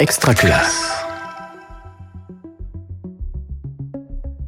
Extra 0.00 0.32
classe. 0.32 0.92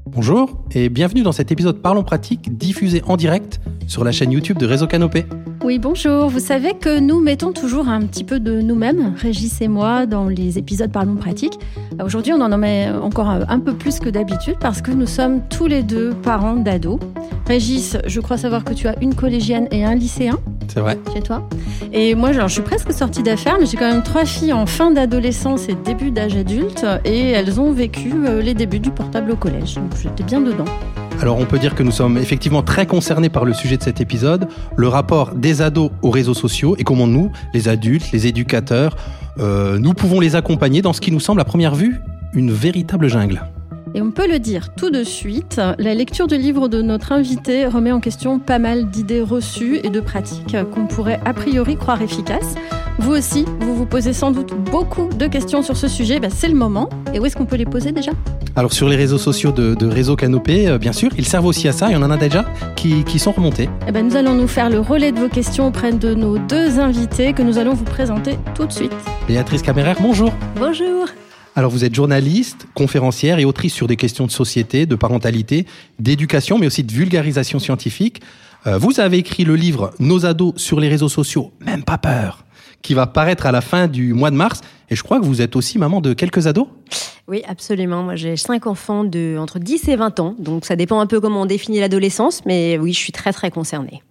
Bonjour 0.06 0.62
et 0.70 0.88
bienvenue 0.88 1.22
dans 1.24 1.32
cet 1.32 1.50
épisode 1.50 1.82
Parlons 1.82 2.04
pratique 2.04 2.56
diffusé 2.56 3.02
en 3.08 3.16
direct 3.16 3.60
sur 3.88 4.04
la 4.04 4.12
chaîne 4.12 4.30
YouTube 4.30 4.58
de 4.58 4.66
Réseau 4.66 4.86
Canopé. 4.86 5.26
Oui, 5.64 5.80
bonjour. 5.80 6.28
Vous 6.28 6.38
savez 6.38 6.74
que 6.74 7.00
nous 7.00 7.20
mettons 7.20 7.52
toujours 7.52 7.88
un 7.88 8.02
petit 8.02 8.22
peu 8.22 8.38
de 8.38 8.60
nous-mêmes, 8.60 9.12
Régis 9.16 9.60
et 9.60 9.66
moi, 9.66 10.06
dans 10.06 10.28
les 10.28 10.56
épisodes 10.56 10.92
Parlons 10.92 11.16
pratique. 11.16 11.58
Aujourd'hui, 12.00 12.32
on 12.32 12.40
en 12.40 12.56
met 12.56 12.88
encore 12.88 13.28
un 13.28 13.58
peu 13.58 13.74
plus 13.74 13.98
que 13.98 14.08
d'habitude 14.08 14.54
parce 14.60 14.80
que 14.80 14.92
nous 14.92 15.06
sommes 15.06 15.42
tous 15.48 15.66
les 15.66 15.82
deux 15.82 16.14
parents 16.14 16.54
d'ados. 16.54 17.00
Régis, 17.48 17.96
je 18.06 18.20
crois 18.20 18.38
savoir 18.38 18.62
que 18.62 18.72
tu 18.72 18.86
as 18.86 18.96
une 19.02 19.16
collégienne 19.16 19.66
et 19.72 19.84
un 19.84 19.96
lycéen. 19.96 20.38
C'est 20.72 20.80
vrai. 20.80 20.98
Chez 21.12 21.20
toi. 21.20 21.48
Et 21.92 22.14
moi, 22.14 22.32
je 22.32 22.46
suis 22.46 22.62
presque 22.62 22.92
sortie 22.92 23.22
d'affaires, 23.22 23.56
mais 23.58 23.66
j'ai 23.66 23.76
quand 23.76 23.90
même 23.90 24.02
trois 24.02 24.24
filles 24.24 24.52
en 24.52 24.66
fin 24.66 24.92
d'adolescence 24.92 25.68
et 25.68 25.74
début 25.74 26.12
d'âge 26.12 26.36
adulte, 26.36 26.86
et 27.04 27.30
elles 27.30 27.60
ont 27.60 27.72
vécu 27.72 28.12
euh, 28.14 28.40
les 28.40 28.54
débuts 28.54 28.78
du 28.78 28.90
portable 28.90 29.32
au 29.32 29.36
collège. 29.36 29.74
Donc 29.74 29.90
j'étais 30.00 30.22
bien 30.22 30.40
dedans. 30.40 30.64
Alors 31.20 31.38
on 31.38 31.44
peut 31.44 31.58
dire 31.58 31.74
que 31.74 31.82
nous 31.82 31.90
sommes 31.90 32.16
effectivement 32.16 32.62
très 32.62 32.86
concernés 32.86 33.28
par 33.28 33.44
le 33.44 33.52
sujet 33.52 33.76
de 33.76 33.82
cet 33.82 34.00
épisode, 34.00 34.48
le 34.76 34.88
rapport 34.88 35.34
des 35.34 35.60
ados 35.60 35.90
aux 36.00 36.10
réseaux 36.10 36.34
sociaux 36.34 36.76
et 36.78 36.84
comment 36.84 37.06
nous, 37.06 37.30
les 37.52 37.68
adultes, 37.68 38.10
les 38.12 38.26
éducateurs, 38.26 38.96
euh, 39.38 39.78
nous 39.78 39.92
pouvons 39.92 40.20
les 40.20 40.34
accompagner 40.34 40.80
dans 40.80 40.94
ce 40.94 41.00
qui 41.00 41.12
nous 41.12 41.20
semble 41.20 41.40
à 41.40 41.44
première 41.44 41.74
vue 41.74 42.00
une 42.32 42.52
véritable 42.52 43.08
jungle. 43.08 43.42
Et 43.94 44.02
on 44.02 44.12
peut 44.12 44.28
le 44.28 44.38
dire 44.38 44.72
tout 44.74 44.90
de 44.90 45.02
suite, 45.02 45.60
la 45.78 45.94
lecture 45.94 46.28
du 46.28 46.36
livre 46.36 46.68
de 46.68 46.80
notre 46.80 47.12
invité 47.12 47.66
remet 47.66 47.90
en 47.90 48.00
question 48.00 48.38
pas 48.38 48.58
mal 48.58 48.88
d'idées 48.88 49.20
reçues 49.20 49.80
et 49.82 49.90
de 49.90 50.00
pratiques 50.00 50.56
qu'on 50.72 50.86
pourrait 50.86 51.20
a 51.24 51.34
priori 51.34 51.76
croire 51.76 52.00
efficaces. 52.00 52.54
Vous 52.98 53.12
aussi, 53.12 53.46
vous 53.60 53.74
vous 53.74 53.86
posez 53.86 54.12
sans 54.12 54.30
doute 54.30 54.54
beaucoup 54.70 55.08
de 55.08 55.26
questions 55.26 55.62
sur 55.62 55.76
ce 55.76 55.88
sujet, 55.88 56.20
bah, 56.20 56.28
c'est 56.30 56.48
le 56.48 56.54
moment. 56.54 56.88
Et 57.14 57.18
où 57.18 57.26
est-ce 57.26 57.34
qu'on 57.34 57.46
peut 57.46 57.56
les 57.56 57.64
poser 57.64 57.90
déjà? 57.92 58.12
Alors 58.56 58.72
sur 58.72 58.88
les 58.88 58.96
réseaux 58.96 59.18
sociaux 59.18 59.52
de, 59.52 59.86
Réseau 59.86 60.16
Canopé, 60.16 60.68
euh, 60.68 60.78
bien 60.78 60.92
sûr, 60.92 61.10
ils 61.16 61.26
servent 61.26 61.46
aussi 61.46 61.66
à 61.66 61.72
ça, 61.72 61.88
il 61.88 61.92
y 61.92 61.96
en 61.96 62.10
a 62.10 62.16
déjà 62.16 62.44
qui, 62.76 63.18
sont 63.18 63.32
remontés. 63.32 63.68
Eh 63.88 63.92
ben, 63.92 64.06
nous 64.06 64.16
allons 64.16 64.34
nous 64.34 64.48
faire 64.48 64.70
le 64.70 64.80
relais 64.80 65.12
de 65.12 65.18
vos 65.18 65.28
questions 65.28 65.66
auprès 65.66 65.92
de 65.92 66.14
nos 66.14 66.38
deux 66.38 66.78
invités 66.78 67.32
que 67.32 67.42
nous 67.42 67.58
allons 67.58 67.74
vous 67.74 67.84
présenter 67.84 68.38
tout 68.54 68.66
de 68.66 68.72
suite. 68.72 68.92
Béatrice 69.26 69.62
Caméraire, 69.62 69.96
bonjour. 70.00 70.32
Bonjour. 70.56 71.06
Alors 71.56 71.70
vous 71.70 71.84
êtes 71.84 71.94
journaliste, 71.94 72.66
conférencière 72.74 73.38
et 73.38 73.44
autrice 73.44 73.74
sur 73.74 73.86
des 73.88 73.96
questions 73.96 74.26
de 74.26 74.30
société, 74.30 74.86
de 74.86 74.94
parentalité, 74.94 75.66
d'éducation, 75.98 76.58
mais 76.58 76.66
aussi 76.66 76.84
de 76.84 76.92
vulgarisation 76.92 77.58
scientifique. 77.58 78.20
Euh, 78.66 78.78
vous 78.78 79.00
avez 79.00 79.18
écrit 79.18 79.44
le 79.44 79.56
livre 79.56 79.92
Nos 79.98 80.26
ados 80.26 80.54
sur 80.56 80.78
les 80.78 80.88
réseaux 80.88 81.08
sociaux, 81.08 81.52
même 81.60 81.82
pas 81.82 81.98
peur, 81.98 82.44
qui 82.82 82.94
va 82.94 83.06
paraître 83.06 83.46
à 83.46 83.52
la 83.52 83.60
fin 83.62 83.88
du 83.88 84.12
mois 84.12 84.30
de 84.30 84.36
mars. 84.36 84.60
Et 84.90 84.96
je 84.96 85.02
crois 85.02 85.18
que 85.18 85.24
vous 85.24 85.42
êtes 85.42 85.56
aussi 85.56 85.78
maman 85.78 86.00
de 86.00 86.12
quelques 86.12 86.46
ados 86.46 86.68
Oui, 87.26 87.42
absolument. 87.48 88.04
Moi, 88.04 88.16
j'ai 88.16 88.36
cinq 88.36 88.66
enfants 88.66 89.02
de 89.02 89.36
entre 89.38 89.58
10 89.58 89.88
et 89.88 89.96
20 89.96 90.20
ans. 90.20 90.36
Donc 90.38 90.64
ça 90.64 90.76
dépend 90.76 91.00
un 91.00 91.06
peu 91.06 91.20
comment 91.20 91.42
on 91.42 91.46
définit 91.46 91.80
l'adolescence, 91.80 92.42
mais 92.46 92.78
oui, 92.78 92.92
je 92.92 92.98
suis 92.98 93.12
très 93.12 93.32
très 93.32 93.50
concernée. 93.50 94.02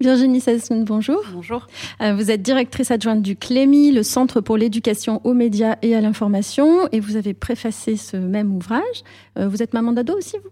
Virginie 0.00 0.40
Sassoon, 0.40 0.84
bonjour. 0.84 1.20
Bonjour. 1.32 1.66
Euh, 2.00 2.14
vous 2.14 2.30
êtes 2.30 2.40
directrice 2.40 2.92
adjointe 2.92 3.20
du 3.20 3.34
CLEMI, 3.34 3.90
le 3.90 4.04
Centre 4.04 4.40
pour 4.40 4.56
l'éducation 4.56 5.20
aux 5.24 5.34
médias 5.34 5.74
et 5.82 5.96
à 5.96 6.00
l'information, 6.00 6.88
et 6.92 7.00
vous 7.00 7.16
avez 7.16 7.34
préfacé 7.34 7.96
ce 7.96 8.16
même 8.16 8.54
ouvrage. 8.54 9.02
Euh, 9.38 9.48
vous 9.48 9.60
êtes 9.60 9.74
maman 9.74 9.92
d'ado 9.92 10.16
aussi, 10.16 10.36
vous? 10.42 10.50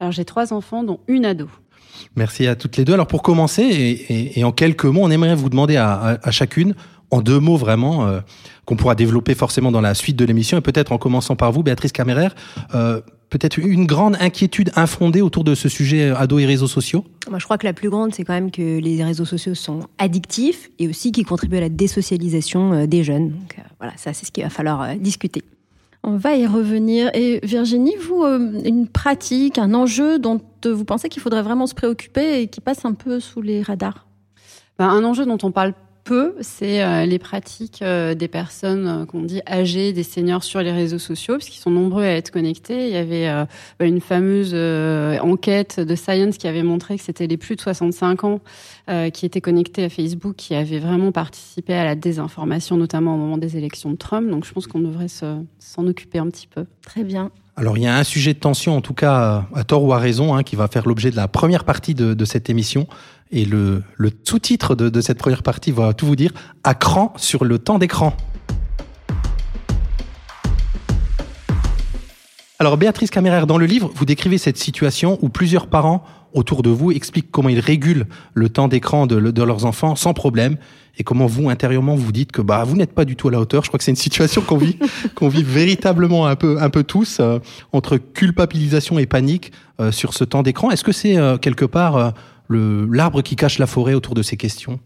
Alors 0.00 0.10
j'ai 0.10 0.24
trois 0.24 0.52
enfants, 0.52 0.82
dont 0.82 0.98
une 1.06 1.24
ado. 1.24 1.48
Merci 2.16 2.48
à 2.48 2.56
toutes 2.56 2.76
les 2.76 2.84
deux. 2.84 2.92
Alors 2.92 3.06
pour 3.06 3.22
commencer, 3.22 4.32
et, 4.34 4.42
en 4.42 4.50
quelques 4.50 4.84
mots, 4.84 5.02
on 5.02 5.10
aimerait 5.10 5.36
vous 5.36 5.48
demander 5.48 5.76
à, 5.76 6.18
chacune, 6.30 6.74
en 7.10 7.20
deux 7.20 7.38
mots 7.38 7.56
vraiment, 7.56 8.06
euh, 8.06 8.20
qu'on 8.64 8.76
pourra 8.76 8.96
développer 8.96 9.34
forcément 9.34 9.70
dans 9.70 9.80
la 9.80 9.94
suite 9.94 10.16
de 10.16 10.24
l'émission, 10.24 10.58
et 10.58 10.60
peut-être 10.60 10.90
en 10.90 10.98
commençant 10.98 11.36
par 11.36 11.52
vous, 11.52 11.62
Béatrice 11.62 11.92
Caméraire, 11.92 12.34
peut-être 13.30 13.58
une 13.58 13.86
grande 13.86 14.16
inquiétude 14.20 14.70
infondée 14.76 15.20
autour 15.20 15.44
de 15.44 15.54
ce 15.54 15.68
sujet 15.68 16.10
euh, 16.10 16.16
ados 16.16 16.42
et 16.42 16.46
réseaux 16.46 16.66
sociaux? 16.66 17.04
Moi, 17.28 17.38
je 17.38 17.44
crois 17.44 17.58
que 17.58 17.66
la 17.66 17.72
plus 17.72 17.90
grande, 17.90 18.14
c'est 18.14 18.24
quand 18.24 18.32
même 18.32 18.50
que 18.50 18.78
les 18.78 19.04
réseaux 19.04 19.24
sociaux 19.24 19.54
sont 19.54 19.80
addictifs 19.98 20.70
et 20.78 20.88
aussi 20.88 21.12
qu'ils 21.12 21.26
contribuent 21.26 21.58
à 21.58 21.62
la 21.62 21.68
désocialisation 21.68 22.72
euh, 22.72 22.86
des 22.86 23.04
jeunes. 23.04 23.30
Donc 23.30 23.56
euh, 23.58 23.62
voilà, 23.78 23.92
ça, 23.96 24.12
c'est 24.12 24.26
ce 24.26 24.32
qu'il 24.32 24.44
va 24.44 24.50
falloir 24.50 24.96
discuter. 24.96 25.42
On 26.02 26.16
va 26.16 26.36
y 26.36 26.46
revenir. 26.46 27.10
Et 27.14 27.40
Virginie, 27.42 27.96
vous, 28.08 28.24
une 28.24 28.86
pratique, 28.86 29.58
un 29.58 29.74
enjeu 29.74 30.18
dont 30.18 30.40
vous 30.64 30.84
pensez 30.84 31.08
qu'il 31.08 31.20
faudrait 31.20 31.42
vraiment 31.42 31.66
se 31.66 31.74
préoccuper 31.74 32.40
et 32.40 32.46
qui 32.46 32.60
passe 32.60 32.84
un 32.84 32.94
peu 32.94 33.20
sous 33.20 33.42
les 33.42 33.62
radars? 33.62 34.06
Ben, 34.78 34.88
Un 34.88 35.04
enjeu 35.04 35.26
dont 35.26 35.38
on 35.42 35.50
parle 35.50 35.74
peu, 36.08 36.34
c'est 36.40 36.82
euh, 36.82 37.04
les 37.04 37.18
pratiques 37.18 37.82
euh, 37.82 38.14
des 38.14 38.28
personnes 38.28 38.88
euh, 38.88 39.04
qu'on 39.04 39.20
dit 39.20 39.42
âgées, 39.46 39.92
des 39.92 40.02
seniors 40.02 40.42
sur 40.42 40.62
les 40.62 40.72
réseaux 40.72 40.98
sociaux, 40.98 41.36
puisqu'ils 41.36 41.60
sont 41.60 41.70
nombreux 41.70 42.02
à 42.02 42.12
être 42.12 42.30
connectés. 42.30 42.86
Il 42.86 42.94
y 42.94 42.96
avait 42.96 43.28
une 43.80 44.00
fameuse 44.00 44.54
enquête 45.20 45.80
de 45.80 45.94
Science 45.94 46.38
qui 46.38 46.48
avait 46.48 46.62
montré 46.62 46.96
que 46.96 47.04
c'était 47.04 47.26
les 47.26 47.36
plus 47.36 47.56
de 47.56 47.60
65 47.60 48.24
ans 48.24 48.40
qui 49.12 49.26
étaient 49.26 49.40
connectés 49.42 49.84
à 49.84 49.88
Facebook, 49.90 50.36
qui 50.36 50.54
avaient 50.54 50.78
vraiment 50.78 51.12
participé 51.12 51.74
à 51.74 51.84
la 51.84 51.94
désinformation, 51.94 52.76
notamment 52.76 53.14
au 53.14 53.18
moment 53.18 53.38
des 53.38 53.56
élections 53.56 53.90
de 53.90 53.96
Trump. 53.96 54.30
Donc 54.30 54.46
je 54.46 54.52
pense 54.52 54.66
qu'on 54.66 54.80
devrait 54.80 55.08
s'en 55.08 55.86
occuper 55.86 56.18
un 56.18 56.28
petit 56.28 56.46
peu. 56.46 56.64
Très 56.82 57.04
bien. 57.04 57.30
Alors 57.56 57.76
il 57.76 57.82
y 57.82 57.88
a 57.88 57.96
un 57.96 58.04
sujet 58.04 58.34
de 58.34 58.38
tension, 58.38 58.76
en 58.76 58.80
tout 58.80 58.94
cas 58.94 59.44
à 59.52 59.64
tort 59.64 59.82
ou 59.84 59.92
à 59.92 59.98
raison, 59.98 60.34
hein, 60.34 60.42
qui 60.42 60.56
va 60.56 60.68
faire 60.68 60.86
l'objet 60.86 61.10
de 61.10 61.16
la 61.16 61.28
première 61.28 61.64
partie 61.64 61.94
de, 61.94 62.14
de 62.14 62.24
cette 62.24 62.48
émission. 62.48 62.86
Et 63.30 63.44
le, 63.44 63.82
sous-titre 64.24 64.74
de, 64.74 65.00
cette 65.00 65.18
première 65.18 65.42
partie 65.42 65.70
va 65.70 65.92
tout 65.92 66.06
vous 66.06 66.16
dire, 66.16 66.32
à 66.64 66.74
cran 66.74 67.12
sur 67.16 67.44
le 67.44 67.58
temps 67.58 67.78
d'écran. 67.78 68.16
Alors 72.58 72.76
Béatrice 72.76 73.10
Caméraire, 73.10 73.46
dans 73.46 73.58
le 73.58 73.66
livre, 73.66 73.90
vous 73.94 74.04
décrivez 74.04 74.36
cette 74.36 74.56
situation 74.56 75.18
où 75.22 75.28
plusieurs 75.28 75.68
parents 75.68 76.02
autour 76.34 76.62
de 76.62 76.70
vous 76.70 76.90
expliquent 76.90 77.30
comment 77.30 77.48
ils 77.48 77.60
régulent 77.60 78.06
le 78.34 78.48
temps 78.48 78.66
d'écran 78.66 79.06
de, 79.06 79.30
de, 79.30 79.42
leurs 79.42 79.64
enfants 79.64 79.94
sans 79.94 80.12
problème 80.12 80.56
et 80.98 81.04
comment 81.04 81.26
vous 81.26 81.48
intérieurement 81.48 81.94
vous 81.94 82.10
dites 82.10 82.32
que 82.32 82.42
bah 82.42 82.64
vous 82.64 82.76
n'êtes 82.76 82.92
pas 82.92 83.04
du 83.04 83.14
tout 83.14 83.28
à 83.28 83.30
la 83.30 83.40
hauteur. 83.40 83.62
Je 83.62 83.68
crois 83.68 83.78
que 83.78 83.84
c'est 83.84 83.92
une 83.92 83.96
situation 83.96 84.42
qu'on 84.42 84.56
vit 84.56 84.76
qu'on 85.14 85.28
vit 85.28 85.44
véritablement 85.44 86.26
un 86.26 86.34
peu 86.34 86.60
un 86.60 86.68
peu 86.68 86.82
tous 86.82 87.18
euh, 87.20 87.38
entre 87.72 87.96
culpabilisation 87.96 88.98
et 88.98 89.06
panique 89.06 89.52
euh, 89.80 89.92
sur 89.92 90.12
ce 90.12 90.24
temps 90.24 90.42
d'écran. 90.42 90.70
Est-ce 90.70 90.84
que 90.84 90.92
c'est 90.92 91.16
euh, 91.16 91.38
quelque 91.38 91.64
part 91.64 92.12
l'arbre 92.48 93.22
qui 93.22 93.36
cache 93.36 93.58
la 93.58 93.66
forêt 93.66 93.94
autour 93.94 94.14
de 94.14 94.22
ces 94.22 94.36
questions? 94.36 94.80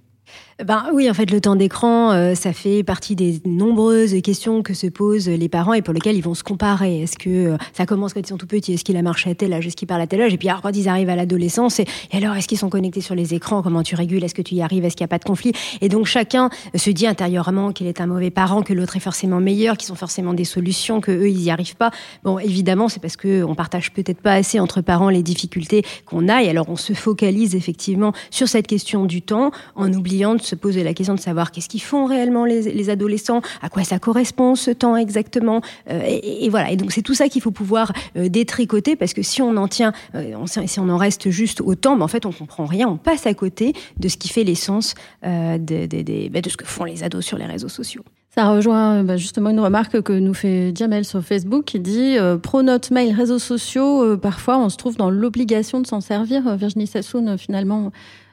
Ben 0.64 0.84
oui, 0.92 1.10
en 1.10 1.14
fait, 1.14 1.30
le 1.30 1.40
temps 1.40 1.56
d'écran, 1.56 2.12
euh, 2.12 2.34
ça 2.34 2.52
fait 2.52 2.82
partie 2.82 3.16
des 3.16 3.40
nombreuses 3.46 4.20
questions 4.22 4.62
que 4.62 4.74
se 4.74 4.86
posent 4.86 5.28
les 5.28 5.48
parents 5.48 5.72
et 5.72 5.82
pour 5.82 5.94
lesquelles 5.94 6.16
ils 6.16 6.22
vont 6.22 6.34
se 6.34 6.44
comparer. 6.44 7.02
Est-ce 7.02 7.18
que 7.18 7.30
euh, 7.30 7.56
ça 7.72 7.86
commence 7.86 8.12
quand 8.12 8.20
ils 8.20 8.26
sont 8.26 8.36
tout 8.36 8.46
petits 8.46 8.74
Est-ce 8.74 8.84
qu'il 8.84 8.96
a 8.96 9.02
marché 9.02 9.30
à 9.30 9.34
tel 9.34 9.52
âge 9.54 9.66
Est-ce 9.66 9.76
qu'il 9.76 9.88
parle 9.88 10.02
à 10.02 10.06
tel 10.06 10.20
âge? 10.20 10.34
Et 10.34 10.36
puis 10.36 10.48
alors, 10.48 10.60
quand 10.60 10.76
ils 10.76 10.88
arrivent 10.88 11.08
à 11.08 11.16
l'adolescence, 11.16 11.80
et, 11.80 11.86
alors 12.12 12.36
est-ce 12.36 12.46
qu'ils 12.46 12.58
sont 12.58 12.68
connectés 12.68 13.00
sur 13.00 13.14
les 13.14 13.34
écrans? 13.34 13.62
Comment 13.62 13.82
tu 13.82 13.94
régules? 13.94 14.22
Est-ce 14.22 14.34
que 14.34 14.42
tu 14.42 14.54
y 14.54 14.62
arrives? 14.62 14.84
Est-ce 14.84 14.94
qu'il 14.94 15.04
n'y 15.04 15.08
a 15.08 15.14
pas 15.14 15.18
de 15.18 15.24
conflit? 15.24 15.52
Et 15.80 15.88
donc 15.88 16.06
chacun 16.06 16.50
se 16.74 16.90
dit 16.90 17.06
intérieurement 17.06 17.72
qu'il 17.72 17.86
est 17.86 18.00
un 18.00 18.06
mauvais 18.06 18.30
parent, 18.30 18.62
que 18.62 18.74
l'autre 18.74 18.96
est 18.96 19.00
forcément 19.00 19.40
meilleur, 19.40 19.76
qu'ils 19.76 19.88
sont 19.88 19.94
forcément 19.94 20.34
des 20.34 20.44
solutions, 20.44 21.00
que 21.00 21.12
eux 21.12 21.30
ils 21.30 21.42
y 21.42 21.50
arrivent 21.50 21.76
pas. 21.76 21.90
Bon, 22.24 22.38
évidemment, 22.38 22.88
c'est 22.88 23.00
parce 23.00 23.16
que 23.16 23.42
on 23.42 23.54
partage 23.54 23.92
peut-être 23.92 24.20
pas 24.20 24.34
assez 24.34 24.60
entre 24.60 24.82
parents 24.82 25.08
les 25.08 25.22
difficultés 25.22 25.82
qu'on 26.04 26.28
a, 26.28 26.42
et 26.42 26.50
alors 26.50 26.68
on 26.68 26.76
se 26.76 26.92
focalise 26.92 27.54
effectivement 27.54 28.12
sur 28.30 28.48
cette 28.48 28.66
question 28.66 29.06
du 29.06 29.22
temps 29.22 29.50
en 29.74 29.92
oubliant 29.92 30.34
se 30.44 30.54
poser 30.54 30.82
la 30.84 30.94
question 30.94 31.14
de 31.14 31.20
savoir 31.20 31.50
qu'est-ce 31.50 31.68
qu'ils 31.68 31.82
font 31.82 32.06
réellement 32.06 32.44
les, 32.44 32.90
adolescents, 32.90 33.42
à 33.60 33.68
quoi 33.68 33.84
ça 33.84 33.98
correspond 33.98 34.54
ce 34.54 34.70
temps 34.70 34.96
exactement. 34.96 35.60
Euh, 35.90 36.02
et, 36.04 36.48
voilà. 36.48 36.70
Et 36.70 36.76
donc 36.76 36.92
c'est 36.92 37.02
tout 37.02 37.14
ça 37.14 37.28
qu'il 37.28 37.42
faut 37.42 37.50
pouvoir 37.50 37.92
euh, 38.16 38.28
détricoter 38.28 38.96
parce 38.96 39.14
que 39.14 39.22
si 39.22 39.42
on 39.42 39.56
en 39.56 39.68
tient, 39.68 39.92
euh, 40.14 40.34
si 40.66 40.80
on 40.80 40.88
en 40.88 40.96
reste 40.96 41.30
juste 41.30 41.60
au 41.60 41.74
temps, 41.74 41.96
ben, 41.96 42.04
en 42.04 42.08
fait 42.08 42.26
on 42.26 42.32
comprend 42.32 42.66
rien, 42.66 42.88
on 42.88 42.96
passe 42.96 43.26
à 43.26 43.34
côté 43.34 43.74
de 43.98 44.08
ce 44.08 44.16
qui 44.16 44.28
fait 44.28 44.44
l'essence 44.44 44.94
de, 45.22 45.58
de, 45.86 46.40
de, 46.40 46.50
ce 46.50 46.56
que 46.56 46.66
font 46.66 46.84
les 46.84 47.02
ados 47.02 47.24
sur 47.24 47.38
les 47.38 47.46
réseaux 47.46 47.68
sociaux. 47.68 48.02
Ça 48.34 48.48
rejoint 48.48 49.04
bah, 49.04 49.18
justement 49.18 49.50
une 49.50 49.60
remarque 49.60 50.00
que 50.00 50.12
nous 50.12 50.32
fait 50.32 50.72
Jamel 50.74 51.04
sur 51.04 51.22
Facebook 51.22 51.66
qui 51.66 51.80
dit 51.80 52.16
pro 52.42 52.62
note 52.62 52.90
mail 52.90 53.14
réseaux 53.14 53.38
sociaux 53.38 54.16
parfois 54.16 54.58
on 54.58 54.70
se 54.70 54.78
trouve 54.78 54.96
dans 54.96 55.10
l'obligation 55.10 55.80
de 55.80 55.86
s'en 55.86 56.00
servir 56.00 56.56
Virginie 56.56 56.86
Sassoon 56.86 57.36
finalement 57.36 57.92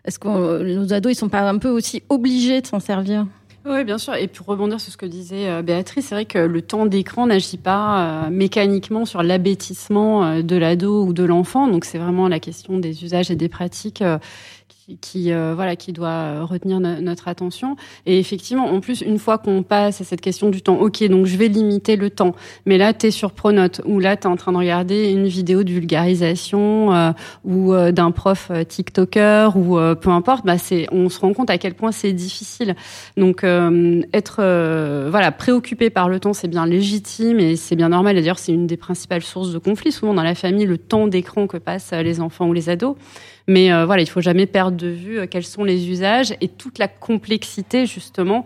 est-ce 0.09 0.17
que 0.17 0.73
nos 0.73 0.91
ados, 0.91 1.11
ils 1.11 1.15
sont 1.15 1.29
pas 1.29 1.47
un 1.47 1.59
peu 1.59 1.69
aussi 1.69 2.01
obligés 2.09 2.61
de 2.61 2.67
s'en 2.67 2.79
servir? 2.79 3.27
Oui, 3.63 3.83
bien 3.83 3.99
sûr. 3.99 4.15
Et 4.15 4.27
pour 4.27 4.47
rebondir 4.47 4.79
sur 4.79 4.91
ce 4.91 4.97
que 4.97 5.05
disait 5.05 5.47
euh, 5.47 5.61
Béatrice, 5.61 6.07
c'est 6.07 6.15
vrai 6.15 6.25
que 6.25 6.39
le 6.39 6.61
temps 6.63 6.87
d'écran 6.87 7.27
n'agit 7.27 7.57
pas 7.57 8.25
euh, 8.25 8.29
mécaniquement 8.31 9.05
sur 9.05 9.21
l'abêtissement 9.21 10.23
euh, 10.23 10.41
de 10.41 10.55
l'ado 10.55 11.03
ou 11.03 11.13
de 11.13 11.23
l'enfant. 11.23 11.67
Donc 11.67 11.85
c'est 11.85 11.99
vraiment 11.99 12.27
la 12.27 12.39
question 12.39 12.79
des 12.79 13.03
usages 13.03 13.29
et 13.29 13.35
des 13.35 13.49
pratiques 13.49 14.03
qui, 14.97 15.31
euh, 15.31 15.53
voilà, 15.55 15.75
qui 15.75 15.93
doit 15.93 16.43
retenir 16.43 16.79
notre 16.79 17.27
attention. 17.27 17.75
Et 18.05 18.19
effectivement, 18.19 18.65
en 18.65 18.79
plus, 18.79 19.01
une 19.01 19.19
fois 19.19 19.37
qu'on 19.37 19.63
passe 19.63 20.01
à 20.01 20.03
cette 20.03 20.21
question 20.21 20.49
du 20.49 20.61
temps, 20.61 20.77
ok, 20.77 21.03
donc 21.07 21.25
je 21.25 21.37
vais 21.37 21.47
limiter 21.47 21.95
le 21.95 22.09
temps. 22.09 22.35
Mais 22.65 22.77
là, 22.77 22.93
tu 22.93 23.07
es 23.07 23.11
sur 23.11 23.31
Pronote, 23.31 23.81
ou 23.85 23.99
là, 23.99 24.17
tu 24.17 24.23
es 24.23 24.27
en 24.27 24.35
train 24.35 24.51
de 24.51 24.57
regarder 24.57 25.11
une 25.11 25.27
vidéo 25.27 25.63
de 25.63 25.71
vulgarisation 25.71 26.93
euh, 26.93 27.11
ou 27.43 27.73
euh, 27.73 27.91
d'un 27.91 28.11
prof 28.11 28.51
TikToker 28.67 29.55
ou 29.55 29.77
peu 29.95 30.09
importe, 30.09 30.45
bah, 30.45 30.57
c'est, 30.57 30.87
on 30.91 31.09
se 31.09 31.19
rend 31.19 31.33
compte 31.33 31.49
à 31.49 31.57
quel 31.57 31.73
point 31.73 31.91
c'est 31.91 32.13
difficile. 32.13 32.75
Donc, 33.17 33.43
être 33.43 35.09
voilà 35.09 35.31
préoccupé 35.31 35.89
par 35.89 36.09
le 36.09 36.19
temps, 36.19 36.33
c'est 36.33 36.47
bien 36.47 36.65
légitime 36.65 37.39
et 37.39 37.55
c'est 37.55 37.75
bien 37.75 37.89
normal. 37.89 38.15
d'ailleurs, 38.15 38.39
c'est 38.39 38.53
une 38.53 38.67
des 38.67 38.77
principales 38.77 39.21
sources 39.21 39.51
de 39.51 39.57
conflits 39.57 39.91
souvent 39.91 40.13
dans 40.13 40.23
la 40.23 40.35
famille, 40.35 40.65
le 40.65 40.77
temps 40.77 41.07
d'écran 41.07 41.47
que 41.47 41.57
passent 41.57 41.91
les 41.91 42.21
enfants 42.21 42.47
ou 42.47 42.53
les 42.53 42.69
ados. 42.69 42.95
Mais 43.49 43.73
euh, 43.73 43.87
voilà, 43.87 44.03
il 44.03 44.07
faut 44.07 44.21
jamais 44.21 44.45
perdre 44.45 44.77
de 44.77 44.87
vue 44.87 45.17
euh, 45.17 45.25
quels 45.25 45.43
sont 45.43 45.63
les 45.63 45.89
usages 45.89 46.35
et 46.39 46.47
toute 46.47 46.77
la 46.77 46.87
complexité 46.87 47.87
justement 47.87 48.45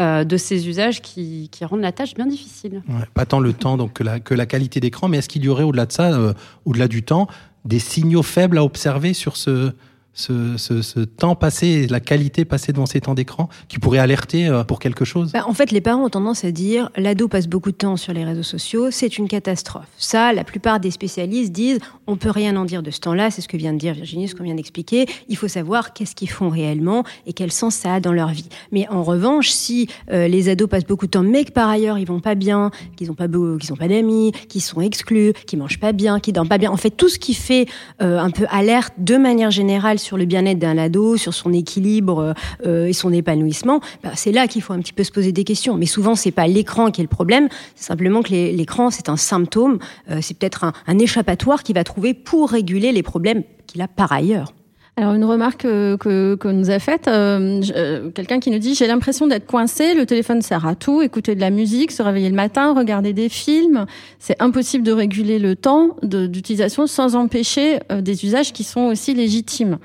euh, 0.00 0.24
de 0.24 0.36
ces 0.38 0.66
usages 0.66 1.02
qui, 1.02 1.50
rendent 1.60 1.82
la 1.82 1.92
tâche 1.92 2.14
bien 2.14 2.24
difficile. 2.24 2.82
pas 3.12 3.26
tant 3.26 3.40
le 3.40 3.52
temps 3.52 3.76
donc 3.76 3.92
que 3.92 4.02
la, 4.02 4.20
que 4.20 4.32
la 4.32 4.46
qualité 4.46 4.80
d'écran, 4.80 5.06
mais 5.06 5.18
est-ce 5.18 5.28
qu'il 5.28 5.44
y 5.44 5.50
aurait 5.50 5.64
au-delà 5.64 5.84
de 5.84 5.92
ça, 5.92 6.34
au-delà 6.64 6.88
du 6.88 7.02
temps, 7.02 7.28
des 7.66 7.78
signaux 7.78 8.22
faibles 8.22 8.56
à 8.56 8.64
observer 8.64 9.12
sur 9.12 9.36
ce, 9.36 9.72
ce, 10.18 11.04
temps 11.04 11.34
passé, 11.34 11.86
la 11.86 12.00
qualité 12.00 12.44
passée 12.44 12.72
devant 12.72 12.86
ces 12.86 13.00
temps 13.00 13.14
d'écran, 13.14 13.48
qui 13.68 13.78
pourrait 13.78 13.98
alerter 13.98 14.48
euh, 14.48 14.64
pour 14.64 14.78
quelque 14.78 15.04
chose 15.04 15.32
bah, 15.32 15.44
En 15.46 15.54
fait, 15.54 15.70
les 15.70 15.80
parents 15.80 16.04
ont 16.04 16.08
tendance 16.08 16.44
à 16.44 16.50
dire 16.50 16.90
l'ado 16.96 17.28
passe 17.28 17.46
beaucoup 17.46 17.70
de 17.70 17.76
temps 17.76 17.96
sur 17.96 18.12
les 18.12 18.24
réseaux 18.24 18.42
sociaux, 18.42 18.90
c'est 18.90 19.18
une 19.18 19.28
catastrophe. 19.28 19.86
Ça, 19.96 20.32
la 20.32 20.44
plupart 20.44 20.80
des 20.80 20.90
spécialistes 20.90 21.52
disent 21.52 21.78
on 22.06 22.16
peut 22.16 22.30
rien 22.30 22.56
en 22.56 22.64
dire 22.64 22.82
de 22.82 22.90
ce 22.90 23.00
temps-là, 23.00 23.30
c'est 23.30 23.40
ce 23.40 23.48
que 23.48 23.56
vient 23.56 23.72
de 23.72 23.78
dire 23.78 23.94
Virginie, 23.94 24.28
ce 24.28 24.34
qu'on 24.34 24.44
vient 24.44 24.54
d'expliquer. 24.54 25.06
Il 25.28 25.36
faut 25.36 25.48
savoir 25.48 25.92
qu'est-ce 25.92 26.14
qu'ils 26.14 26.30
font 26.30 26.48
réellement 26.48 27.04
et 27.26 27.32
quel 27.32 27.52
sens 27.52 27.74
ça 27.74 27.94
a 27.94 28.00
dans 28.00 28.12
leur 28.12 28.28
vie. 28.28 28.48
Mais 28.72 28.88
en 28.88 29.02
revanche, 29.02 29.50
si 29.50 29.88
euh, 30.10 30.28
les 30.28 30.48
ados 30.48 30.68
passent 30.68 30.86
beaucoup 30.86 31.06
de 31.06 31.12
temps, 31.12 31.22
mais 31.22 31.44
que 31.44 31.52
par 31.52 31.68
ailleurs 31.68 31.98
ils 31.98 32.06
vont 32.06 32.20
pas 32.20 32.34
bien, 32.34 32.70
qu'ils 32.96 33.08
n'ont 33.08 33.14
pas 33.14 33.28
ont 33.28 33.76
pas 33.76 33.88
d'amis, 33.88 34.32
qu'ils 34.48 34.62
sont 34.62 34.80
exclus, 34.80 35.32
qu'ils 35.46 35.58
mangent 35.58 35.80
pas 35.80 35.92
bien, 35.92 36.20
qu'ils 36.20 36.32
dorment 36.32 36.48
pas 36.48 36.58
bien, 36.58 36.70
en 36.70 36.76
fait 36.76 36.90
tout 36.90 37.08
ce 37.08 37.18
qui 37.18 37.34
fait 37.34 37.66
euh, 38.02 38.18
un 38.18 38.30
peu 38.30 38.46
alerte 38.50 38.94
de 38.98 39.16
manière 39.16 39.50
générale 39.50 39.98
sur 39.98 40.07
le 40.16 40.24
bien-être 40.24 40.58
d'un 40.58 40.78
ado, 40.78 41.16
sur 41.16 41.34
son 41.34 41.52
équilibre 41.52 42.34
euh, 42.66 42.86
et 42.86 42.92
son 42.92 43.12
épanouissement, 43.12 43.80
bah, 44.02 44.10
c'est 44.14 44.32
là 44.32 44.46
qu'il 44.46 44.62
faut 44.62 44.72
un 44.72 44.80
petit 44.80 44.92
peu 44.92 45.04
se 45.04 45.12
poser 45.12 45.32
des 45.32 45.44
questions. 45.44 45.76
Mais 45.76 45.86
souvent, 45.86 46.14
c'est 46.14 46.30
pas 46.30 46.46
l'écran 46.46 46.90
qui 46.90 47.00
est 47.00 47.04
le 47.04 47.08
problème, 47.08 47.48
c'est 47.74 47.86
simplement 47.86 48.22
que 48.22 48.30
l'écran, 48.30 48.90
c'est 48.90 49.08
un 49.08 49.16
symptôme, 49.16 49.78
euh, 50.10 50.18
c'est 50.22 50.38
peut-être 50.38 50.64
un, 50.64 50.72
un 50.86 50.98
échappatoire 50.98 51.62
qu'il 51.62 51.74
va 51.74 51.84
trouver 51.84 52.14
pour 52.14 52.50
réguler 52.50 52.92
les 52.92 53.02
problèmes 53.02 53.42
qu'il 53.66 53.82
a 53.82 53.88
par 53.88 54.12
ailleurs. 54.12 54.52
Alors 54.98 55.14
une 55.14 55.24
remarque 55.24 55.62
que, 55.62 56.34
que, 56.34 56.48
nous 56.48 56.70
a 56.70 56.80
faite, 56.80 57.06
euh, 57.06 57.62
euh, 57.76 58.10
quelqu'un 58.10 58.40
qui 58.40 58.50
nous 58.50 58.58
dit 58.58 58.74
j'ai 58.74 58.88
l'impression 58.88 59.28
d'être 59.28 59.46
coincé, 59.46 59.94
le 59.94 60.06
téléphone 60.06 60.42
sert 60.42 60.66
à 60.66 60.74
tout, 60.74 61.02
écouter 61.02 61.36
de 61.36 61.40
la 61.40 61.50
musique, 61.50 61.92
se 61.92 62.02
réveiller 62.02 62.28
le 62.28 62.34
matin, 62.34 62.74
regarder 62.74 63.12
des 63.12 63.28
films, 63.28 63.86
c'est 64.18 64.42
impossible 64.42 64.82
de 64.82 64.90
réguler 64.90 65.38
le 65.38 65.54
temps 65.54 65.94
d'utilisation 66.02 66.88
sans 66.88 67.14
empêcher 67.14 67.78
euh, 67.92 68.00
des 68.00 68.24
usages 68.24 68.52
qui 68.52 68.64
sont 68.64 68.86
aussi 68.86 69.14
légitimes. 69.14 69.78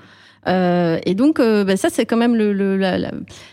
Euh, 0.48 1.00
et 1.06 1.16
donc, 1.16 1.40
euh, 1.40 1.63
bah, 1.63 1.78
ça, 1.78 1.90
c'est 1.92 2.06
quand 2.06 2.18
même 2.18 2.36
le, 2.36 2.54
le, 2.54 2.78
la, 2.78 2.98
la, 2.98 3.12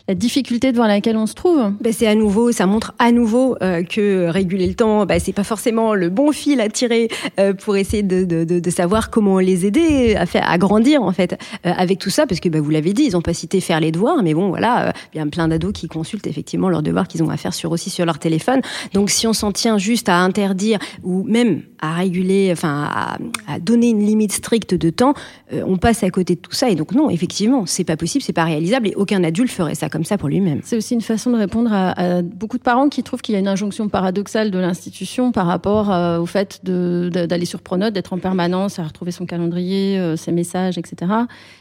la, 0.08 0.14
difficulté 0.14 0.72
devant 0.72 0.86
laquelle 0.86 1.16
on 1.16 1.26
se 1.26 1.34
trouve. 1.34 1.72
Bah, 1.80 1.90
c'est 1.92 2.06
à 2.06 2.14
nouveau, 2.14 2.52
ça 2.52 2.66
montre 2.66 2.94
à 2.98 3.12
nouveau 3.12 3.56
euh, 3.62 3.82
que 3.82 4.28
réguler 4.28 4.66
le 4.66 4.74
temps, 4.74 5.06
bah, 5.06 5.20
c'est 5.20 5.32
pas 5.32 5.44
forcément 5.44 5.94
le 5.94 6.08
bon 6.08 6.32
fil 6.32 6.60
à 6.60 6.68
tirer 6.68 7.08
euh, 7.38 7.52
pour 7.52 7.76
essayer 7.76 8.02
de, 8.02 8.24
de, 8.24 8.44
de, 8.44 8.58
de, 8.58 8.70
savoir 8.70 9.10
comment 9.10 9.38
les 9.38 9.66
aider 9.66 10.14
à 10.16 10.26
faire 10.26 10.48
à 10.48 10.58
grandir 10.58 11.02
en 11.02 11.12
fait 11.12 11.36
avec 11.64 11.98
tout 11.98 12.10
ça, 12.10 12.26
parce 12.26 12.40
que 12.40 12.48
bah, 12.48 12.60
vous 12.60 12.70
l'avez 12.70 12.92
dit, 12.92 13.02
ils 13.04 13.16
ont 13.16 13.20
pas 13.22 13.34
cité 13.34 13.60
faire 13.60 13.80
les 13.80 13.92
devoirs, 13.92 14.22
mais 14.22 14.34
bon, 14.34 14.48
voilà, 14.48 14.92
il 15.12 15.18
y 15.18 15.20
a 15.20 15.26
plein 15.26 15.48
d'ados 15.48 15.72
qui 15.72 15.88
consultent 15.88 16.26
effectivement 16.26 16.68
leurs 16.68 16.82
devoirs 16.82 17.08
qu'ils 17.08 17.22
ont 17.22 17.30
à 17.30 17.36
faire 17.36 17.54
sur 17.54 17.70
aussi 17.72 17.90
sur 17.90 18.06
leur 18.06 18.18
téléphone. 18.18 18.60
Donc, 18.94 19.10
si 19.10 19.26
on 19.26 19.32
s'en 19.32 19.52
tient 19.52 19.78
juste 19.78 20.08
à 20.08 20.18
interdire 20.18 20.78
ou 21.02 21.24
même 21.24 21.62
à 21.80 21.94
réguler, 21.94 22.50
enfin 22.52 22.88
à, 22.90 23.18
à 23.48 23.58
donner 23.58 23.90
une 23.90 24.04
limite 24.04 24.32
stricte 24.32 24.74
de 24.74 24.90
temps, 24.90 25.14
on 25.52 25.76
passe 25.76 26.02
à 26.02 26.10
côté 26.10 26.34
de 26.34 26.40
tout 26.40 26.52
ça. 26.52 26.68
Donc 26.80 26.94
non, 26.94 27.10
effectivement, 27.10 27.66
c'est 27.66 27.84
pas 27.84 27.98
possible, 27.98 28.24
c'est 28.24 28.32
pas 28.32 28.44
réalisable 28.44 28.88
et 28.88 28.94
aucun 28.94 29.22
adulte 29.22 29.50
ferait 29.50 29.74
ça 29.74 29.90
comme 29.90 30.04
ça 30.04 30.16
pour 30.16 30.30
lui-même. 30.30 30.62
C'est 30.64 30.78
aussi 30.78 30.94
une 30.94 31.02
façon 31.02 31.30
de 31.30 31.36
répondre 31.36 31.70
à, 31.70 32.22
beaucoup 32.22 32.56
de 32.56 32.62
parents 32.62 32.88
qui 32.88 33.02
trouvent 33.02 33.20
qu'il 33.20 33.34
y 33.34 33.36
a 33.36 33.38
une 33.38 33.48
injonction 33.48 33.90
paradoxale 33.90 34.50
de 34.50 34.58
l'institution 34.58 35.30
par 35.30 35.44
rapport 35.44 35.92
euh, 35.92 36.18
au 36.18 36.24
fait 36.24 36.64
d'aller 36.64 37.44
sur 37.44 37.60
Pronote, 37.60 37.92
d'être 37.92 38.14
en 38.14 38.18
permanence, 38.18 38.78
à 38.78 38.84
retrouver 38.84 39.10
son 39.10 39.26
calendrier, 39.26 39.98
euh, 39.98 40.16
ses 40.16 40.32
messages, 40.32 40.78
etc. 40.78 41.12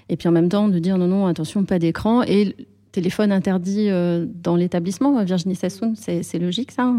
Et 0.08 0.16
puis 0.16 0.30
en 0.30 0.32
même 0.32 0.48
temps 0.48 0.70
de 0.70 0.80
dire 0.80 0.98
non, 0.98 1.08
non, 1.08 1.28
attention, 1.28 1.66
pas 1.66 1.80
d'écran 1.80 2.24
et 2.24 2.56
téléphone 2.94 3.34
interdit 3.34 3.90
euh, 3.90 4.26
dans 4.26 4.56
l'établissement. 4.56 5.22
Virginie 5.26 5.56
Sassoon, 5.56 5.96
c'est 5.98 6.40
logique 6.40 6.72
ça 6.72 6.94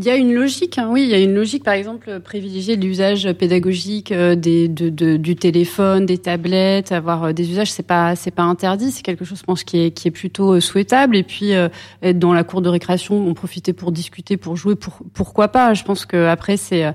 il 0.00 0.06
y 0.06 0.08
a 0.08 0.16
une 0.16 0.32
logique, 0.32 0.78
hein, 0.78 0.88
oui, 0.90 1.02
il 1.02 1.10
y 1.10 1.14
a 1.14 1.18
une 1.18 1.34
logique, 1.34 1.62
par 1.62 1.74
exemple, 1.74 2.20
privilégier 2.20 2.74
l'usage 2.76 3.30
pédagogique 3.34 4.12
euh, 4.12 4.34
des, 4.34 4.66
de, 4.66 4.88
de, 4.88 5.18
du 5.18 5.36
téléphone, 5.36 6.06
des 6.06 6.16
tablettes, 6.16 6.90
avoir 6.90 7.24
euh, 7.24 7.32
des 7.34 7.50
usages, 7.50 7.70
c'est 7.70 7.86
pas, 7.86 8.16
c'est 8.16 8.30
pas 8.30 8.44
interdit, 8.44 8.92
c'est 8.92 9.02
quelque 9.02 9.26
chose, 9.26 9.40
je 9.40 9.44
pense, 9.44 9.62
qui 9.62 9.78
est, 9.78 9.90
qui 9.90 10.08
est 10.08 10.10
plutôt 10.10 10.54
euh, 10.54 10.60
souhaitable. 10.60 11.16
Et 11.18 11.22
puis, 11.22 11.50
être 11.50 12.18
dans 12.18 12.32
la 12.32 12.44
cour 12.44 12.62
de 12.62 12.70
récréation, 12.70 13.28
en 13.28 13.34
profiter 13.34 13.74
pour 13.74 13.92
discuter, 13.92 14.38
pour 14.38 14.56
jouer, 14.56 14.74
pour, 14.74 15.00
pourquoi 15.12 15.48
pas? 15.48 15.74
Je 15.74 15.84
pense 15.84 16.06
que 16.06 16.26
après, 16.28 16.56
c'est 16.56 16.94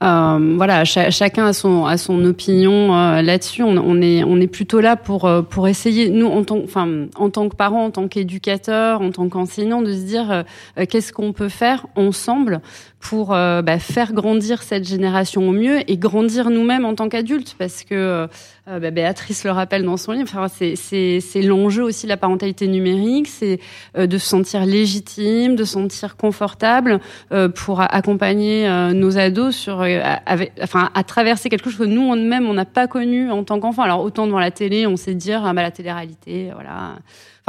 euh, 0.00 0.54
voilà, 0.56 0.84
chacun 0.84 1.46
a 1.46 1.52
son 1.52 1.84
a 1.84 1.96
son 1.96 2.24
opinion 2.24 2.94
euh, 2.94 3.20
là-dessus. 3.20 3.64
On, 3.64 4.00
est 4.00 4.46
plutôt 4.46 4.80
là 4.80 4.94
pour 4.94 5.24
euh, 5.24 5.42
pour 5.42 5.66
essayer 5.66 6.08
nous 6.08 6.28
en 6.28 6.44
tant 6.44 6.58
enfin 6.62 7.06
en 7.16 7.30
tant 7.30 7.48
que 7.48 7.56
parents, 7.56 7.86
en 7.86 7.90
tant 7.90 8.06
qu'éducateurs, 8.06 9.00
en 9.00 9.10
tant 9.10 9.28
qu'enseignants, 9.28 9.82
de 9.82 9.92
se 9.92 10.02
dire 10.02 10.44
qu'est-ce 10.88 11.12
qu'on 11.12 11.32
peut 11.32 11.48
faire 11.48 11.86
ensemble 11.96 12.60
pour 13.00 13.28
bah, 13.28 13.78
faire 13.78 14.12
grandir 14.12 14.62
cette 14.62 14.86
génération 14.86 15.48
au 15.48 15.52
mieux 15.52 15.88
et 15.90 15.96
grandir 15.96 16.50
nous-mêmes 16.50 16.84
en 16.84 16.94
tant 16.94 17.08
qu'adultes 17.08 17.54
parce 17.58 17.84
que 17.84 18.28
euh, 18.68 18.80
bah, 18.80 18.90
Béatrice 18.90 19.44
le 19.44 19.50
rappelle 19.50 19.84
dans 19.84 19.96
son 19.96 20.12
livre, 20.12 20.28
enfin, 20.30 20.48
c'est 20.48 21.42
l'enjeu 21.42 21.82
aussi 21.82 22.06
de 22.06 22.10
la 22.10 22.16
parentalité 22.16 22.66
numérique, 22.66 23.28
c'est 23.28 23.60
euh, 23.96 24.06
de 24.06 24.18
se 24.18 24.26
sentir 24.26 24.66
légitime, 24.66 25.56
de 25.56 25.64
se 25.64 25.72
sentir 25.72 26.16
confortable 26.16 27.00
euh, 27.32 27.48
pour 27.48 27.80
accompagner 27.80 28.68
nos 28.92 29.18
ados 29.18 29.56
sur, 29.56 29.80
avec, 29.80 30.52
enfin, 30.62 30.90
à 30.94 31.04
traverser 31.04 31.48
quelque 31.48 31.70
chose 31.70 31.78
que 31.78 31.84
nous, 31.84 32.14
même, 32.14 32.46
on 32.46 32.54
n'a 32.54 32.64
pas 32.64 32.86
connu 32.86 33.30
en 33.30 33.44
tant 33.44 33.60
qu'enfant. 33.60 33.82
Alors 33.82 34.02
autant 34.02 34.26
devant 34.26 34.38
la 34.38 34.50
télé, 34.50 34.86
on 34.86 34.96
sait 34.96 35.14
dire 35.14 35.42
ah, 35.44 35.52
bah, 35.52 35.62
la 35.62 35.70
télé-réalité, 35.70 36.50
voilà. 36.52 36.96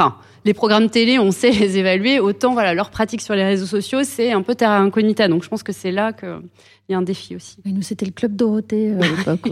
Enfin, 0.00 0.16
les 0.46 0.54
programmes 0.54 0.88
télé, 0.88 1.18
on 1.18 1.30
sait 1.30 1.50
les 1.50 1.76
évaluer. 1.76 2.20
Autant, 2.20 2.54
voilà, 2.54 2.72
leur 2.72 2.88
pratique 2.88 3.20
sur 3.20 3.34
les 3.34 3.44
réseaux 3.44 3.66
sociaux, 3.66 3.98
c'est 4.02 4.32
un 4.32 4.40
peu 4.40 4.54
terra 4.54 4.78
incognita. 4.78 5.28
Donc, 5.28 5.44
je 5.44 5.48
pense 5.48 5.62
que 5.62 5.72
c'est 5.72 5.92
là 5.92 6.14
que 6.14 6.40
il 6.88 6.92
y 6.92 6.94
a 6.96 6.98
un 6.98 7.02
défi 7.02 7.36
aussi. 7.36 7.58
nous, 7.66 7.82
c'était 7.82 8.06
le 8.06 8.10
club 8.10 8.34
Dorothée 8.34 8.90
euh, 8.90 9.00
à 9.00 9.06
l'époque. 9.06 9.40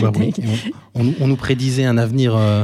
Bah 0.00 0.12
on, 0.94 1.26
nous 1.26 1.36
prédisait 1.36 1.84
un 1.84 1.98
avenir, 1.98 2.36
euh, 2.36 2.62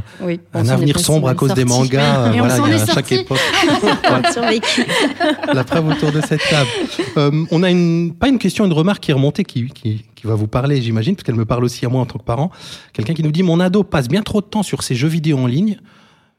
un 0.52 0.68
avenir 0.68 1.00
sombre 1.00 1.26
à 1.26 1.34
cause 1.34 1.52
des 1.54 1.64
mangas. 1.64 2.32
Et 2.32 2.38
voilà, 2.38 2.62
on 2.62 2.68
y 2.68 2.74
a 2.74 2.82
à 2.82 2.86
chaque 2.86 3.10
époque. 3.10 3.40
La 5.52 5.64
preuve 5.64 5.88
autour 5.88 6.12
de 6.12 6.20
cette 6.20 6.42
table. 6.48 6.70
Euh, 7.16 7.44
on 7.50 7.64
a 7.64 7.70
une, 7.70 8.14
pas 8.14 8.28
une 8.28 8.38
question, 8.38 8.64
une 8.66 8.72
remarque 8.72 9.02
qui 9.02 9.10
est 9.10 9.14
remontée, 9.14 9.42
qui, 9.42 9.66
qui, 9.66 10.04
qui 10.14 10.26
va 10.26 10.34
vous 10.34 10.46
parler, 10.46 10.80
j'imagine, 10.80 11.16
parce 11.16 11.24
qu'elle 11.24 11.34
me 11.34 11.44
parle 11.44 11.64
aussi 11.64 11.84
à 11.84 11.88
moi 11.88 12.02
en 12.02 12.06
tant 12.06 12.20
que 12.20 12.24
parent. 12.24 12.52
Quelqu'un 12.92 13.14
qui 13.14 13.24
nous 13.24 13.32
dit 13.32 13.42
Mon 13.42 13.58
ado 13.58 13.82
passe 13.82 14.06
bien 14.06 14.22
trop 14.22 14.42
de 14.42 14.46
temps 14.46 14.62
sur 14.62 14.84
ses 14.84 14.94
jeux 14.94 15.08
vidéo 15.08 15.38
en 15.38 15.48
ligne. 15.48 15.80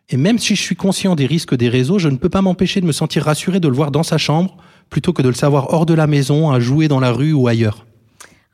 Et 0.09 0.17
même 0.17 0.37
si 0.37 0.55
je 0.55 0.61
suis 0.61 0.75
conscient 0.75 1.15
des 1.15 1.25
risques 1.25 1.55
des 1.55 1.69
réseaux, 1.69 1.97
je 1.97 2.09
ne 2.09 2.17
peux 2.17 2.29
pas 2.29 2.41
m'empêcher 2.41 2.79
de 2.79 2.85
me 2.85 2.91
sentir 2.91 3.23
rassuré 3.23 3.59
de 3.59 3.67
le 3.67 3.73
voir 3.73 3.91
dans 3.91 4.03
sa 4.03 4.17
chambre 4.17 4.57
plutôt 4.89 5.13
que 5.13 5.21
de 5.21 5.29
le 5.29 5.35
savoir 5.35 5.73
hors 5.73 5.85
de 5.85 5.95
la 5.95 6.05
maison, 6.05 6.51
à 6.51 6.59
jouer 6.59 6.87
dans 6.87 6.99
la 6.99 7.11
rue 7.11 7.33
ou 7.33 7.47
ailleurs. 7.47 7.85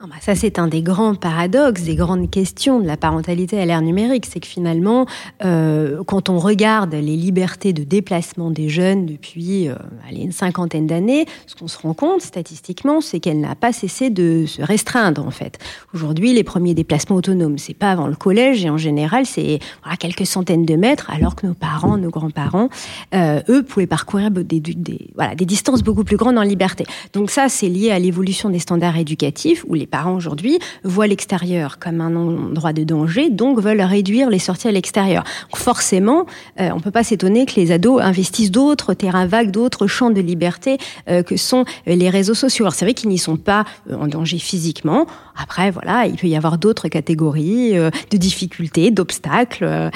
Ah 0.03 0.08
bah 0.08 0.15
ça, 0.20 0.34
c'est 0.34 0.58
un 0.58 0.67
des 0.67 0.81
grands 0.81 1.13
paradoxes, 1.13 1.84
des 1.84 1.93
grandes 1.93 2.27
questions 2.27 2.79
de 2.79 2.88
la 2.88 2.98
parentalité 2.98 3.60
à 3.60 3.67
l'ère 3.67 3.84
numérique. 3.84 4.25
C'est 4.25 4.39
que 4.39 4.48
finalement, 4.48 5.05
euh, 5.46 6.03
quand 6.05 6.27
on 6.27 6.39
regarde 6.39 6.96
les 6.96 7.15
libertés 7.15 7.72
de 7.72 7.84
déplacement 7.84 8.50
des 8.50 8.67
jeunes 8.67 9.05
depuis 9.05 9.67
euh, 9.67 9.75
allez, 10.10 10.22
une 10.22 10.31
cinquantaine 10.31 10.88
d'années, 10.88 11.27
ce 11.46 11.53
qu'on 11.53 11.67
se 11.67 11.77
rend 11.77 11.93
compte 11.93 12.24
statistiquement, 12.24 13.00
c'est 13.00 13.20
qu'elle 13.20 13.39
n'a 13.39 13.53
pas 13.53 13.74
cessé 13.74 14.10
de 14.10 14.46
se 14.48 14.63
restreindre 14.63 15.24
en 15.24 15.29
fait. 15.29 15.60
Aujourd'hui, 15.93 16.34
les 16.34 16.43
premiers 16.43 16.74
déplacements 16.74 17.17
autonomes, 17.17 17.60
c'est 17.60 17.75
pas 17.75 17.91
avant 17.91 18.08
le 18.08 18.15
collège 18.15 18.65
et 18.65 18.72
en 18.72 18.77
général, 18.77 19.27
c'est 19.27 19.60
voilà, 19.84 19.98
quelques 19.98 20.25
centaines 20.25 20.65
de 20.65 20.77
mètres, 20.77 21.12
alors 21.12 21.36
que 21.36 21.46
nos 21.46 21.53
parents, 21.53 22.00
nos 22.00 22.10
grands-parents, 22.10 22.70
euh, 23.13 23.43
eux, 23.50 23.62
pouvaient 23.62 23.86
parcourir 23.86 24.31
des, 24.31 24.60
des, 24.60 25.10
voilà, 25.13 25.36
des 25.36 25.46
distances 25.46 25.84
beaucoup 25.84 26.03
plus 26.03 26.17
grandes 26.17 26.39
en 26.39 26.41
liberté. 26.41 26.86
Donc 27.13 27.29
ça, 27.29 27.50
c'est 27.50 27.70
lié 27.70 27.91
à 27.91 28.00
l'évolution 28.00 28.50
des 28.50 28.58
standards 28.58 28.98
éducatifs 28.98 29.63
où 29.67 29.75
les 29.75 29.90
parents 29.91 30.15
aujourd'hui 30.15 30.57
voient 30.83 31.05
l'extérieur 31.05 31.77
comme 31.77 32.01
un 32.01 32.15
endroit 32.15 32.74
de 32.74 32.83
danger, 32.83 33.29
donc 33.29 33.60
veulent 33.60 33.81
réduire 33.81 34.29
les 34.29 34.39
sorties 34.39 34.67
à 34.67 34.71
l'extérieur. 34.71 35.24
Forcément, 35.53 36.25
euh, 36.60 36.69
on 36.74 36.79
peut 36.79 36.91
pas 36.91 37.03
s'étonner 37.03 37.45
que 37.45 37.55
les 37.57 37.71
ados 37.71 38.01
investissent 38.01 38.51
d'autres 38.51 38.93
terrains 38.95 39.27
vagues, 39.27 39.51
d'autres 39.51 39.86
champs 39.86 40.10
de 40.10 40.21
liberté 40.21 40.77
euh, 41.10 41.21
que 41.21 41.38
sont 41.38 41.65
les 41.86 42.10
réseaux 42.10 42.33
sociaux. 42.33 42.65
Alors 42.65 42.74
c'est 42.74 42.86
vrai 42.86 42.93
qu'ils 42.93 43.10
n'y 43.10 43.17
sont 43.19 43.38
pas 43.38 43.65
euh, 43.89 43.95
en 43.95 44.07
danger 44.07 44.39
physiquement. 44.39 45.05
Après, 45.36 45.71
voilà, 45.71 46.05
il 46.07 46.15
peut 46.15 46.27
y 46.27 46.36
avoir 46.36 46.57
d'autres 46.57 46.88
catégories 46.88 47.74
de 47.74 48.17
difficultés, 48.17 48.91
d'obstacles 48.91 49.89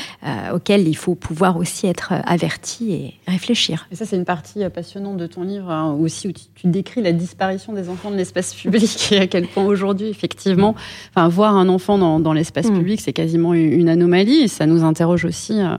auxquels 0.54 0.88
il 0.88 0.96
faut 0.96 1.14
pouvoir 1.14 1.58
aussi 1.58 1.88
être 1.88 2.14
averti 2.25 2.94
et 2.94 3.14
réfléchir. 3.28 3.86
Et 3.92 3.96
ça, 3.96 4.06
c'est 4.06 4.16
une 4.16 4.25
partie 4.25 4.68
passionnante 4.70 5.18
de 5.18 5.28
ton 5.28 5.44
livre 5.44 5.70
hein, 5.70 5.92
aussi 5.92 6.30
où 6.30 6.32
tu, 6.32 6.44
tu, 6.56 6.68
décris 6.68 7.02
la 7.02 7.12
disparition 7.12 7.74
des 7.74 7.90
enfants 7.90 8.12
de 8.12 8.16
l'espace 8.16 8.54
public 8.54 9.08
et 9.12 9.20
à 9.20 9.28
quel 9.28 9.48
point 9.48 9.66
aujourd'hui, 9.66 9.85
effectivement, 9.94 10.75
enfin, 11.15 11.27
voir 11.27 11.56
un 11.56 11.70
enfant 11.70 11.98
dans, 11.98 12.20
dans 12.20 12.34
l'espace 12.34 12.70
mm. 12.70 12.77
public, 12.77 13.01
c'est 13.01 13.13
quasiment 13.13 13.54
une 13.54 13.89
anomalie. 13.89 14.42
Et 14.44 14.48
ça 14.48 14.65
nous 14.65 14.84
interroge 14.84 15.25
aussi, 15.25 15.60
euh, 15.60 15.75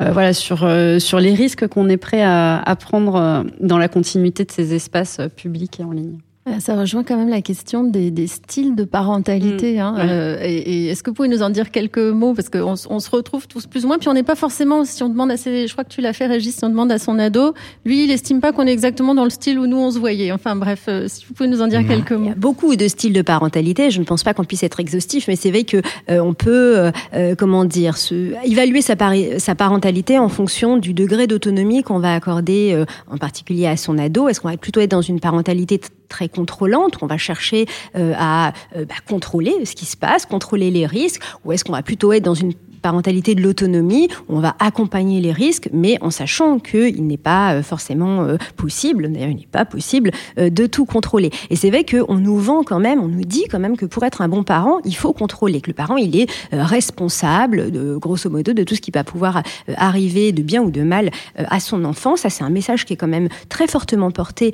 euh, 0.00 0.12
voilà, 0.12 0.32
sur 0.32 0.64
euh, 0.64 0.98
sur 0.98 1.20
les 1.20 1.34
risques 1.34 1.66
qu'on 1.66 1.88
est 1.88 1.96
prêt 1.96 2.22
à, 2.22 2.58
à 2.58 2.76
prendre 2.76 3.44
dans 3.60 3.78
la 3.78 3.88
continuité 3.88 4.44
de 4.44 4.50
ces 4.50 4.74
espaces 4.74 5.20
publics 5.36 5.80
et 5.80 5.84
en 5.84 5.92
ligne. 5.92 6.18
Ça 6.58 6.76
rejoint 6.76 7.04
quand 7.04 7.16
même 7.16 7.28
la 7.28 7.42
question 7.42 7.84
des, 7.84 8.10
des 8.10 8.26
styles 8.26 8.74
de 8.74 8.84
parentalité. 8.84 9.76
Mmh, 9.76 9.80
hein. 9.80 9.94
Euh, 9.98 10.38
et, 10.42 10.56
et 10.56 10.86
est-ce 10.88 11.02
que 11.02 11.10
vous 11.10 11.14
pouvez 11.14 11.28
nous 11.28 11.42
en 11.42 11.50
dire 11.50 11.70
quelques 11.70 11.98
mots? 11.98 12.34
Parce 12.34 12.48
qu'on 12.48 12.74
on 12.88 13.00
se 13.00 13.10
retrouve 13.10 13.46
tous 13.46 13.66
plus 13.66 13.84
ou 13.84 13.88
moins, 13.88 13.98
puis 13.98 14.08
on 14.08 14.14
n'est 14.14 14.22
pas 14.22 14.34
forcément, 14.34 14.84
si 14.84 15.02
on 15.02 15.08
demande 15.08 15.30
à 15.30 15.36
ses, 15.36 15.66
je 15.66 15.72
crois 15.72 15.84
que 15.84 15.90
tu 15.90 16.00
l'as 16.00 16.12
fait 16.12 16.26
Régis, 16.26 16.56
si 16.56 16.64
on 16.64 16.68
demande 16.68 16.90
à 16.92 16.98
son 16.98 17.18
ado, 17.18 17.54
lui 17.84 18.04
il 18.04 18.10
estime 18.10 18.40
pas 18.40 18.52
qu'on 18.52 18.66
est 18.66 18.72
exactement 18.72 19.14
dans 19.14 19.24
le 19.24 19.30
style 19.30 19.58
où 19.58 19.66
nous 19.66 19.76
on 19.76 19.90
se 19.90 19.98
voyait. 19.98 20.32
Enfin 20.32 20.56
bref, 20.56 20.84
euh, 20.88 21.06
si 21.08 21.24
vous 21.26 21.34
pouvez 21.34 21.48
nous 21.48 21.62
en 21.62 21.68
dire 21.68 21.82
mmh. 21.82 21.86
quelques 21.88 22.12
mots. 22.12 22.24
Il 22.24 22.28
y 22.28 22.32
a 22.32 22.34
beaucoup 22.34 22.74
de 22.76 22.88
styles 22.88 23.12
de 23.12 23.22
parentalité, 23.22 23.90
je 23.90 24.00
ne 24.00 24.04
pense 24.04 24.22
pas 24.22 24.34
qu'on 24.34 24.44
puisse 24.44 24.62
être 24.62 24.80
exhaustif, 24.80 25.28
mais 25.28 25.36
c'est 25.36 25.50
vrai 25.50 25.64
que 25.64 25.78
euh, 26.10 26.20
on 26.20 26.34
peut, 26.34 26.90
euh, 27.14 27.34
comment 27.36 27.64
dire, 27.64 27.96
se, 27.96 28.34
évaluer 28.44 28.82
sa, 28.82 28.94
sa 29.38 29.54
parentalité 29.54 30.18
en 30.18 30.28
fonction 30.28 30.76
du 30.76 30.94
degré 30.94 31.26
d'autonomie 31.26 31.82
qu'on 31.82 31.98
va 31.98 32.14
accorder 32.14 32.84
en 33.10 33.18
particulier 33.18 33.66
à 33.66 33.76
son 33.76 33.98
ado. 33.98 34.28
Est-ce 34.28 34.40
qu'on 34.40 34.48
va 34.48 34.56
plutôt 34.56 34.80
être 34.80 34.90
dans 34.90 35.02
une 35.02 35.20
parentalité 35.20 35.80
très 36.10 36.28
contrôlante, 36.28 36.98
on 37.00 37.06
va 37.06 37.16
chercher 37.16 37.64
euh, 37.96 38.12
à 38.18 38.52
euh, 38.76 38.84
bah, 38.84 38.96
contrôler 39.08 39.64
ce 39.64 39.74
qui 39.74 39.86
se 39.86 39.96
passe, 39.96 40.26
contrôler 40.26 40.70
les 40.70 40.84
risques, 40.84 41.22
ou 41.44 41.52
est-ce 41.52 41.64
qu'on 41.64 41.72
va 41.72 41.82
plutôt 41.82 42.12
être 42.12 42.24
dans 42.24 42.34
une 42.34 42.52
parentalité 42.80 43.34
de 43.34 43.42
l'autonomie, 43.42 44.08
on 44.28 44.40
va 44.40 44.56
accompagner 44.58 45.20
les 45.20 45.32
risques, 45.32 45.68
mais 45.72 45.98
en 46.00 46.10
sachant 46.10 46.58
qu'il 46.58 47.06
n'est 47.06 47.16
pas 47.16 47.54
euh, 47.54 47.62
forcément 47.62 48.24
euh, 48.24 48.36
possible, 48.56 49.10
d'ailleurs 49.10 49.30
il 49.30 49.36
n'est 49.36 49.48
pas 49.50 49.64
possible, 49.64 50.10
euh, 50.38 50.50
de 50.50 50.66
tout 50.66 50.84
contrôler. 50.84 51.30
Et 51.50 51.56
c'est 51.56 51.70
vrai 51.70 51.84
qu'on 51.84 52.16
nous 52.16 52.38
vend 52.38 52.62
quand 52.62 52.80
même, 52.80 53.00
on 53.00 53.08
nous 53.08 53.24
dit 53.24 53.44
quand 53.50 53.58
même 53.58 53.76
que 53.76 53.86
pour 53.86 54.04
être 54.04 54.22
un 54.22 54.28
bon 54.28 54.42
parent, 54.42 54.78
il 54.84 54.96
faut 54.96 55.12
contrôler, 55.12 55.60
que 55.60 55.70
le 55.70 55.74
parent 55.74 55.96
il 55.96 56.16
est 56.16 56.30
responsable, 56.52 57.70
de, 57.70 57.96
grosso 57.96 58.30
modo, 58.30 58.52
de 58.52 58.64
tout 58.64 58.74
ce 58.74 58.80
qui 58.80 58.90
va 58.90 59.04
pouvoir 59.04 59.42
arriver 59.76 60.32
de 60.32 60.42
bien 60.42 60.62
ou 60.62 60.70
de 60.70 60.82
mal 60.82 61.10
à 61.36 61.60
son 61.60 61.84
enfant. 61.84 62.16
Ça 62.16 62.30
c'est 62.30 62.44
un 62.44 62.50
message 62.50 62.84
qui 62.84 62.94
est 62.94 62.96
quand 62.96 63.08
même 63.08 63.28
très 63.48 63.66
fortement 63.66 64.10
porté 64.10 64.52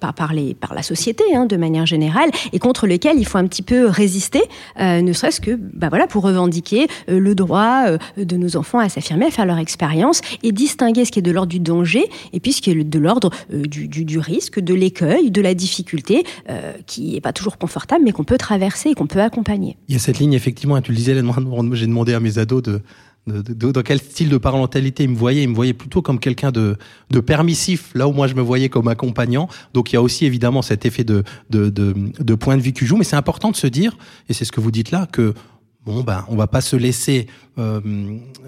par, 0.00 0.14
par, 0.14 0.32
les, 0.32 0.54
par 0.54 0.74
la 0.74 0.82
société, 0.82 1.24
hein, 1.34 1.46
de 1.46 1.56
manière 1.56 1.86
générale, 1.86 2.30
et 2.52 2.58
contre 2.58 2.86
lequel 2.86 3.18
il 3.18 3.26
faut 3.26 3.38
un 3.38 3.46
petit 3.46 3.62
peu 3.62 3.86
résister, 3.86 4.42
ne 4.78 5.12
serait-ce 5.12 5.40
que 5.40 5.52
ben, 5.52 5.88
voilà, 5.88 6.06
pour 6.06 6.22
revendiquer 6.22 6.86
le 7.18 7.34
droit 7.34 7.84
euh, 7.86 7.98
de 8.16 8.36
nos 8.36 8.56
enfants 8.56 8.78
à 8.78 8.88
s'affirmer, 8.88 9.26
à 9.26 9.30
faire 9.30 9.46
leur 9.46 9.58
expérience 9.58 10.20
et 10.42 10.52
distinguer 10.52 11.04
ce 11.04 11.10
qui 11.10 11.18
est 11.18 11.22
de 11.22 11.30
l'ordre 11.30 11.50
du 11.50 11.60
danger 11.60 12.04
et 12.32 12.40
puis 12.40 12.52
ce 12.52 12.62
qui 12.62 12.70
est 12.70 12.84
de 12.84 12.98
l'ordre 12.98 13.30
euh, 13.52 13.62
du, 13.62 14.18
risque, 14.18 14.60
de 14.60 14.74
l'écueil, 14.74 15.30
de 15.30 15.40
la 15.40 15.54
difficulté, 15.54 16.24
qui 16.86 17.12
n'est 17.12 17.20
pas 17.20 17.32
toujours 17.32 17.58
confortable, 17.58 18.04
mais 18.04 18.12
qu'on 18.12 18.24
peut 18.24 18.38
traverser 18.38 18.90
et 18.90 18.94
qu'on 18.94 19.06
peut 19.06 19.20
accompagner. 19.20 19.76
Il 19.88 19.94
y 19.94 19.96
a 19.96 19.98
cette 20.00 20.18
ligne, 20.18 20.32
effectivement, 20.32 20.80
tu 20.80 20.92
le 20.92 20.96
disais, 20.96 21.14
j'ai 21.14 21.86
demandé 21.86 22.14
à 22.14 22.20
mes 22.20 22.38
ados 22.38 22.62
de, 22.62 22.82
dans 23.26 23.82
quel 23.82 23.98
style 23.98 24.28
de 24.28 24.38
parentalité 24.38 25.04
ils 25.04 25.10
me 25.10 25.16
voyaient. 25.16 25.42
Ils 25.42 25.48
me 25.48 25.54
voyaient 25.54 25.74
plutôt 25.74 26.02
comme 26.02 26.18
quelqu'un 26.18 26.50
de, 26.50 26.76
de 27.10 27.20
permissif, 27.20 27.90
là 27.94 28.08
où 28.08 28.12
moi 28.12 28.26
je 28.26 28.34
me 28.34 28.42
voyais 28.42 28.68
comme 28.68 28.88
accompagnant. 28.88 29.48
Donc 29.74 29.92
il 29.92 29.94
y 29.94 29.96
a 29.96 30.02
aussi 30.02 30.26
évidemment 30.26 30.62
cet 30.62 30.86
effet 30.86 31.04
de 31.04 31.24
point 32.34 32.56
de 32.56 32.62
vue 32.62 32.72
qui 32.72 32.86
joue. 32.86 32.96
Mais 32.96 33.04
c'est 33.04 33.16
important 33.16 33.50
de 33.50 33.56
se 33.56 33.66
dire, 33.66 33.96
et 34.28 34.32
c'est 34.32 34.44
ce 34.44 34.52
que 34.52 34.60
vous 34.60 34.70
dites 34.70 34.90
là, 34.90 35.06
que 35.10 35.34
bon 35.84 36.02
ben 36.02 36.24
on 36.28 36.36
va 36.36 36.46
pas 36.46 36.60
se 36.60 36.76
laisser 36.76 37.26
euh, 37.60 37.80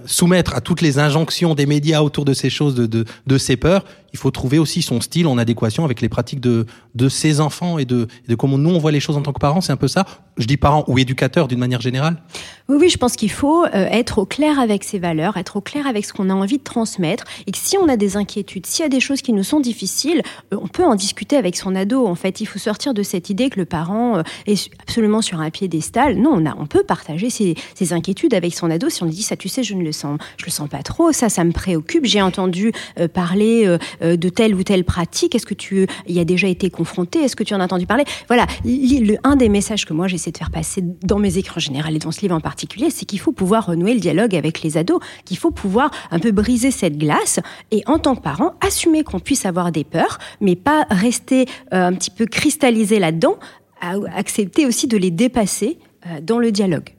soumettre 0.06 0.54
à 0.54 0.60
toutes 0.60 0.80
les 0.80 0.98
injonctions 0.98 1.54
des 1.54 1.66
médias 1.66 2.00
autour 2.00 2.24
de 2.24 2.32
ces 2.32 2.50
choses, 2.50 2.74
de, 2.74 3.04
de, 3.26 3.38
ces 3.38 3.56
peurs, 3.56 3.84
il 4.12 4.18
faut 4.18 4.30
trouver 4.30 4.58
aussi 4.58 4.82
son 4.82 5.00
style 5.00 5.26
en 5.26 5.38
adéquation 5.38 5.84
avec 5.84 6.00
les 6.00 6.08
pratiques 6.08 6.40
de, 6.40 6.66
de 6.94 7.08
ses 7.08 7.40
enfants 7.40 7.78
et 7.78 7.84
de, 7.84 8.08
de 8.28 8.34
comment 8.34 8.58
nous 8.58 8.70
on 8.70 8.78
voit 8.78 8.90
les 8.90 9.00
choses 9.00 9.16
en 9.16 9.22
tant 9.22 9.32
que 9.32 9.38
parents. 9.38 9.60
C'est 9.60 9.72
un 9.72 9.76
peu 9.76 9.88
ça. 9.88 10.06
Je 10.38 10.46
dis 10.46 10.56
parents 10.56 10.84
ou 10.86 10.98
éducateurs 10.98 11.46
d'une 11.46 11.58
manière 11.58 11.80
générale. 11.80 12.22
Oui, 12.68 12.76
oui, 12.80 12.88
je 12.88 12.96
pense 12.96 13.16
qu'il 13.16 13.30
faut 13.30 13.64
euh, 13.64 13.68
être 13.72 14.18
au 14.18 14.24
clair 14.24 14.58
avec 14.58 14.82
ses 14.82 14.98
valeurs, 14.98 15.36
être 15.36 15.56
au 15.56 15.60
clair 15.60 15.86
avec 15.86 16.06
ce 16.06 16.12
qu'on 16.12 16.30
a 16.30 16.34
envie 16.34 16.58
de 16.58 16.62
transmettre, 16.62 17.24
et 17.46 17.52
que 17.52 17.58
si 17.58 17.76
on 17.76 17.88
a 17.88 17.96
des 17.96 18.16
inquiétudes, 18.16 18.66
s'il 18.66 18.82
y 18.82 18.86
a 18.86 18.88
des 18.88 19.00
choses 19.00 19.20
qui 19.20 19.32
nous 19.32 19.42
sont 19.44 19.60
difficiles, 19.60 20.22
euh, 20.52 20.56
on 20.60 20.68
peut 20.68 20.84
en 20.84 20.94
discuter 20.94 21.36
avec 21.36 21.56
son 21.56 21.74
ado. 21.74 22.06
En 22.06 22.14
fait, 22.14 22.40
il 22.40 22.46
faut 22.46 22.58
sortir 22.58 22.94
de 22.94 23.02
cette 23.02 23.28
idée 23.30 23.50
que 23.50 23.60
le 23.60 23.66
parent 23.66 24.22
est 24.46 24.70
absolument 24.80 25.20
sur 25.20 25.40
un 25.40 25.50
piédestal. 25.50 26.16
Non, 26.16 26.32
on 26.34 26.46
a, 26.46 26.54
on 26.58 26.66
peut 26.66 26.84
partager 26.84 27.30
ses, 27.30 27.56
ses 27.74 27.92
inquiétudes 27.92 28.34
avec 28.34 28.54
son 28.54 28.70
ado 28.70 28.88
si 28.88 29.01
on 29.02 29.06
dit 29.06 29.22
ça, 29.22 29.36
tu 29.36 29.48
sais, 29.48 29.62
je 29.62 29.74
ne 29.74 29.82
le 29.82 29.92
sens, 29.92 30.18
je 30.38 30.46
le 30.46 30.50
sens 30.50 30.68
pas 30.68 30.82
trop, 30.82 31.12
ça, 31.12 31.28
ça 31.28 31.44
me 31.44 31.52
préoccupe. 31.52 32.04
J'ai 32.04 32.22
entendu 32.22 32.72
euh, 32.98 33.08
parler 33.08 33.66
euh, 33.66 33.78
euh, 34.02 34.16
de 34.16 34.28
telle 34.28 34.54
ou 34.54 34.62
telle 34.62 34.84
pratique. 34.84 35.34
Est-ce 35.34 35.46
que 35.46 35.54
tu 35.54 35.86
y 36.08 36.20
as 36.20 36.24
déjà 36.24 36.48
été 36.48 36.70
confronté 36.70 37.20
Est-ce 37.20 37.36
que 37.36 37.44
tu 37.44 37.54
en 37.54 37.60
as 37.60 37.64
entendu 37.64 37.86
parler? 37.86 38.04
Voilà, 38.28 38.46
le, 38.64 39.16
un 39.24 39.36
des 39.36 39.48
messages 39.48 39.84
que 39.84 39.92
moi 39.92 40.06
j'essaie 40.06 40.30
de 40.30 40.38
faire 40.38 40.50
passer 40.50 40.82
dans 41.02 41.18
mes 41.18 41.38
écrans 41.38 41.60
généraux 41.60 41.88
et 41.90 41.98
dans 41.98 42.12
ce 42.12 42.20
livre 42.20 42.34
en 42.34 42.40
particulier, 42.40 42.90
c'est 42.90 43.04
qu'il 43.04 43.18
faut 43.18 43.32
pouvoir 43.32 43.66
renouer 43.66 43.94
le 43.94 44.00
dialogue 44.00 44.34
avec 44.34 44.62
les 44.62 44.76
ados, 44.76 45.00
qu'il 45.24 45.36
faut 45.36 45.50
pouvoir 45.50 45.90
un 46.10 46.18
peu 46.18 46.30
briser 46.30 46.70
cette 46.70 46.96
glace 46.96 47.40
et 47.70 47.82
en 47.86 47.98
tant 47.98 48.14
que 48.14 48.22
parent 48.22 48.54
assumer 48.60 49.02
qu'on 49.02 49.20
puisse 49.20 49.46
avoir 49.46 49.72
des 49.72 49.84
peurs, 49.84 50.18
mais 50.40 50.56
pas 50.56 50.86
rester 50.90 51.46
un 51.70 51.92
petit 51.94 52.10
peu 52.10 52.26
cristallisé 52.26 52.98
là-dedans, 52.98 53.36
accepter 54.14 54.66
aussi 54.66 54.86
de 54.86 54.96
les 54.96 55.10
dépasser 55.10 55.78
dans 56.22 56.38
le 56.38 56.52
dialogue. 56.52 56.94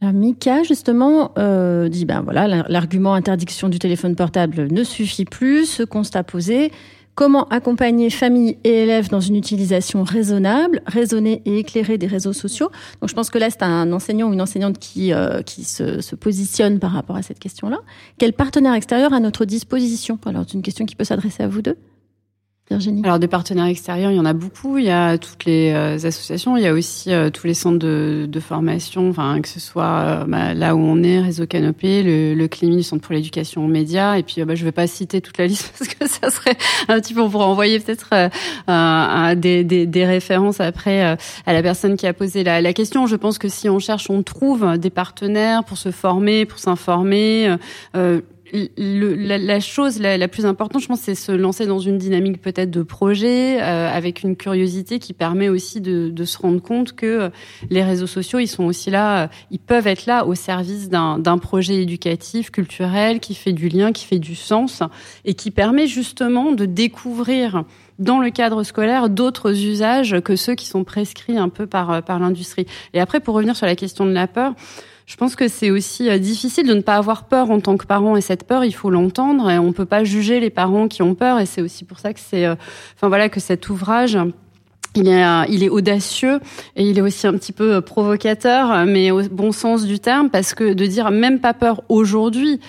Alors 0.00 0.14
Mika 0.14 0.62
justement 0.62 1.32
euh, 1.38 1.88
dit 1.88 2.04
ben 2.04 2.20
voilà 2.22 2.46
l'argument 2.68 3.14
interdiction 3.14 3.68
du 3.68 3.80
téléphone 3.80 4.14
portable 4.14 4.68
ne 4.70 4.84
suffit 4.84 5.24
plus. 5.24 5.66
Ce 5.66 5.82
constat 5.82 6.22
posé, 6.22 6.70
comment 7.16 7.48
accompagner 7.48 8.08
famille 8.08 8.58
et 8.62 8.84
élèves 8.84 9.08
dans 9.08 9.18
une 9.18 9.34
utilisation 9.34 10.04
raisonnable, 10.04 10.82
raisonnée 10.86 11.42
et 11.46 11.58
éclairée 11.58 11.98
des 11.98 12.06
réseaux 12.06 12.32
sociaux? 12.32 12.70
Donc 13.00 13.10
je 13.10 13.14
pense 13.14 13.28
que 13.28 13.38
là 13.38 13.50
c'est 13.50 13.64
un 13.64 13.92
enseignant 13.92 14.28
ou 14.28 14.34
une 14.34 14.40
enseignante 14.40 14.78
qui 14.78 15.12
euh, 15.12 15.42
qui 15.42 15.64
se, 15.64 16.14
positionne 16.14 16.78
par 16.78 16.92
rapport 16.92 17.16
à 17.16 17.22
cette 17.22 17.40
question-là. 17.40 17.78
Quel 18.18 18.34
partenaire 18.34 18.74
extérieur 18.74 19.12
à 19.12 19.18
notre 19.18 19.44
disposition? 19.46 20.16
Alors 20.26 20.44
c'est 20.46 20.54
une 20.54 20.62
question 20.62 20.86
qui 20.86 20.94
peut 20.94 21.04
s'adresser 21.04 21.42
à 21.42 21.48
vous 21.48 21.60
deux. 21.60 21.76
Alors 22.70 23.18
des 23.18 23.28
partenaires 23.28 23.64
extérieurs, 23.64 24.10
il 24.10 24.16
y 24.16 24.20
en 24.20 24.26
a 24.26 24.34
beaucoup. 24.34 24.76
Il 24.76 24.84
y 24.84 24.90
a 24.90 25.16
toutes 25.16 25.46
les 25.46 25.72
euh, 25.72 25.94
associations, 25.94 26.56
il 26.56 26.62
y 26.62 26.66
a 26.66 26.74
aussi 26.74 27.12
euh, 27.12 27.30
tous 27.30 27.46
les 27.46 27.54
centres 27.54 27.78
de, 27.78 28.40
formation, 28.40 29.08
enfin 29.08 29.40
que 29.40 29.48
ce 29.48 29.58
soit 29.58 29.84
euh, 29.84 30.24
bah, 30.26 30.54
là 30.54 30.76
où 30.76 30.78
on 30.78 31.02
est, 31.02 31.20
Réseau 31.20 31.46
Canopé, 31.46 32.02
le, 32.02 32.34
le 32.34 32.48
CLIMI, 32.48 32.76
le 32.76 32.82
Centre 32.82 33.02
pour 33.02 33.14
l'éducation 33.14 33.64
aux 33.64 33.68
médias. 33.68 34.16
Et 34.16 34.22
puis 34.22 34.44
bah, 34.44 34.54
je 34.54 34.60
ne 34.60 34.66
vais 34.66 34.72
pas 34.72 34.86
citer 34.86 35.20
toute 35.22 35.38
la 35.38 35.46
liste 35.46 35.72
parce 35.78 35.92
que 35.92 36.06
ça 36.06 36.30
serait 36.30 36.56
un 36.88 37.00
petit 37.00 37.14
peu, 37.14 37.22
on 37.22 37.30
pourrait 37.30 37.46
envoyer 37.46 37.80
peut-être 37.80 38.10
des, 39.34 39.64
des, 39.64 39.86
des, 39.86 40.06
références 40.06 40.60
après 40.60 41.02
à 41.46 41.52
la 41.52 41.62
personne 41.62 41.96
qui 41.96 42.06
a 42.06 42.12
posé 42.12 42.44
la, 42.44 42.60
la, 42.60 42.72
question. 42.74 43.06
Je 43.06 43.16
pense 43.16 43.38
que 43.38 43.48
si 43.48 43.68
on 43.68 43.78
cherche, 43.78 44.10
on 44.10 44.22
trouve 44.22 44.76
des 44.76 44.90
partenaires 44.90 45.64
pour 45.64 45.78
se 45.78 45.90
former, 45.90 46.44
pour 46.44 46.58
s'informer 46.58 47.56
le, 48.52 49.14
la, 49.14 49.38
la, 49.38 49.60
chose 49.60 50.00
la, 50.00 50.16
la, 50.16 50.28
plus 50.28 50.46
importante, 50.46 50.82
je 50.82 50.88
pense, 50.88 51.00
c'est 51.00 51.14
se 51.14 51.32
lancer 51.32 51.66
dans 51.66 51.78
une 51.78 51.98
dynamique 51.98 52.40
peut-être 52.40 52.70
de 52.70 52.82
projet, 52.82 53.60
euh, 53.60 53.90
avec 53.90 54.22
une 54.22 54.36
curiosité 54.36 54.98
qui 54.98 55.12
permet 55.12 55.48
aussi 55.48 55.80
de, 55.80 56.08
de, 56.10 56.24
se 56.24 56.38
rendre 56.38 56.60
compte 56.62 56.94
que 56.94 57.06
euh, 57.06 57.28
les 57.70 57.82
réseaux 57.82 58.06
sociaux, 58.06 58.38
ils 58.38 58.48
sont 58.48 58.64
aussi 58.64 58.90
là, 58.90 59.24
euh, 59.24 59.28
ils 59.50 59.58
peuvent 59.58 59.86
être 59.86 60.06
là 60.06 60.26
au 60.26 60.34
service 60.34 60.88
d'un 60.88 61.38
projet 61.38 61.82
éducatif, 61.82 62.50
culturel, 62.50 63.20
qui 63.20 63.34
fait 63.34 63.52
du 63.52 63.68
lien, 63.68 63.92
qui 63.92 64.04
fait 64.04 64.18
du 64.18 64.34
sens, 64.34 64.82
et 65.24 65.34
qui 65.34 65.50
permet 65.50 65.86
justement 65.86 66.52
de 66.52 66.64
découvrir 66.64 67.64
dans 67.98 68.20
le 68.20 68.30
cadre 68.30 68.62
scolaire 68.62 69.10
d'autres 69.10 69.52
usages 69.64 70.20
que 70.20 70.36
ceux 70.36 70.54
qui 70.54 70.66
sont 70.66 70.84
prescrits 70.84 71.36
un 71.36 71.48
peu 71.48 71.66
par, 71.66 72.02
par 72.04 72.20
l'industrie. 72.20 72.66
Et 72.94 73.00
après, 73.00 73.18
pour 73.20 73.34
revenir 73.34 73.56
sur 73.56 73.66
la 73.66 73.74
question 73.74 74.06
de 74.06 74.12
la 74.12 74.28
peur, 74.28 74.54
je 75.08 75.16
pense 75.16 75.36
que 75.36 75.48
c'est 75.48 75.70
aussi 75.70 76.10
euh, 76.10 76.18
difficile 76.18 76.66
de 76.66 76.74
ne 76.74 76.82
pas 76.82 76.96
avoir 76.96 77.24
peur 77.24 77.50
en 77.50 77.60
tant 77.60 77.78
que 77.78 77.86
parent 77.86 78.14
et 78.16 78.20
cette 78.20 78.44
peur, 78.44 78.62
il 78.66 78.72
faut 78.72 78.90
l'entendre 78.90 79.50
et 79.50 79.58
on 79.58 79.72
peut 79.72 79.86
pas 79.86 80.04
juger 80.04 80.38
les 80.38 80.50
parents 80.50 80.86
qui 80.86 81.00
ont 81.00 81.14
peur 81.14 81.40
et 81.40 81.46
c'est 81.46 81.62
aussi 81.62 81.84
pour 81.84 81.98
ça 81.98 82.12
que 82.12 82.20
c'est, 82.20 82.44
euh, 82.44 82.56
enfin 82.94 83.08
voilà, 83.08 83.30
que 83.30 83.40
cet 83.40 83.70
ouvrage 83.70 84.18
il 84.94 85.08
est, 85.08 85.24
euh, 85.24 85.44
il 85.48 85.64
est 85.64 85.70
audacieux 85.70 86.40
et 86.76 86.86
il 86.86 86.98
est 86.98 87.00
aussi 87.00 87.26
un 87.26 87.32
petit 87.32 87.52
peu 87.52 87.80
provocateur, 87.80 88.84
mais 88.84 89.10
au 89.10 89.22
bon 89.22 89.50
sens 89.50 89.86
du 89.86 89.98
terme, 89.98 90.28
parce 90.28 90.52
que 90.52 90.74
de 90.74 90.86
dire 90.86 91.10
même 91.10 91.40
pas 91.40 91.54
peur 91.54 91.82
aujourd'hui, 91.88 92.60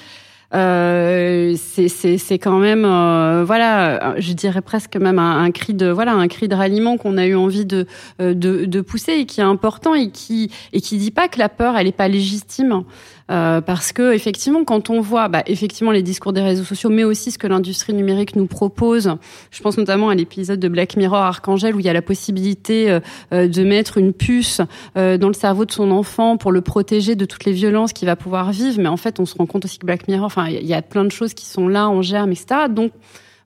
euh, 0.55 1.55
c'est 1.57 2.39
quand 2.39 2.57
même 2.57 2.85
euh, 2.85 3.43
voilà 3.45 4.15
je 4.17 4.33
dirais 4.33 4.61
presque 4.61 4.95
même 4.97 5.19
un, 5.19 5.51
cri 5.51 5.73
de 5.73 5.89
voilà 5.89 6.13
un 6.13 6.27
cri 6.27 6.47
de 6.47 6.55
ralliement 6.55 6.97
qu'on 6.97 7.17
a 7.17 7.27
eu 7.27 7.35
envie 7.35 7.65
de, 7.65 7.85
de, 8.19 8.33
de 8.33 8.81
pousser 8.81 9.13
et 9.13 9.25
qui 9.25 9.41
est 9.41 9.43
important 9.43 9.93
et 9.93 10.09
qui 10.09 10.51
et 10.73 10.81
qui 10.81 10.97
dit 10.97 11.11
pas 11.11 11.27
que 11.27 11.37
la 11.37 11.49
peur 11.49 11.77
elle 11.77 11.87
est 11.87 11.91
pas 11.91 12.07
légitime 12.07 12.83
euh, 13.29 13.61
parce 13.61 13.91
que 13.91 14.13
effectivement, 14.13 14.63
quand 14.63 14.89
on 14.89 15.01
voit 15.01 15.27
bah, 15.27 15.43
effectivement 15.45 15.91
les 15.91 16.01
discours 16.01 16.33
des 16.33 16.41
réseaux 16.41 16.63
sociaux, 16.63 16.89
mais 16.89 17.03
aussi 17.03 17.31
ce 17.31 17.37
que 17.37 17.45
l'industrie 17.47 17.93
numérique 17.93 18.35
nous 18.35 18.47
propose, 18.47 19.15
je 19.51 19.61
pense 19.61 19.77
notamment 19.77 20.09
à 20.09 20.15
l'épisode 20.15 20.59
de 20.59 20.67
Black 20.67 20.97
Mirror 20.97 21.19
Archangel 21.19 21.75
où 21.75 21.79
il 21.79 21.85
y 21.85 21.89
a 21.89 21.93
la 21.93 22.01
possibilité 22.01 22.89
euh, 22.89 22.99
euh, 23.33 23.47
de 23.47 23.63
mettre 23.63 23.97
une 23.97 24.13
puce 24.13 24.61
dans 24.95 25.27
le 25.27 25.33
cerveau 25.33 25.65
de 25.65 25.71
son 25.71 25.91
enfant 25.91 26.37
pour 26.37 26.51
le 26.51 26.61
protéger 26.61 27.15
de 27.15 27.25
toutes 27.25 27.45
les 27.45 27.51
violences 27.51 27.93
qu'il 27.93 28.07
va 28.07 28.15
pouvoir 28.15 28.51
vivre. 28.51 28.79
Mais 28.81 28.87
en 28.87 28.97
fait, 28.97 29.19
on 29.19 29.25
se 29.25 29.35
rend 29.35 29.45
compte 29.45 29.65
aussi 29.65 29.77
que 29.77 29.85
Black 29.85 30.07
Mirror, 30.07 30.25
enfin, 30.25 30.47
il 30.47 30.65
y 30.65 30.73
a 30.73 30.81
plein 30.81 31.03
de 31.03 31.11
choses 31.11 31.33
qui 31.33 31.45
sont 31.45 31.67
là 31.67 31.89
en 31.89 32.01
germe, 32.01 32.31
etc. 32.31 32.61
Donc 32.69 32.91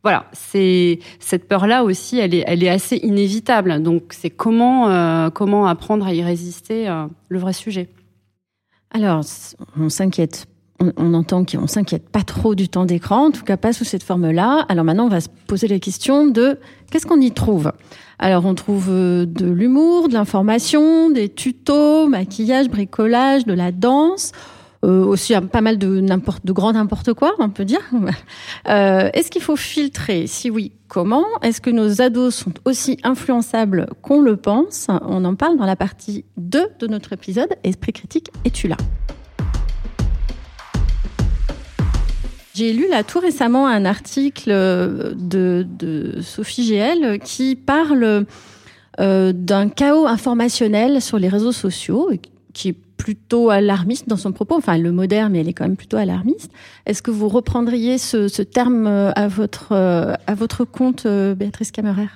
voilà, 0.03 0.25
c'est 0.33 0.99
cette 1.19 1.47
peur-là 1.47 1.83
aussi, 1.83 2.19
elle 2.19 2.33
est, 2.33 2.43
elle 2.47 2.63
est 2.63 2.69
assez 2.69 2.97
inévitable. 2.97 3.81
Donc 3.81 4.03
c'est 4.11 4.29
comment, 4.29 5.29
comment 5.31 5.67
apprendre 5.67 6.05
à 6.05 6.13
y 6.13 6.23
résister, 6.23 6.91
le 7.29 7.39
vrai 7.39 7.53
sujet. 7.53 7.89
Alors, 8.93 9.23
on 9.79 9.89
s'inquiète. 9.89 10.45
On, 10.97 11.13
entend 11.13 11.45
qu'on 11.45 11.67
s'inquiète 11.67 12.09
pas 12.09 12.23
trop 12.23 12.55
du 12.55 12.67
temps 12.67 12.85
d'écran, 12.85 13.27
en 13.27 13.31
tout 13.31 13.43
cas 13.43 13.55
pas 13.55 13.71
sous 13.71 13.85
cette 13.85 14.03
forme-là. 14.03 14.65
Alors 14.67 14.83
maintenant, 14.83 15.05
on 15.05 15.09
va 15.09 15.21
se 15.21 15.29
poser 15.47 15.67
la 15.67 15.79
question 15.79 16.27
de 16.27 16.59
qu'est-ce 16.91 17.05
qu'on 17.05 17.21
y 17.21 17.31
trouve? 17.31 17.71
Alors, 18.19 18.45
on 18.45 18.53
trouve 18.53 18.88
euh, 18.89 19.25
de 19.25 19.45
l'humour, 19.45 20.09
de 20.09 20.13
l'information, 20.13 21.09
des 21.09 21.29
tutos, 21.29 22.07
maquillage, 22.07 22.69
bricolage, 22.69 23.45
de 23.45 23.53
la 23.53 23.71
danse. 23.71 24.31
Euh, 24.83 25.05
aussi 25.05 25.33
pas 25.51 25.61
mal 25.61 25.77
de 25.77 26.51
grand 26.51 26.73
n'importe 26.73 27.13
quoi, 27.13 27.35
on 27.39 27.49
peut 27.49 27.65
dire. 27.65 27.81
Euh, 28.69 29.09
Est-ce 29.13 29.29
qu'il 29.29 29.41
faut 29.41 29.55
filtrer? 29.55 30.27
Si 30.27 30.49
oui, 30.49 30.71
comment? 30.87 31.25
Est-ce 31.41 31.59
que 31.59 31.69
nos 31.69 32.01
ados 32.01 32.33
sont 32.33 32.53
aussi 32.65 32.97
influençables 33.03 33.87
qu'on 34.01 34.21
le 34.21 34.37
pense? 34.37 34.87
On 34.89 35.25
en 35.25 35.35
parle 35.35 35.57
dans 35.57 35.65
la 35.65 35.75
partie 35.75 36.23
2 36.37 36.67
de 36.79 36.87
notre 36.87 37.13
épisode 37.13 37.49
Esprit 37.63 37.93
critique, 37.93 38.29
es-tu 38.45 38.67
là? 38.67 38.77
J'ai 42.53 42.71
lu 42.71 42.87
là 42.89 43.03
tout 43.03 43.19
récemment 43.19 43.67
un 43.67 43.83
article 43.85 44.49
de, 44.49 45.65
de 45.67 46.21
Sophie 46.21 46.67
GL 46.67 47.19
qui 47.19 47.55
parle 47.55 48.25
euh, 48.99 49.33
d'un 49.33 49.69
chaos 49.69 50.05
informationnel 50.05 51.01
sur 51.01 51.17
les 51.17 51.29
réseaux 51.29 51.51
sociaux 51.51 52.11
qui 52.53 52.69
est 52.69 52.77
plutôt 52.97 53.50
alarmiste 53.50 54.07
dans 54.07 54.17
son 54.17 54.31
propos. 54.31 54.55
Enfin, 54.55 54.77
le 54.77 54.91
modère, 54.91 55.29
mais 55.29 55.39
elle 55.39 55.50
est 55.50 55.53
quand 55.53 55.65
même 55.65 55.77
plutôt 55.77 55.97
alarmiste. 55.97 56.51
Est-ce 56.85 57.01
que 57.01 57.12
vous 57.12 57.27
reprendriez 57.27 57.97
ce, 57.97 58.27
ce 58.27 58.41
terme 58.41 58.88
euh, 58.88 59.12
à 59.15 59.27
votre, 59.27 59.71
euh, 59.71 60.13
à 60.27 60.35
votre 60.35 60.65
compte, 60.65 61.05
euh, 61.05 61.35
Béatrice 61.35 61.71
Camerer? 61.71 62.07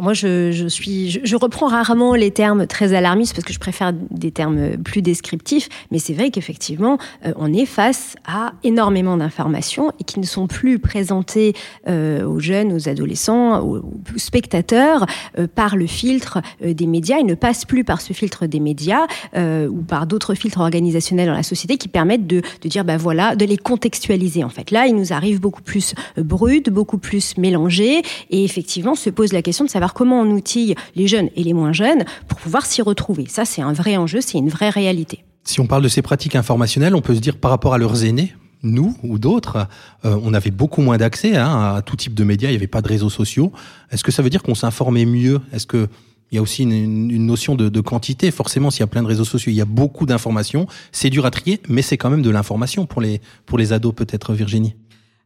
Moi, 0.00 0.12
je, 0.12 0.50
je 0.50 0.66
suis, 0.66 1.10
je, 1.10 1.36
reprends 1.36 1.68
rarement 1.68 2.14
les 2.14 2.30
termes 2.30 2.66
très 2.66 2.94
alarmistes 2.94 3.34
parce 3.34 3.44
que 3.44 3.52
je 3.52 3.60
préfère 3.60 3.92
des 3.92 4.32
termes 4.32 4.76
plus 4.78 5.02
descriptifs. 5.02 5.68
Mais 5.90 5.98
c'est 5.98 6.14
vrai 6.14 6.30
qu'effectivement, 6.30 6.98
euh, 7.24 7.32
on 7.36 7.52
est 7.52 7.66
face 7.66 8.16
à 8.26 8.52
énormément 8.64 9.16
d'informations 9.16 9.92
et 10.00 10.04
qui 10.04 10.18
ne 10.18 10.24
sont 10.24 10.46
plus 10.46 10.78
présentées 10.78 11.54
euh, 11.86 12.24
aux 12.24 12.40
jeunes, 12.40 12.72
aux 12.72 12.88
adolescents, 12.88 13.60
aux, 13.60 13.82
spectateurs 14.16 15.06
euh, 15.38 15.46
par 15.52 15.76
le 15.76 15.86
filtre 15.86 16.40
des 16.64 16.86
médias. 16.86 17.18
Ils 17.18 17.26
ne 17.26 17.34
passent 17.34 17.64
plus 17.64 17.84
par 17.84 18.00
ce 18.00 18.12
filtre 18.12 18.46
des 18.46 18.60
médias 18.60 19.06
ou 19.36 19.82
par 19.82 20.06
d'autres 20.06 20.34
filtres 20.34 20.60
organisationnels 20.60 21.26
dans 21.26 21.34
la 21.34 21.42
société 21.42 21.76
qui 21.76 21.88
permettent 21.88 22.26
de, 22.26 22.42
de 22.62 22.68
dire, 22.68 22.84
ben 22.84 22.96
voilà, 22.96 23.36
de 23.36 23.44
les 23.44 23.56
contextualiser. 23.56 24.44
En 24.44 24.48
fait, 24.48 24.70
là, 24.70 24.86
il 24.86 24.94
nous 24.94 25.12
arrive 25.12 25.40
beaucoup 25.40 25.62
plus 25.62 25.94
brut, 26.16 26.70
beaucoup 26.70 26.98
plus 26.98 27.36
mélangé, 27.36 28.02
et 28.30 28.44
effectivement, 28.44 28.94
se 28.94 29.10
pose 29.10 29.32
la 29.32 29.42
question 29.42 29.64
de 29.64 29.70
savoir 29.70 29.83
comment 29.92 30.20
on 30.20 30.30
outille 30.30 30.74
les 30.94 31.06
jeunes 31.06 31.28
et 31.36 31.44
les 31.44 31.52
moins 31.52 31.72
jeunes 31.72 32.04
pour 32.28 32.38
pouvoir 32.38 32.64
s'y 32.64 32.80
retrouver. 32.80 33.26
Ça, 33.28 33.44
c'est 33.44 33.60
un 33.60 33.74
vrai 33.74 33.98
enjeu, 33.98 34.20
c'est 34.22 34.38
une 34.38 34.48
vraie 34.48 34.70
réalité. 34.70 35.24
Si 35.44 35.60
on 35.60 35.66
parle 35.66 35.82
de 35.82 35.88
ces 35.88 36.00
pratiques 36.00 36.36
informationnelles, 36.36 36.94
on 36.94 37.02
peut 37.02 37.14
se 37.14 37.20
dire 37.20 37.36
par 37.36 37.50
rapport 37.50 37.74
à 37.74 37.78
leurs 37.78 38.04
aînés, 38.04 38.34
nous 38.62 38.96
ou 39.02 39.18
d'autres, 39.18 39.68
euh, 40.06 40.18
on 40.22 40.32
avait 40.32 40.50
beaucoup 40.50 40.80
moins 40.80 40.96
d'accès 40.96 41.36
hein, 41.36 41.74
à 41.76 41.82
tout 41.82 41.96
type 41.96 42.14
de 42.14 42.24
médias, 42.24 42.48
il 42.48 42.52
n'y 42.52 42.56
avait 42.56 42.66
pas 42.66 42.80
de 42.80 42.88
réseaux 42.88 43.10
sociaux. 43.10 43.52
Est-ce 43.90 44.02
que 44.02 44.10
ça 44.10 44.22
veut 44.22 44.30
dire 44.30 44.42
qu'on 44.42 44.54
s'informait 44.54 45.04
mieux? 45.04 45.42
Est-ce 45.52 45.66
que 45.66 45.88
il 46.32 46.36
y 46.36 46.38
a 46.38 46.42
aussi 46.42 46.64
une, 46.64 47.26
notion 47.26 47.54
de, 47.54 47.68
de, 47.68 47.80
quantité. 47.80 48.32
Forcément, 48.32 48.72
s'il 48.72 48.80
y 48.80 48.82
a 48.82 48.88
plein 48.88 49.02
de 49.02 49.06
réseaux 49.06 49.24
sociaux, 49.24 49.52
il 49.52 49.54
y 49.54 49.60
a 49.60 49.66
beaucoup 49.66 50.04
d'informations. 50.04 50.66
C'est 50.90 51.08
dur 51.08 51.26
à 51.26 51.30
trier, 51.30 51.60
mais 51.68 51.80
c'est 51.80 51.96
quand 51.96 52.10
même 52.10 52.22
de 52.22 52.30
l'information 52.30 52.86
pour 52.86 53.00
les, 53.00 53.20
pour 53.46 53.56
les 53.56 53.72
ados, 53.72 53.94
peut-être, 53.94 54.34
Virginie. 54.34 54.74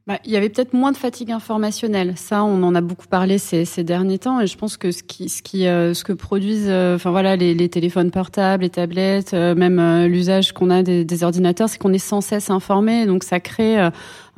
Bah, 0.08 0.18
il 0.24 0.30
y 0.30 0.38
avait 0.38 0.48
peut-être 0.48 0.72
moins 0.72 0.90
de 0.90 0.96
fatigue 0.96 1.30
informationnelle. 1.32 2.14
Ça, 2.16 2.42
on 2.42 2.62
en 2.62 2.74
a 2.74 2.80
beaucoup 2.80 3.06
parlé 3.06 3.36
ces, 3.36 3.66
ces 3.66 3.84
derniers 3.84 4.18
temps, 4.18 4.40
et 4.40 4.46
je 4.46 4.56
pense 4.56 4.78
que 4.78 4.90
ce 4.90 5.02
qui, 5.02 5.28
ce 5.28 5.42
qui, 5.42 5.66
euh, 5.66 5.92
ce 5.92 6.02
que 6.02 6.14
produisent, 6.14 6.70
euh, 6.70 6.94
enfin 6.94 7.10
voilà, 7.10 7.36
les, 7.36 7.52
les, 7.52 7.68
téléphones 7.68 8.10
portables, 8.10 8.62
les 8.62 8.70
tablettes, 8.70 9.34
euh, 9.34 9.54
même 9.54 10.06
l'usage 10.06 10.52
qu'on 10.52 10.70
a 10.70 10.82
des, 10.82 11.04
des 11.04 11.24
ordinateurs, 11.24 11.68
c'est 11.68 11.76
qu'on 11.76 11.92
est 11.92 11.98
sans 11.98 12.22
cesse 12.22 12.48
informé. 12.48 13.04
Donc 13.04 13.22
ça 13.22 13.38
crée 13.38 13.86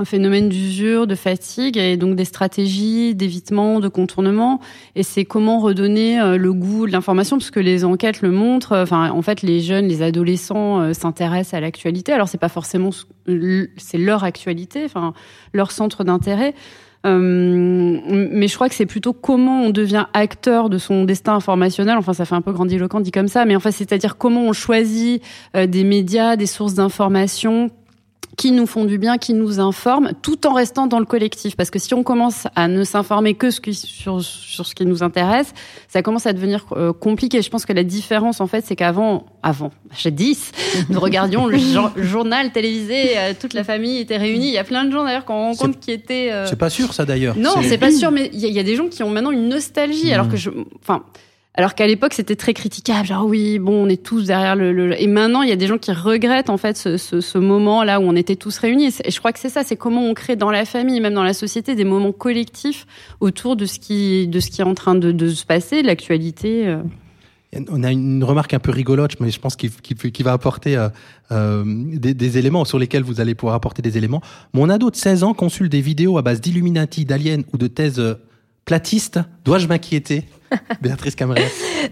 un 0.00 0.04
phénomène 0.04 0.49
d'usure, 0.49 1.07
de 1.07 1.14
fatigue, 1.14 1.76
et 1.76 1.97
donc 1.97 2.16
des 2.16 2.25
stratégies 2.25 3.14
d'évitement, 3.14 3.80
de 3.80 3.88
contournement. 3.88 4.61
Et 4.97 5.02
c'est 5.02 5.25
comment 5.25 5.61
redonner 5.61 6.36
le 6.39 6.52
goût 6.52 6.86
de 6.86 6.93
l'information, 6.93 7.39
parce 7.39 7.50
que 7.50 7.60
les 7.60 7.84
enquêtes 7.84 8.23
le 8.23 8.30
montrent. 8.30 8.76
Enfin, 8.76 9.10
en 9.10 9.23
fait, 9.23 9.43
les 9.43 9.60
jeunes, 9.60 9.86
les 9.86 10.02
adolescents 10.02 10.93
s'intéressent 10.95 11.54
à 11.54 11.60
l'actualité. 11.60 12.13
Alors 12.13 12.28
c'est 12.28 12.39
pas 12.39 12.49
forcément, 12.49 12.91
c'est 13.76 13.99
leur 13.99 14.25
actualité. 14.25 14.84
Enfin 14.84 15.15
leur 15.52 15.71
centre 15.71 16.04
d'intérêt. 16.04 16.54
Euh, 17.06 17.99
mais 18.06 18.47
je 18.47 18.54
crois 18.54 18.69
que 18.69 18.75
c'est 18.75 18.84
plutôt 18.84 19.15
comment 19.15 19.63
on 19.63 19.71
devient 19.71 20.04
acteur 20.13 20.69
de 20.69 20.76
son 20.76 21.04
destin 21.04 21.34
informationnel. 21.34 21.97
Enfin, 21.97 22.13
ça 22.13 22.26
fait 22.26 22.34
un 22.34 22.43
peu 22.43 22.52
grandiloquent 22.52 23.00
dit 23.00 23.10
comme 23.10 23.28
ça, 23.28 23.47
mais 23.47 23.56
enfin, 23.56 23.71
c'est-à-dire 23.71 24.19
comment 24.19 24.43
on 24.43 24.52
choisit 24.52 25.23
euh, 25.56 25.67
des 25.67 25.84
médias, 25.84 26.36
des 26.36 26.47
sources 26.47 26.75
d'information 26.75 27.71
qui 28.40 28.52
nous 28.52 28.66
font 28.66 28.86
du 28.86 28.96
bien, 28.96 29.18
qui 29.18 29.34
nous 29.34 29.60
informent, 29.60 30.12
tout 30.22 30.46
en 30.46 30.54
restant 30.54 30.86
dans 30.86 30.98
le 30.98 31.04
collectif. 31.04 31.56
Parce 31.56 31.68
que 31.68 31.78
si 31.78 31.92
on 31.92 32.02
commence 32.02 32.46
à 32.56 32.68
ne 32.68 32.84
s'informer 32.84 33.34
que 33.34 33.50
sur, 33.50 34.22
sur 34.22 34.66
ce 34.66 34.74
qui 34.74 34.86
nous 34.86 35.02
intéresse, 35.02 35.52
ça 35.88 36.00
commence 36.00 36.24
à 36.24 36.32
devenir 36.32 36.64
euh, 36.72 36.94
compliqué. 36.94 37.42
Je 37.42 37.50
pense 37.50 37.66
que 37.66 37.74
la 37.74 37.84
différence, 37.84 38.40
en 38.40 38.46
fait, 38.46 38.64
c'est 38.64 38.76
qu'avant, 38.76 39.26
avant, 39.42 39.72
j'ai 39.94 40.10
10, 40.10 40.52
nous 40.88 41.00
regardions 41.00 41.48
le 41.48 41.58
journal 41.98 42.50
télévisé, 42.50 43.18
euh, 43.18 43.34
toute 43.38 43.52
la 43.52 43.62
famille 43.62 43.98
était 43.98 44.16
réunie. 44.16 44.48
Il 44.48 44.54
y 44.54 44.58
a 44.58 44.64
plein 44.64 44.86
de 44.86 44.90
gens 44.90 45.04
d'ailleurs 45.04 45.26
qu'on 45.26 45.52
rencontre 45.52 45.78
qui 45.78 45.90
étaient. 45.90 46.32
Euh, 46.32 46.46
c'est 46.46 46.56
pas 46.56 46.70
sûr, 46.70 46.94
ça 46.94 47.04
d'ailleurs. 47.04 47.36
Non, 47.36 47.56
c'est 47.62 47.76
pas 47.76 47.92
sûr, 47.92 48.10
mais 48.10 48.30
il 48.32 48.40
y, 48.40 48.58
a 48.58 48.62
des 48.62 48.74
gens 48.74 48.88
qui 48.88 49.02
ont 49.02 49.10
maintenant 49.10 49.32
une 49.32 49.50
nostalgie, 49.50 50.14
alors 50.14 50.28
hmm. 50.28 50.30
que 50.30 50.36
je, 50.38 50.48
enfin. 50.80 51.02
Alors 51.54 51.75
qu'à 51.75 51.86
l'époque, 51.86 52.15
c'était 52.15 52.36
très 52.36 52.54
critiquable. 52.54 53.06
Genre, 53.06 53.26
oui, 53.26 53.58
bon, 53.58 53.84
on 53.84 53.89
est 53.89 54.02
tous 54.02 54.26
derrière 54.26 54.54
le, 54.54 55.00
Et 55.00 55.08
maintenant, 55.08 55.43
il 55.43 55.49
y 55.49 55.52
a 55.52 55.56
des 55.56 55.67
gens 55.67 55.78
qui 55.78 55.91
regrettent, 55.91 56.49
en 56.49 56.56
fait, 56.56 56.76
ce, 56.76 56.97
ce, 56.97 57.39
moment-là 57.39 57.99
où 58.00 58.04
on 58.04 58.15
était 58.15 58.36
tous 58.36 58.56
réunis. 58.58 58.95
Et 59.04 59.10
je 59.10 59.19
crois 59.19 59.32
que 59.32 59.41
c'est 59.41 59.49
ça, 59.49 59.65
c'est 59.65 59.76
comment 59.76 60.08
on 60.08 60.15
crée 60.15 60.36
dans 60.36 60.52
la 60.52 60.65
famille, 60.65 61.00
même 61.00 61.15
dans 61.15 61.25
la 61.25 61.34
société, 61.34 61.75
des 61.75 61.84
moments 61.84 62.13
collectifs 62.13 62.86
autour 63.19 63.56
de 63.56 63.67
ce 63.67 63.80
qui, 63.80 64.28
de 64.28 64.39
ce 64.39 64.50
qui 64.50 64.60
est 64.60 64.65
en 64.65 64.75
train 64.75 64.95
de, 64.95 65.10
de 65.10 65.28
se 65.28 65.45
passer, 65.45 65.82
de 65.82 65.89
l'actualité. 65.89 66.69
Euh. 66.69 66.82
On 67.69 67.82
a 67.82 67.91
une 67.91 68.23
remarque 68.23 68.54
un 68.54 68.60
peu 68.60 68.71
rigolote, 68.71 69.19
mais 69.19 69.32
je 69.32 69.41
pense 69.41 69.56
qu'il 69.56 70.25
va 70.25 70.32
apporter 70.32 70.76
euh, 70.76 70.89
euh, 71.32 71.65
des, 71.67 72.15
des, 72.15 72.39
éléments 72.39 72.65
sur 72.65 72.78
lesquels 72.78 73.02
vous 73.02 73.21
allez 73.21 73.34
pouvoir 73.34 73.56
apporter 73.56 73.82
des 73.82 73.99
éléments. 73.99 74.23
Mon 74.52 74.69
ado 74.71 74.89
de 74.89 74.95
16 74.95 75.25
ans 75.25 75.34
consulte 75.34 75.73
des 75.73 75.80
vidéos 75.80 76.17
à 76.17 76.23
base 76.23 76.41
d'Illuminati, 76.41 77.04
d'aliens 77.04 77.43
ou 77.52 77.58
de 77.58 77.67
thèses 77.67 78.00
platistes. 78.65 79.19
Dois-je 79.45 79.67
m'inquiéter? 79.67 80.26
Béatrice 80.80 81.15
Cameron. 81.15 81.41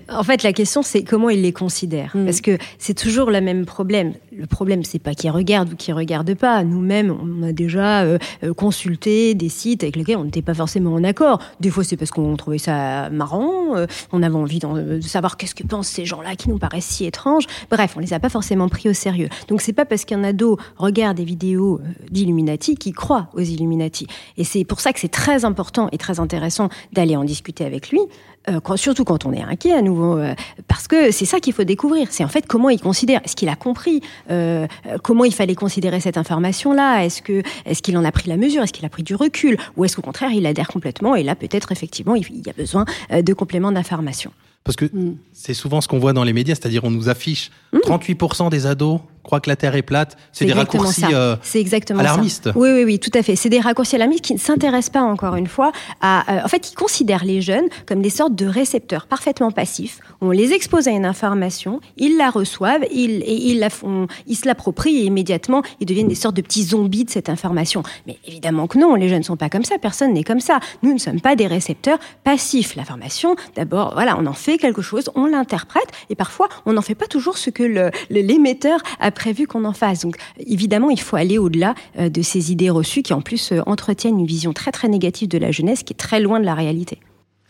En 0.09 0.23
fait, 0.23 0.43
la 0.43 0.53
question, 0.53 0.83
c'est 0.83 1.03
comment 1.03 1.31
il 1.31 1.43
les 1.43 1.53
considère. 1.53 2.13
Mm. 2.15 2.25
Parce 2.25 2.41
que 2.41 2.59
c'est 2.79 2.95
toujours 2.95 3.31
le 3.31 3.41
même 3.41 3.67
problème. 3.67 4.15
Le 4.33 4.47
problème, 4.47 4.85
c'est 4.85 4.99
pas 4.99 5.15
qu'ils 5.15 5.31
regardent 5.31 5.73
ou 5.73 5.77
qu'ils 5.77 5.95
regardent 5.95 6.35
pas. 6.35 6.65
Nous-mêmes, 6.65 7.11
on 7.11 7.43
a 7.43 7.53
déjà 7.53 8.03
euh, 8.03 8.19
euh, 8.45 8.55
consulté 8.55 9.35
des 9.35 9.49
sites 9.49 9.83
avec 9.83 9.97
lesquels 9.97 10.17
on 10.17 10.25
n'était 10.25 10.43
pas 10.43 10.55
forcément 10.55 10.95
en 10.95 11.05
accord. 11.05 11.41
Des 11.61 11.71
fois, 11.71 11.85
c'est 11.85 11.97
parce 11.97 12.11
qu'on 12.11 12.37
trouvait 12.37 12.59
ça 12.59 13.11
marrant. 13.11 13.77
Euh, 13.77 13.87
on 14.13 14.23
avait 14.23 14.37
envie 14.37 14.59
de 14.59 15.01
savoir 15.01 15.37
qu'est-ce 15.37 15.55
que 15.55 15.65
pensent 15.65 15.89
ces 15.89 16.05
gens-là 16.05 16.37
qui 16.37 16.49
nous 16.49 16.59
paraissent 16.59 16.87
si 16.87 17.05
étranges. 17.05 17.47
Bref, 17.71 17.95
on 17.97 18.01
les 18.01 18.13
a 18.13 18.21
pas 18.21 18.29
forcément 18.29 18.69
pris 18.69 18.89
au 18.89 18.95
sérieux. 18.95 19.29
Donc, 19.49 19.61
c'est 19.61 19.73
pas 19.73 19.85
parce 19.85 20.05
qu'un 20.05 20.25
ado 20.25 20.59
regarde 20.77 21.17
des 21.17 21.25
vidéos 21.25 21.81
d'Illuminati 22.11 22.77
qu'il 22.77 22.95
croit 22.95 23.29
aux 23.35 23.41
Illuminati. 23.41 24.07
Et 24.37 24.45
c'est 24.45 24.65
pour 24.65 24.81
ça 24.81 24.93
que 24.93 25.01
c'est 25.01 25.09
très 25.09 25.45
important 25.45 25.89
et 25.93 25.99
très 25.99 26.21
intéressant 26.21 26.69
d'aller 26.93 27.17
en 27.17 27.25
discuter 27.25 27.65
avec 27.65 27.91
lui. 27.91 28.01
Euh, 28.49 28.77
surtout 28.77 29.05
quand 29.05 29.27
on 29.27 29.33
est 29.33 29.43
inquiet 29.43 29.73
à 29.73 29.83
nouveau, 29.83 30.17
euh, 30.17 30.35
parce 30.69 30.89
que 30.89 31.11
c'est 31.11 31.25
ça 31.25 31.41
qu'il 31.41 31.53
faut 31.53 31.65
découvrir. 31.65 32.09
C'est 32.11 32.25
en 32.25 32.29
fait 32.29 32.47
comment 32.47 32.71
il 32.71 32.81
considère. 32.81 33.21
Est-ce 33.25 33.37
qu'il 33.37 33.49
a 33.49 33.57
compris 33.57 34.01
euh, 34.31 34.67
comment 35.03 35.25
il 35.25 35.35
fallait 35.35 35.55
considérer 35.55 36.01
cette 36.01 36.17
information-là? 36.17 37.05
Est-ce 37.05 37.23
que 37.23 37.43
est-ce 37.67 37.83
qu'il 37.83 37.97
en 37.99 38.05
a 38.05 38.13
pris 38.13 38.29
la 38.29 38.37
mesure? 38.37 38.63
Est-ce 38.63 38.73
qu'il 38.73 38.87
a 38.87 38.89
pris 38.89 39.03
du 39.03 39.15
recul? 39.15 39.59
Ou 39.77 39.85
est-ce 39.85 39.97
qu'au 39.97 40.03
contraire 40.03 40.31
il 40.33 40.47
adhère 40.47 40.69
complètement 40.69 41.15
Et 41.15 41.23
là, 41.23 41.35
peut-être 41.35 41.73
effectivement, 41.73 42.15
il 42.15 42.47
y 42.47 42.51
a 42.51 42.55
besoin 42.55 42.85
de 43.11 43.33
compléments 43.33 43.73
d'information. 43.73 44.33
Parce 44.65 44.77
que 44.77 44.85
mm. 44.85 45.17
c'est 45.33 45.55
souvent 45.55 45.81
ce 45.81 45.89
qu'on 45.89 45.99
voit 45.99 46.13
dans 46.13 46.25
les 46.25 46.33
médias, 46.33 46.55
c'est-à-dire 46.55 46.85
on 46.85 46.91
nous 46.91 47.09
affiche 47.09 47.51
38% 47.73 48.47
mm. 48.47 48.51
des 48.51 48.67
ados 48.67 49.01
croient 49.29 49.41
que 49.41 49.51
la 49.51 49.57
Terre 49.57 49.77
est 49.77 49.83
plate. 49.83 50.17
C'est 50.33 50.47
des 50.47 50.55
raccourcis 50.55 51.05
euh, 51.13 51.37
exactement 51.55 52.01
alarmistes. 52.01 52.49
Oui, 52.55 52.71
oui, 52.73 52.85
oui, 52.85 52.99
tout 52.99 53.11
à 53.13 53.23
fait. 53.23 53.37
C'est 53.37 53.51
des 53.51 53.61
raccourcis 53.61 53.97
alarmistes 53.97 54.25
qui 54.25 54.33
ne 54.33 54.39
s'intéressent 54.39 54.91
pas, 54.91 55.03
encore 55.03 55.37
une 55.37 55.47
fois, 55.47 55.71
à... 56.01 56.25
Euh, 56.33 56.45
en 56.45 56.49
fait, 56.49 56.71
ils 56.71 56.75
considèrent 56.75 57.27
les 57.27 57.43
jeunes 57.43 57.67
comme 57.85 58.01
des 58.01 58.09
sortes 58.09 58.35
de 58.35 58.47
récepteurs 58.47 59.07
parfaitement 59.07 59.51
passifs. 59.51 60.01
On 60.23 60.31
les 60.31 60.53
expose 60.53 60.89
à 60.89 60.93
une 60.93 61.05
information, 61.05 61.83
ils 61.99 62.17
la 62.17 62.31
reçoivent, 62.31 62.87
ils, 62.91 63.23
et 63.23 63.51
ils, 63.51 63.59
la 63.59 63.69
font, 63.69 64.07
ils 64.27 64.37
se 64.37 64.47
l'approprient 64.47 64.97
et 64.97 65.05
immédiatement, 65.05 65.63
ils 65.81 65.87
deviennent 65.87 66.09
des 66.09 66.15
sortes 66.15 66.37
de 66.37 66.43
petits 66.43 66.65
zombies 66.65 67.05
de 67.05 67.11
cette 67.11 67.29
information. 67.29 67.83
Mais 68.07 68.17
évidemment 68.27 68.67
que 68.67 68.79
non, 68.79 68.95
les 68.95 69.11
jeunes 69.11 69.19
ne 69.19 69.25
sont 69.25 69.37
pas 69.37 69.51
comme 69.51 69.65
ça, 69.65 69.77
personne 69.77 70.15
n'est 70.15 70.25
comme 70.25 70.41
ça. 70.41 70.59
Nous 70.83 70.95
ne 70.95 70.99
sommes 70.99 71.21
pas 71.21 71.37
des 71.37 71.47
récepteurs 71.47 71.99
passifs. 72.25 72.77
L'information, 72.77 73.37
d'abord, 73.57 73.93
voilà, 73.93 74.17
on 74.19 74.25
en 74.25 74.33
fait 74.33 74.48
quelque 74.57 74.83
chose, 74.83 75.11
on 75.15 75.27
l'interprète, 75.27 75.89
et 76.11 76.15
parfois, 76.15 76.49
on 76.65 76.73
n'en 76.73 76.83
fait 76.83 76.95
pas 76.95 77.07
toujours 77.07 77.37
ce 77.37 77.51
que 77.51 77.91
l'émetteur 78.11 78.81
a 79.01 79.11
prévu 79.11 79.47
qu'on 79.47 79.65
en 79.65 79.73
fasse. 79.73 80.01
Donc 80.03 80.17
évidemment, 80.39 80.91
il 80.91 81.01
faut 81.01 81.17
aller 81.17 81.39
au-delà 81.39 81.75
euh, 81.99 82.09
de 82.09 82.23
ces 82.23 82.53
idées 82.53 82.71
reçues 82.71 83.03
qui 83.03 83.13
en 83.13 83.21
plus 83.21 83.53
euh, 83.53 83.61
entretiennent 83.67 84.19
une 84.19 84.27
vision 84.27 84.53
très 84.53 84.73
très 84.73 84.89
négative 84.89 85.29
de 85.29 85.39
la 85.39 85.51
jeunesse 85.51 85.83
qui 85.83 85.93
est 85.93 85.97
très 85.97 86.21
loin 86.21 86.41
de 86.41 86.45
la 86.45 86.55
réalité. 86.55 86.99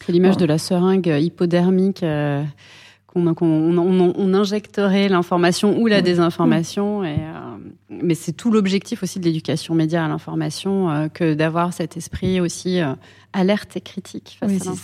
C'est 0.05 0.13
l'image 0.13 0.37
de 0.37 0.47
la 0.47 0.59
seringue 0.59 1.19
hypodermique. 1.21 2.03
Euh, 2.03 2.43
qu'on 3.35 3.77
on, 3.79 4.35
injecterait 4.35 5.09
l'information 5.09 5.79
ou 5.79 5.87
la 5.87 6.03
désinformation. 6.03 7.05
Et, 7.05 7.17
mais 7.91 8.15
c'est 8.15 8.33
tout 8.33 8.51
l'objectif 8.51 9.03
aussi 9.03 9.19
de 9.19 9.25
l'éducation 9.25 9.75
média 9.75 10.05
à 10.05 10.09
l'information 10.09 11.09
que 11.13 11.35
d'avoir 11.35 11.73
cet 11.73 11.97
esprit 11.97 12.41
aussi 12.41 12.81
alerte 13.33 13.77
et 13.77 13.81
critique. 13.81 14.39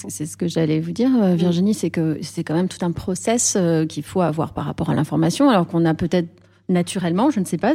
c'est 0.09 0.27
ce 0.27 0.37
que 0.37 0.49
j'allais 0.49 0.81
vous 0.81 0.93
dire, 0.93 1.11
Virginie, 1.35 1.75
c'est 1.75 1.91
que 1.91 2.19
c'est 2.23 2.45
quand 2.45 2.55
même 2.55 2.69
tout 2.69 2.85
un 2.85 2.93
process 2.93 3.57
qu'il 3.89 4.03
faut 4.03 4.23
avoir 4.23 4.53
par 4.53 4.65
rapport 4.65 4.91
à 4.91 4.95
l'information, 4.95 5.51
alors 5.51 5.67
qu'on 5.67 5.85
a 5.85 5.95
peut-être 5.95 6.29
naturellement, 6.69 7.31
je 7.31 7.41
ne 7.41 7.45
sais 7.45 7.59
pas, 7.59 7.75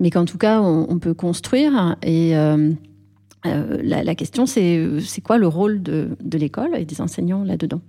mais 0.00 0.10
qu'en 0.10 0.24
tout 0.24 0.38
cas, 0.38 0.60
on, 0.60 0.98
peut 0.98 1.14
construire. 1.14 1.96
Et 2.02 2.36
euh, 2.36 2.72
euh, 3.46 3.78
la, 3.82 4.14
question, 4.14 4.46
c'est 4.46 5.20
quoi 5.22 5.38
le 5.38 5.46
rôle 5.46 5.82
de 5.82 6.38
l'école 6.38 6.76
et 6.76 6.84
des 6.84 7.00
enseignants 7.00 7.44
là-dedans? 7.44 7.80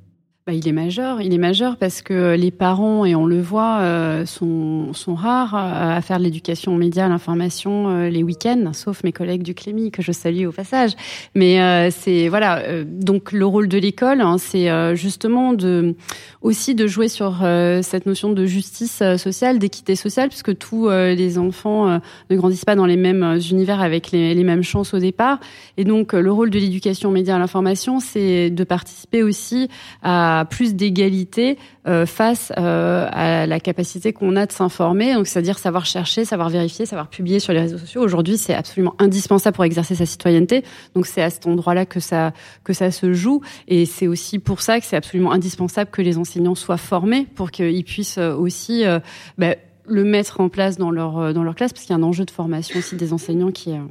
Bah, 0.50 0.56
il 0.56 0.68
est 0.68 0.72
majeur, 0.72 1.22
il 1.22 1.32
est 1.32 1.38
majeur 1.38 1.78
parce 1.78 2.02
que 2.02 2.34
les 2.34 2.50
parents, 2.50 3.06
et 3.06 3.14
on 3.14 3.28
le 3.28 3.40
voit, 3.40 3.82
euh, 3.82 4.26
sont, 4.26 4.94
sont 4.94 5.14
rares 5.14 5.54
à 5.54 6.02
faire 6.02 6.18
de 6.18 6.24
l'éducation 6.24 6.76
média, 6.76 7.08
l'information 7.08 7.88
euh, 7.88 8.10
les 8.10 8.24
week-ends, 8.24 8.72
sauf 8.74 9.04
mes 9.04 9.12
collègues 9.12 9.44
du 9.44 9.54
Clémy 9.54 9.92
que 9.92 10.02
je 10.02 10.12
salue 10.12 10.48
au 10.48 10.52
passage. 10.52 10.94
Mais 11.36 11.62
euh, 11.62 11.92
c'est 11.92 12.30
voilà, 12.30 12.84
donc 12.84 13.32
le 13.32 13.46
rôle 13.46 13.68
de 13.68 13.78
l'école, 13.78 14.22
hein, 14.22 14.40
c'est 14.40 14.96
justement 14.96 15.54
de 15.54 15.94
aussi 16.42 16.74
de 16.74 16.88
jouer 16.88 17.10
sur 17.10 17.44
cette 17.84 18.08
notion 18.08 18.32
de 18.32 18.46
justice 18.46 19.04
sociale, 19.18 19.60
d'équité 19.60 19.96
sociale, 19.96 20.30
puisque 20.30 20.58
tous 20.58 20.90
les 20.90 21.38
enfants 21.38 22.00
ne 22.30 22.36
grandissent 22.36 22.66
pas 22.66 22.76
dans 22.76 22.86
les 22.86 22.96
mêmes 22.98 23.38
univers 23.52 23.82
avec 23.82 24.12
les, 24.12 24.44
mêmes 24.44 24.64
chances 24.64 24.94
au 24.96 25.00
départ. 25.00 25.40
Et 25.78 25.84
donc 25.84 26.14
le 26.14 26.32
rôle 26.32 26.50
de 26.50 26.58
l'éducation 26.58 27.12
média 27.12 27.36
à 27.36 27.40
l'information, 27.40 28.00
c'est 28.00 28.50
de 28.50 28.64
participer 28.64 29.22
aussi 29.22 29.68
à 30.02 30.39
plus 30.46 30.76
d'égalité 30.76 31.58
euh, 31.88 32.06
face 32.06 32.52
euh, 32.58 33.08
à 33.12 33.46
la 33.48 33.60
capacité 33.60 34.14
qu'on 34.14 34.36
a 34.36 34.46
de 34.46 34.52
s'informer, 34.52 35.14
donc 35.14 35.28
c'est-à-dire 35.28 35.58
savoir 35.58 35.86
chercher, 35.86 36.26
savoir 36.26 36.50
vérifier, 36.50 36.86
savoir 36.86 37.10
publier 37.10 37.40
sur 37.40 37.54
les 37.54 37.62
réseaux 37.62 37.78
sociaux. 37.78 38.02
Aujourd'hui, 38.02 38.38
c'est 38.38 38.54
absolument 38.54 38.96
indispensable 39.00 39.56
pour 39.56 39.66
exercer 39.66 39.96
sa 39.96 40.06
citoyenneté. 40.06 40.64
Donc 40.96 41.06
c'est 41.06 41.22
à 41.22 41.30
cet 41.30 41.48
endroit-là 41.48 41.86
que 41.86 42.00
ça 42.00 42.34
que 42.64 42.74
ça 42.74 42.92
se 42.92 43.14
joue, 43.14 43.42
et 43.68 43.86
c'est 43.86 44.08
aussi 44.08 44.40
pour 44.40 44.62
ça 44.62 44.80
que 44.80 44.86
c'est 44.86 44.98
absolument 44.98 45.32
indispensable 45.32 45.90
que 45.92 46.02
les 46.02 46.18
enseignants 46.18 46.56
soient 46.56 46.78
formés 46.78 47.28
pour 47.36 47.52
qu'ils 47.52 47.84
puissent 47.84 48.18
aussi 48.18 48.86
euh, 48.86 49.00
bah, 49.38 49.56
le 49.86 50.04
mettre 50.04 50.42
en 50.42 50.50
place 50.50 50.78
dans 50.78 50.92
leur 50.92 51.34
dans 51.34 51.44
leur 51.44 51.56
classe, 51.56 51.74
parce 51.74 51.86
qu'il 51.86 51.96
y 51.96 52.00
a 52.00 52.02
un 52.02 52.04
enjeu 52.04 52.26
de 52.26 52.32
formation 52.32 52.78
aussi 52.78 52.96
des 52.96 53.14
enseignants 53.14 53.52
qui 53.52 53.72
est 53.72 53.82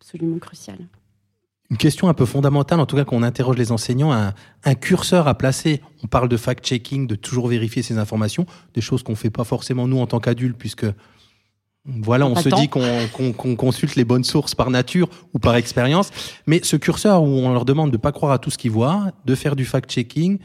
absolument 0.00 0.38
crucial 0.38 0.78
une 1.70 1.76
question 1.76 2.08
un 2.08 2.14
peu 2.14 2.26
fondamentale, 2.26 2.80
en 2.80 2.86
tout 2.86 2.96
cas 2.96 3.04
qu'on 3.04 3.22
interroge 3.22 3.56
les 3.56 3.70
enseignants, 3.70 4.12
un, 4.12 4.74
curseur 4.74 5.28
à 5.28 5.34
placer. 5.34 5.80
On 6.02 6.08
parle 6.08 6.28
de 6.28 6.36
fact-checking, 6.36 7.06
de 7.06 7.14
toujours 7.14 7.46
vérifier 7.46 7.82
ces 7.82 7.96
informations, 7.96 8.44
des 8.74 8.80
choses 8.80 9.04
qu'on 9.04 9.14
fait 9.14 9.30
pas 9.30 9.44
forcément 9.44 9.86
nous 9.86 10.00
en 10.00 10.06
tant 10.06 10.18
qu'adultes, 10.18 10.56
puisque 10.58 10.86
voilà, 11.86 12.26
on, 12.26 12.34
se 12.34 12.48
dit 12.48 12.68
qu'on 12.68 13.32
consulte 13.32 13.94
les 13.94 14.04
bonnes 14.04 14.24
sources 14.24 14.54
par 14.54 14.70
nature 14.70 15.08
ou 15.32 15.38
par 15.38 15.54
expérience. 15.54 16.10
Mais 16.46 16.60
ce 16.64 16.76
curseur 16.76 17.22
où 17.22 17.26
on 17.26 17.52
leur 17.52 17.64
demande 17.64 17.92
de 17.92 17.96
pas 17.96 18.12
croire 18.12 18.32
à 18.32 18.38
tout 18.38 18.50
ce 18.50 18.58
qu'ils 18.58 18.72
voient, 18.72 19.12
de 19.24 19.34
faire 19.36 19.54
du 19.54 19.64
fact-checking, 19.64 20.38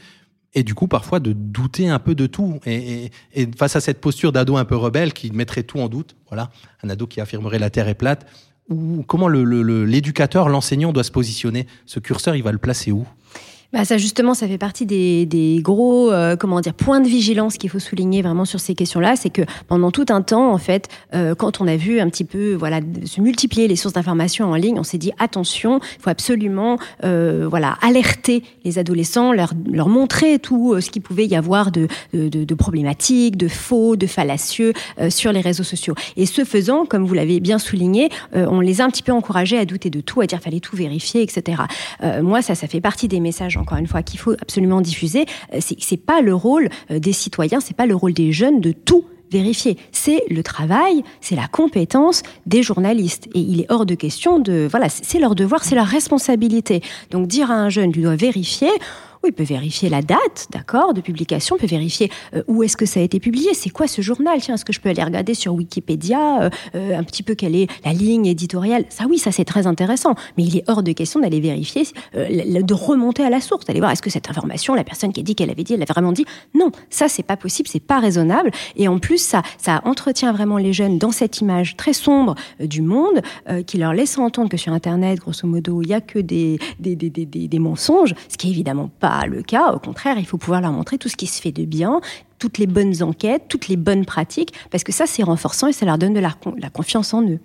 et 0.54 0.62
du 0.62 0.74
coup 0.74 0.86
parfois 0.86 1.20
de 1.20 1.32
douter 1.32 1.88
un 1.88 1.98
peu 1.98 2.14
de 2.14 2.26
tout. 2.26 2.60
Et, 2.66 3.10
et 3.34 3.48
face 3.58 3.74
à 3.74 3.80
cette 3.80 4.00
posture 4.00 4.30
d'ado 4.30 4.56
un 4.56 4.64
peu 4.64 4.76
rebelle 4.76 5.12
qui 5.12 5.32
mettrait 5.32 5.64
tout 5.64 5.80
en 5.80 5.88
doute, 5.88 6.16
voilà, 6.28 6.50
un 6.84 6.88
ado 6.88 7.08
qui 7.08 7.20
affirmerait 7.20 7.58
la 7.58 7.68
Terre 7.68 7.88
est 7.88 7.94
plate, 7.94 8.26
ou 8.68 9.04
comment 9.06 9.28
l'éducateur, 9.28 10.48
l'enseignant 10.48 10.92
doit 10.92 11.04
se 11.04 11.10
positionner? 11.10 11.66
Ce 11.86 12.00
curseur, 12.00 12.34
il 12.34 12.42
va 12.42 12.52
le 12.52 12.58
placer 12.58 12.92
où? 12.92 13.06
Bah 13.76 13.84
ça 13.84 13.98
justement, 13.98 14.32
ça 14.32 14.48
fait 14.48 14.56
partie 14.56 14.86
des, 14.86 15.26
des 15.26 15.60
gros 15.60 16.10
euh, 16.10 16.34
comment 16.34 16.62
dire 16.62 16.72
points 16.72 17.00
de 17.00 17.08
vigilance 17.08 17.58
qu'il 17.58 17.68
faut 17.68 17.78
souligner 17.78 18.22
vraiment 18.22 18.46
sur 18.46 18.58
ces 18.58 18.74
questions-là, 18.74 19.16
c'est 19.16 19.28
que 19.28 19.42
pendant 19.68 19.90
tout 19.90 20.06
un 20.08 20.22
temps, 20.22 20.50
en 20.50 20.56
fait, 20.56 20.88
euh, 21.12 21.34
quand 21.34 21.60
on 21.60 21.68
a 21.68 21.76
vu 21.76 22.00
un 22.00 22.08
petit 22.08 22.24
peu 22.24 22.54
voilà 22.54 22.80
se 23.04 23.20
multiplier 23.20 23.68
les 23.68 23.76
sources 23.76 23.92
d'informations 23.92 24.50
en 24.50 24.54
ligne, 24.54 24.78
on 24.78 24.82
s'est 24.82 24.96
dit 24.96 25.12
attention, 25.18 25.80
il 25.98 26.02
faut 26.02 26.08
absolument 26.08 26.78
euh, 27.04 27.46
voilà 27.50 27.76
alerter 27.82 28.44
les 28.64 28.78
adolescents, 28.78 29.34
leur 29.34 29.52
leur 29.70 29.90
montrer 29.90 30.38
tout 30.38 30.72
euh, 30.72 30.80
ce 30.80 30.88
qu'il 30.90 31.02
pouvait 31.02 31.26
y 31.26 31.36
avoir 31.36 31.70
de, 31.70 31.86
de, 32.14 32.28
de, 32.28 32.54
problématiques, 32.54 33.36
de 33.36 33.48
faux, 33.48 33.96
de 33.96 34.06
fallacieux 34.06 34.72
euh, 34.98 35.10
sur 35.10 35.32
les 35.32 35.42
réseaux 35.42 35.64
sociaux. 35.64 35.94
Et 36.16 36.24
ce 36.24 36.46
faisant, 36.46 36.86
comme 36.86 37.04
vous 37.04 37.12
l'avez 37.12 37.40
bien 37.40 37.58
souligné, 37.58 38.08
on 38.32 38.60
les 38.60 38.80
a 38.80 38.84
un 38.86 38.88
petit 38.88 39.02
peu 39.02 39.12
encouragés 39.12 39.58
à 39.58 39.66
douter 39.66 39.90
de 39.90 40.00
tout, 40.00 40.22
à 40.22 40.26
dire 40.26 40.40
fallait 40.40 40.60
tout 40.60 40.76
vérifier, 40.76 41.20
etc. 41.20 41.62
moi, 42.22 42.40
ça, 42.40 42.54
ça 42.54 42.66
fait 42.66 42.80
partie 42.80 43.08
des 43.08 43.20
messages 43.20 43.58
encore 43.66 43.78
une 43.78 43.88
fois, 43.88 44.02
qu'il 44.02 44.20
faut 44.20 44.32
absolument 44.40 44.80
diffuser. 44.80 45.26
Euh, 45.52 45.58
c'est 45.60 45.96
pas 45.96 46.20
le 46.20 46.34
rôle 46.34 46.68
euh, 46.92 47.00
des 47.00 47.12
citoyens, 47.12 47.58
c'est 47.60 47.76
pas 47.76 47.86
le 47.86 47.96
rôle 47.96 48.12
des 48.12 48.30
jeunes 48.30 48.60
de 48.60 48.70
tout 48.70 49.04
vérifier. 49.32 49.76
C'est 49.90 50.22
le 50.30 50.44
travail, 50.44 51.02
c'est 51.20 51.34
la 51.34 51.48
compétence 51.48 52.22
des 52.46 52.62
journalistes. 52.62 53.26
Et 53.34 53.40
il 53.40 53.60
est 53.60 53.66
hors 53.68 53.84
de 53.84 53.96
question 53.96 54.38
de... 54.38 54.68
Voilà, 54.70 54.88
c'est 54.88 55.18
leur 55.18 55.34
devoir, 55.34 55.64
c'est 55.64 55.74
leur 55.74 55.86
responsabilité. 55.86 56.80
Donc 57.10 57.26
dire 57.26 57.50
à 57.50 57.54
un 57.54 57.68
jeune, 57.68 57.90
tu 57.90 58.02
dois 58.02 58.14
vérifier, 58.14 58.70
il 59.26 59.32
peut 59.32 59.44
vérifier 59.44 59.88
la 59.88 60.02
date, 60.02 60.48
d'accord, 60.50 60.94
de 60.94 61.00
publication, 61.00 61.56
peut 61.56 61.66
vérifier 61.66 62.10
euh, 62.34 62.42
où 62.46 62.62
est-ce 62.62 62.76
que 62.76 62.86
ça 62.86 63.00
a 63.00 63.02
été 63.02 63.20
publié, 63.20 63.54
c'est 63.54 63.70
quoi 63.70 63.86
ce 63.86 64.02
journal, 64.02 64.40
tiens, 64.40 64.54
est-ce 64.54 64.64
que 64.64 64.72
je 64.72 64.80
peux 64.80 64.88
aller 64.88 65.02
regarder 65.02 65.34
sur 65.34 65.54
Wikipédia 65.54 66.42
euh, 66.42 66.50
euh, 66.74 66.96
un 66.96 67.02
petit 67.02 67.22
peu 67.22 67.34
quelle 67.34 67.54
est 67.56 67.68
la 67.84 67.92
ligne 67.92 68.26
éditoriale. 68.26 68.84
Ça 68.88 69.04
oui, 69.08 69.18
ça 69.18 69.32
c'est 69.32 69.44
très 69.44 69.66
intéressant, 69.66 70.14
mais 70.36 70.44
il 70.44 70.56
est 70.58 70.64
hors 70.68 70.82
de 70.82 70.92
question 70.92 71.20
d'aller 71.20 71.40
vérifier, 71.40 71.84
de 72.14 72.74
remonter 72.74 73.24
à 73.24 73.30
la 73.30 73.40
source, 73.40 73.64
d'aller 73.64 73.80
voir 73.80 73.92
est-ce 73.92 74.02
que 74.02 74.10
cette 74.10 74.28
information, 74.28 74.74
la 74.74 74.84
personne 74.84 75.12
qui 75.12 75.20
a 75.20 75.22
dit 75.22 75.34
qu'elle 75.34 75.50
avait 75.50 75.64
dit, 75.64 75.74
elle 75.74 75.82
a 75.82 75.86
vraiment 75.86 76.12
dit. 76.12 76.24
Non, 76.54 76.70
ça 76.90 77.08
c'est 77.08 77.22
pas 77.22 77.36
possible, 77.36 77.68
c'est 77.68 77.80
pas 77.80 78.00
raisonnable, 78.00 78.50
et 78.76 78.88
en 78.88 78.98
plus 78.98 79.18
ça, 79.18 79.42
ça 79.58 79.80
entretient 79.84 80.32
vraiment 80.32 80.58
les 80.58 80.72
jeunes 80.72 80.98
dans 80.98 81.10
cette 81.10 81.40
image 81.40 81.76
très 81.76 81.92
sombre 81.92 82.34
du 82.60 82.82
monde 82.82 83.20
qui 83.66 83.78
leur 83.78 83.92
laisse 83.92 84.18
entendre 84.18 84.48
que 84.48 84.56
sur 84.56 84.72
Internet, 84.72 85.20
grosso 85.20 85.46
modo, 85.46 85.82
il 85.82 85.88
y 85.88 85.94
a 85.94 86.00
que 86.00 86.18
des, 86.18 86.58
des, 86.80 86.96
des, 86.96 87.10
des, 87.10 87.26
des 87.26 87.58
mensonges, 87.58 88.14
ce 88.28 88.36
qui 88.36 88.48
est 88.48 88.50
évidemment 88.50 88.90
pas 89.00 89.15
le 89.24 89.42
cas. 89.42 89.72
Au 89.72 89.78
contraire, 89.78 90.16
il 90.18 90.26
faut 90.26 90.36
pouvoir 90.36 90.60
leur 90.60 90.72
montrer 90.72 90.98
tout 90.98 91.08
ce 91.08 91.16
qui 91.16 91.26
se 91.26 91.40
fait 91.40 91.52
de 91.52 91.64
bien, 91.64 92.00
toutes 92.38 92.58
les 92.58 92.66
bonnes 92.66 93.02
enquêtes, 93.02 93.44
toutes 93.48 93.68
les 93.68 93.76
bonnes 93.76 94.04
pratiques, 94.04 94.52
parce 94.70 94.84
que 94.84 94.92
ça, 94.92 95.06
c'est 95.06 95.22
renforçant 95.22 95.68
et 95.68 95.72
ça 95.72 95.86
leur 95.86 95.96
donne 95.96 96.12
de 96.12 96.20
la, 96.20 96.34
confiance 96.70 97.14
en 97.14 97.22
eux. 97.22 97.38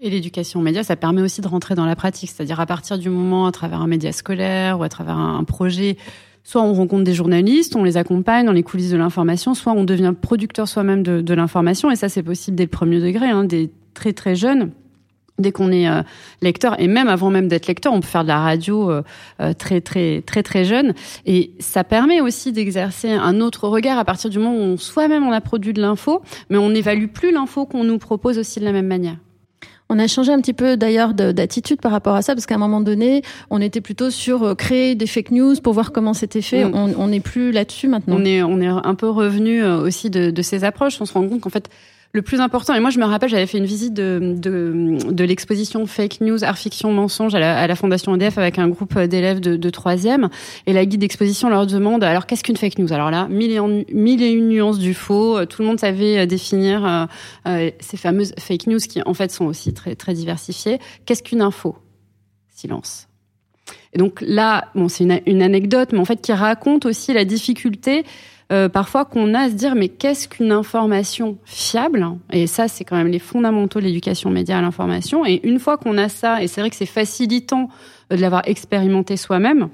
Et 0.00 0.10
l'éducation 0.10 0.60
média, 0.60 0.84
ça 0.84 0.94
permet 0.94 1.22
aussi 1.22 1.40
de 1.40 1.48
rentrer 1.48 1.74
dans 1.74 1.86
la 1.86 1.96
pratique, 1.96 2.30
c'est-à-dire 2.30 2.60
à 2.60 2.66
partir 2.66 2.98
du 2.98 3.10
moment, 3.10 3.46
à 3.46 3.52
travers 3.52 3.80
un 3.80 3.88
média 3.88 4.12
scolaire 4.12 4.78
ou 4.78 4.84
à 4.84 4.88
travers 4.88 5.16
un 5.16 5.42
projet, 5.42 5.96
soit 6.44 6.62
on 6.62 6.72
rencontre 6.72 7.02
des 7.02 7.14
journalistes, 7.14 7.74
on 7.74 7.82
les 7.82 7.96
accompagne 7.96 8.46
dans 8.46 8.52
les 8.52 8.62
coulisses 8.62 8.90
de 8.90 8.96
l'information, 8.96 9.54
soit 9.54 9.72
on 9.72 9.82
devient 9.82 10.14
producteur 10.20 10.68
soi-même 10.68 11.02
de, 11.02 11.34
l'information, 11.34 11.90
et 11.90 11.96
ça 11.96 12.08
c'est 12.08 12.22
possible 12.22 12.56
dès 12.56 12.64
le 12.64 12.70
premier 12.70 13.00
degré, 13.00 13.26
hein, 13.26 13.42
des 13.42 13.70
très 13.92 14.12
très 14.12 14.36
jeunes 14.36 14.70
dès 15.38 15.52
qu'on 15.52 15.72
est 15.72 15.88
euh, 15.88 16.02
lecteur 16.42 16.80
et 16.80 16.88
même 16.88 17.08
avant 17.08 17.30
même 17.30 17.48
d'être 17.48 17.66
lecteur, 17.66 17.92
on 17.92 18.00
peut 18.00 18.06
faire 18.06 18.22
de 18.22 18.28
la 18.28 18.40
radio 18.40 18.90
euh, 18.90 19.02
euh, 19.40 19.52
très 19.52 19.80
très 19.80 20.22
très 20.22 20.42
très 20.42 20.64
jeune 20.64 20.94
et 21.26 21.52
ça 21.60 21.84
permet 21.84 22.20
aussi 22.20 22.52
d'exercer 22.52 23.10
un 23.10 23.40
autre 23.40 23.68
regard 23.68 23.98
à 23.98 24.04
partir 24.04 24.30
du 24.30 24.38
moment 24.38 24.72
où 24.72 24.76
soi-même 24.76 25.26
on 25.26 25.32
a 25.32 25.40
produit 25.40 25.72
de 25.72 25.80
l'info, 25.80 26.22
mais 26.50 26.58
on 26.58 26.70
n'évalue 26.70 27.06
plus 27.06 27.32
l'info 27.32 27.66
qu'on 27.66 27.84
nous 27.84 27.98
propose 27.98 28.38
aussi 28.38 28.60
de 28.60 28.64
la 28.64 28.72
même 28.72 28.86
manière. 28.86 29.16
On 29.90 29.98
a 29.98 30.06
changé 30.06 30.32
un 30.32 30.40
petit 30.40 30.52
peu 30.52 30.76
d'ailleurs 30.76 31.14
d'attitude 31.14 31.80
par 31.80 31.90
rapport 31.90 32.14
à 32.14 32.20
ça, 32.20 32.34
parce 32.34 32.44
qu'à 32.44 32.56
un 32.56 32.58
moment 32.58 32.82
donné, 32.82 33.22
on 33.48 33.58
était 33.62 33.80
plutôt 33.80 34.10
sur 34.10 34.54
créer 34.54 34.94
des 34.94 35.06
fake 35.06 35.30
news 35.30 35.54
pour 35.62 35.72
voir 35.72 35.92
comment 35.92 36.12
c'était 36.12 36.42
fait. 36.42 36.66
Mm. 36.66 36.94
On 36.98 37.06
n'est 37.08 37.20
plus 37.20 37.52
là-dessus 37.52 37.88
maintenant. 37.88 38.16
On 38.18 38.24
est, 38.26 38.42
on 38.42 38.60
est 38.60 38.66
un 38.66 38.94
peu 38.94 39.08
revenu 39.08 39.64
aussi 39.64 40.10
de, 40.10 40.30
de 40.30 40.42
ces 40.42 40.64
approches. 40.64 41.00
On 41.00 41.06
se 41.06 41.14
rend 41.14 41.26
compte 41.26 41.40
qu'en 41.40 41.48
fait, 41.48 41.70
le 42.12 42.22
plus 42.22 42.40
important, 42.40 42.74
et 42.74 42.80
moi 42.80 42.90
je 42.90 42.98
me 42.98 43.04
rappelle, 43.04 43.28
j'avais 43.28 43.46
fait 43.46 43.58
une 43.58 43.66
visite 43.66 43.92
de, 43.92 44.34
de, 44.38 45.24
l'exposition 45.24 45.84
Fake 45.86 46.22
News, 46.22 46.42
Art 46.42 46.56
Fiction, 46.56 46.90
Mensonge 46.90 47.34
à 47.34 47.38
la, 47.38 47.58
à 47.58 47.66
la 47.66 47.76
Fondation 47.76 48.14
EDF 48.14 48.38
avec 48.38 48.58
un 48.58 48.68
groupe 48.68 48.98
d'élèves 48.98 49.40
de, 49.40 49.70
3e. 49.70 50.30
Et 50.66 50.72
la 50.72 50.86
guide 50.86 51.00
d'exposition 51.00 51.50
leur 51.50 51.66
demande, 51.66 52.02
alors 52.02 52.26
qu'est-ce 52.26 52.42
qu'une 52.42 52.56
fake 52.56 52.78
news? 52.78 52.92
Alors 52.92 53.10
là, 53.10 53.28
mille 53.28 53.52
et, 53.52 54.30
une 54.30 54.48
nuances 54.48 54.78
du 54.78 54.94
faux. 54.94 55.44
Tout 55.46 55.62
le 55.62 55.68
monde 55.68 55.80
savait 55.80 56.20
euh, 56.20 56.26
définir 56.26 56.84
euh, 56.84 57.06
euh, 57.46 57.70
ces 57.80 57.96
fameuses 57.96 58.32
fake 58.38 58.66
news 58.66 58.78
qui 58.78 59.02
en 59.02 59.14
fait 59.14 59.30
sont 59.30 59.44
aussi 59.44 59.74
très, 59.74 59.94
très 59.94 60.14
diversifiées. 60.14 60.78
Qu'est-ce 61.04 61.22
qu'une 61.22 61.42
info? 61.42 61.76
Silence. 62.48 63.08
Et 63.92 63.98
donc 63.98 64.20
là, 64.20 64.68
bon, 64.74 64.88
c'est 64.88 65.04
une, 65.26 65.42
anecdote, 65.42 65.90
mais 65.92 65.98
en 65.98 66.04
fait 66.04 66.20
qui 66.20 66.32
raconte 66.32 66.86
aussi 66.86 67.12
la 67.12 67.24
difficulté 67.24 68.04
euh, 68.50 68.68
parfois 68.68 69.04
qu'on 69.04 69.34
a 69.34 69.40
à 69.40 69.48
se 69.50 69.54
dire 69.54 69.74
mais 69.74 69.88
qu'est-ce 69.88 70.26
qu'une 70.26 70.52
information 70.52 71.36
fiable? 71.44 72.06
Et 72.32 72.46
ça, 72.46 72.68
c'est 72.68 72.84
quand 72.84 72.96
même 72.96 73.08
les 73.08 73.18
fondamentaux 73.18 73.78
de 73.78 73.84
l'éducation 73.84 74.30
média 74.30 74.58
à 74.58 74.62
l'information. 74.62 75.26
Et 75.26 75.40
une 75.46 75.58
fois 75.58 75.76
qu'on 75.76 75.98
a 75.98 76.08
ça, 76.08 76.42
et 76.42 76.48
c'est 76.48 76.60
vrai 76.60 76.70
que 76.70 76.76
c'est 76.76 76.86
facilitant 76.86 77.68
de 78.10 78.16
l'avoir 78.16 78.42
expérimenté 78.46 79.16
soi-même, 79.16 79.68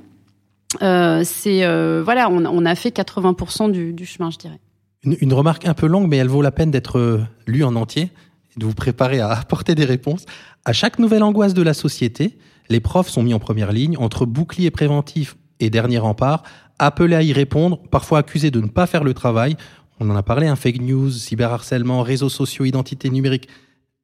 euh, 0.82 1.22
c'est 1.24 1.64
euh, 1.64 2.02
voilà, 2.04 2.28
on, 2.30 2.64
a 2.64 2.74
fait 2.74 2.94
80% 2.94 3.70
du, 3.70 4.06
chemin, 4.06 4.30
je 4.30 4.38
dirais. 4.38 4.58
Une, 5.04 5.16
une, 5.20 5.32
remarque 5.32 5.66
un 5.66 5.74
peu 5.74 5.86
longue, 5.86 6.08
mais 6.08 6.16
elle 6.16 6.28
vaut 6.28 6.42
la 6.42 6.50
peine 6.50 6.70
d'être 6.70 6.98
euh, 6.98 7.20
lue 7.46 7.64
en 7.64 7.76
entier 7.76 8.10
et 8.56 8.60
de 8.60 8.64
vous 8.64 8.74
préparer 8.74 9.20
à 9.20 9.28
apporter 9.38 9.74
des 9.74 9.84
réponses. 9.84 10.26
À 10.64 10.72
chaque 10.72 10.98
nouvelle 10.98 11.22
angoisse 11.22 11.54
de 11.54 11.62
la 11.62 11.74
société, 11.74 12.36
les 12.68 12.80
profs 12.80 13.08
sont 13.08 13.22
mis 13.22 13.34
en 13.34 13.38
première 13.38 13.72
ligne 13.72 13.96
entre 13.98 14.26
bouclier 14.26 14.70
préventif 14.70 15.36
et 15.60 15.70
dernier 15.70 15.98
rempart 15.98 16.42
appelés 16.78 17.16
à 17.16 17.22
y 17.22 17.32
répondre, 17.32 17.78
parfois 17.90 18.18
accusés 18.18 18.50
de 18.50 18.60
ne 18.60 18.66
pas 18.66 18.86
faire 18.86 19.04
le 19.04 19.14
travail. 19.14 19.56
On 20.00 20.10
en 20.10 20.16
a 20.16 20.22
parlé, 20.22 20.46
hein, 20.46 20.56
fake 20.56 20.80
news, 20.80 21.10
cyberharcèlement, 21.10 22.02
réseaux 22.02 22.28
sociaux, 22.28 22.64
identité 22.64 23.10
numérique, 23.10 23.48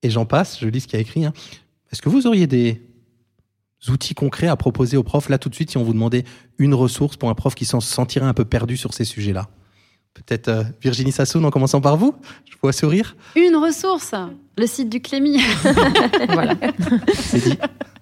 et 0.03 0.11
j'en 0.11 0.25
passe, 0.25 0.59
je 0.61 0.69
lis 0.69 0.81
ce 0.81 0.87
qu'il 0.87 0.97
y 0.97 0.99
a 0.99 1.03
écrit. 1.03 1.25
Hein. 1.25 1.33
Est-ce 1.91 2.01
que 2.01 2.09
vous 2.09 2.27
auriez 2.27 2.47
des 2.47 2.81
outils 3.89 4.15
concrets 4.15 4.47
à 4.47 4.57
proposer 4.57 4.97
aux 4.97 5.03
profs, 5.03 5.29
là 5.29 5.39
tout 5.39 5.49
de 5.49 5.55
suite, 5.55 5.71
si 5.71 5.79
on 5.79 5.83
vous 5.83 5.93
demandait 5.93 6.25
une 6.59 6.75
ressource 6.75 7.17
pour 7.17 7.29
un 7.29 7.35
prof 7.35 7.55
qui 7.55 7.65
se 7.65 7.79
sentirait 7.81 8.27
un 8.27 8.35
peu 8.35 8.45
perdu 8.45 8.77
sur 8.77 8.95
ces 8.95 9.05
sujets-là 9.05 9.49
Peut-être 10.15 10.49
euh, 10.49 10.65
Virginie 10.83 11.13
Sassoon, 11.13 11.45
en 11.45 11.51
commençant 11.51 11.81
par 11.81 11.97
vous 11.97 12.15
Je 12.45 12.57
vois 12.61 12.73
sourire. 12.73 13.17
Une 13.37 13.57
ressource? 13.57 14.15
Le 14.59 14.67
site 14.67 14.91
du 14.91 15.01
Clémy. 15.01 15.39
voilà. 16.29 16.57
C'est 17.15 17.43
dit. 17.43 17.59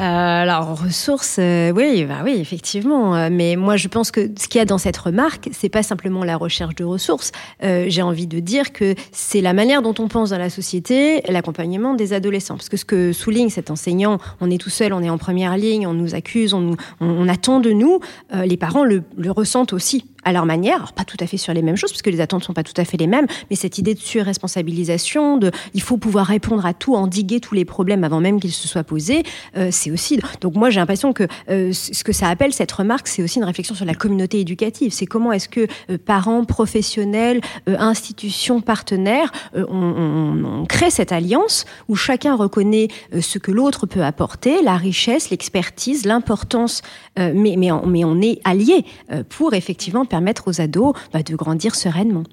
alors 0.00 0.80
ressources, 0.82 1.36
euh, 1.38 1.72
oui, 1.72 2.04
bah 2.04 2.20
oui, 2.24 2.36
effectivement. 2.38 3.14
Euh, 3.14 3.28
mais 3.30 3.56
moi, 3.56 3.76
je 3.76 3.88
pense 3.88 4.10
que 4.10 4.30
ce 4.38 4.48
qu'il 4.48 4.58
y 4.58 4.62
a 4.62 4.64
dans 4.64 4.78
cette 4.78 4.96
remarque, 4.96 5.50
c'est 5.52 5.68
pas 5.68 5.82
simplement 5.82 6.24
la 6.24 6.36
recherche 6.36 6.74
de 6.74 6.84
ressources. 6.84 7.32
Euh, 7.62 7.84
J'ai 7.88 8.02
envie 8.02 8.26
de 8.26 8.40
dire 8.40 8.72
que 8.72 8.94
c'est 9.12 9.40
la 9.40 9.52
manière 9.52 9.82
dont 9.82 9.94
on 9.98 10.08
pense 10.08 10.30
dans 10.30 10.38
la 10.38 10.50
société, 10.50 11.20
l'accompagnement 11.28 11.94
des 11.94 12.12
adolescents. 12.12 12.56
Parce 12.56 12.68
que 12.68 12.76
ce 12.76 12.84
que 12.84 13.12
souligne 13.12 13.50
cet 13.50 13.70
enseignant, 13.70 14.18
on 14.40 14.50
est 14.50 14.58
tout 14.58 14.70
seul, 14.70 14.92
on 14.92 15.02
est 15.02 15.10
en 15.10 15.18
première 15.18 15.56
ligne, 15.56 15.86
on 15.86 15.94
nous 15.94 16.14
accuse, 16.14 16.54
on, 16.54 16.76
on, 17.00 17.28
attend 17.28 17.60
de 17.60 17.70
nous. 17.70 18.00
Euh, 18.34 18.46
les 18.46 18.56
parents 18.56 18.84
le, 18.84 19.02
le 19.18 19.30
ressentent 19.30 19.72
aussi 19.72 20.04
à 20.24 20.32
leur 20.32 20.46
manière, 20.46 20.76
alors 20.76 20.92
pas 20.92 21.04
tout 21.04 21.16
à 21.20 21.26
fait 21.26 21.36
sur 21.36 21.54
les 21.54 21.62
mêmes 21.62 21.76
choses, 21.76 21.92
parce 21.92 22.02
que 22.02 22.10
les 22.10 22.20
attentes 22.20 22.44
sont 22.44 22.52
pas 22.52 22.62
tout 22.62 22.78
à 22.78 22.84
fait 22.84 22.96
les 22.96 23.06
mêmes, 23.06 23.26
mais 23.48 23.56
cette 23.56 23.78
idée 23.78 23.94
de 23.94 24.00
surresponsabilisation, 24.00 25.38
de 25.38 25.50
il 25.74 25.82
faut 25.82 25.96
pouvoir 25.96 26.26
répondre 26.26 26.66
à 26.66 26.74
tout, 26.74 26.94
endiguer 26.94 27.40
tous 27.40 27.54
les 27.54 27.64
problèmes 27.64 28.04
avant 28.04 28.20
même 28.20 28.40
qu'ils 28.40 28.52
se 28.52 28.68
soient 28.68 28.84
posés, 28.84 29.22
euh, 29.56 29.68
c'est 29.70 29.89
aussi. 29.90 30.20
Donc 30.40 30.54
moi 30.54 30.70
j'ai 30.70 30.80
l'impression 30.80 31.12
que 31.12 31.24
euh, 31.48 31.72
ce 31.72 32.04
que 32.04 32.12
ça 32.12 32.28
appelle 32.28 32.52
cette 32.52 32.72
remarque, 32.72 33.08
c'est 33.08 33.22
aussi 33.22 33.38
une 33.38 33.44
réflexion 33.44 33.74
sur 33.74 33.84
la 33.84 33.94
communauté 33.94 34.40
éducative. 34.40 34.92
C'est 34.92 35.06
comment 35.06 35.32
est-ce 35.32 35.48
que 35.48 35.66
euh, 35.90 35.98
parents, 35.98 36.44
professionnels, 36.44 37.40
euh, 37.68 37.76
institutions, 37.78 38.60
partenaires, 38.60 39.32
on, 39.54 40.64
crée 40.68 40.90
cette 40.90 41.12
alliance 41.12 41.64
où 41.88 41.96
chacun 41.96 42.36
reconnaît 42.36 42.88
ce 43.20 43.38
que 43.38 43.50
l'autre 43.50 43.86
peut 43.86 44.04
apporter, 44.04 44.62
la 44.62 44.76
richesse, 44.76 45.30
l'expertise, 45.30 46.04
l'importance, 46.04 46.82
mais, 47.16 47.54
mais, 47.56 47.70
mais 47.86 48.04
on 48.04 48.20
est 48.20 48.40
alliés 48.44 48.84
pour 49.28 49.54
effectivement 49.54 50.04
permettre 50.04 50.48
aux 50.48 50.60
ados 50.60 50.94
bah, 51.12 51.22
de 51.22 51.34
grandir 51.34 51.74
sereinement. 51.74 52.24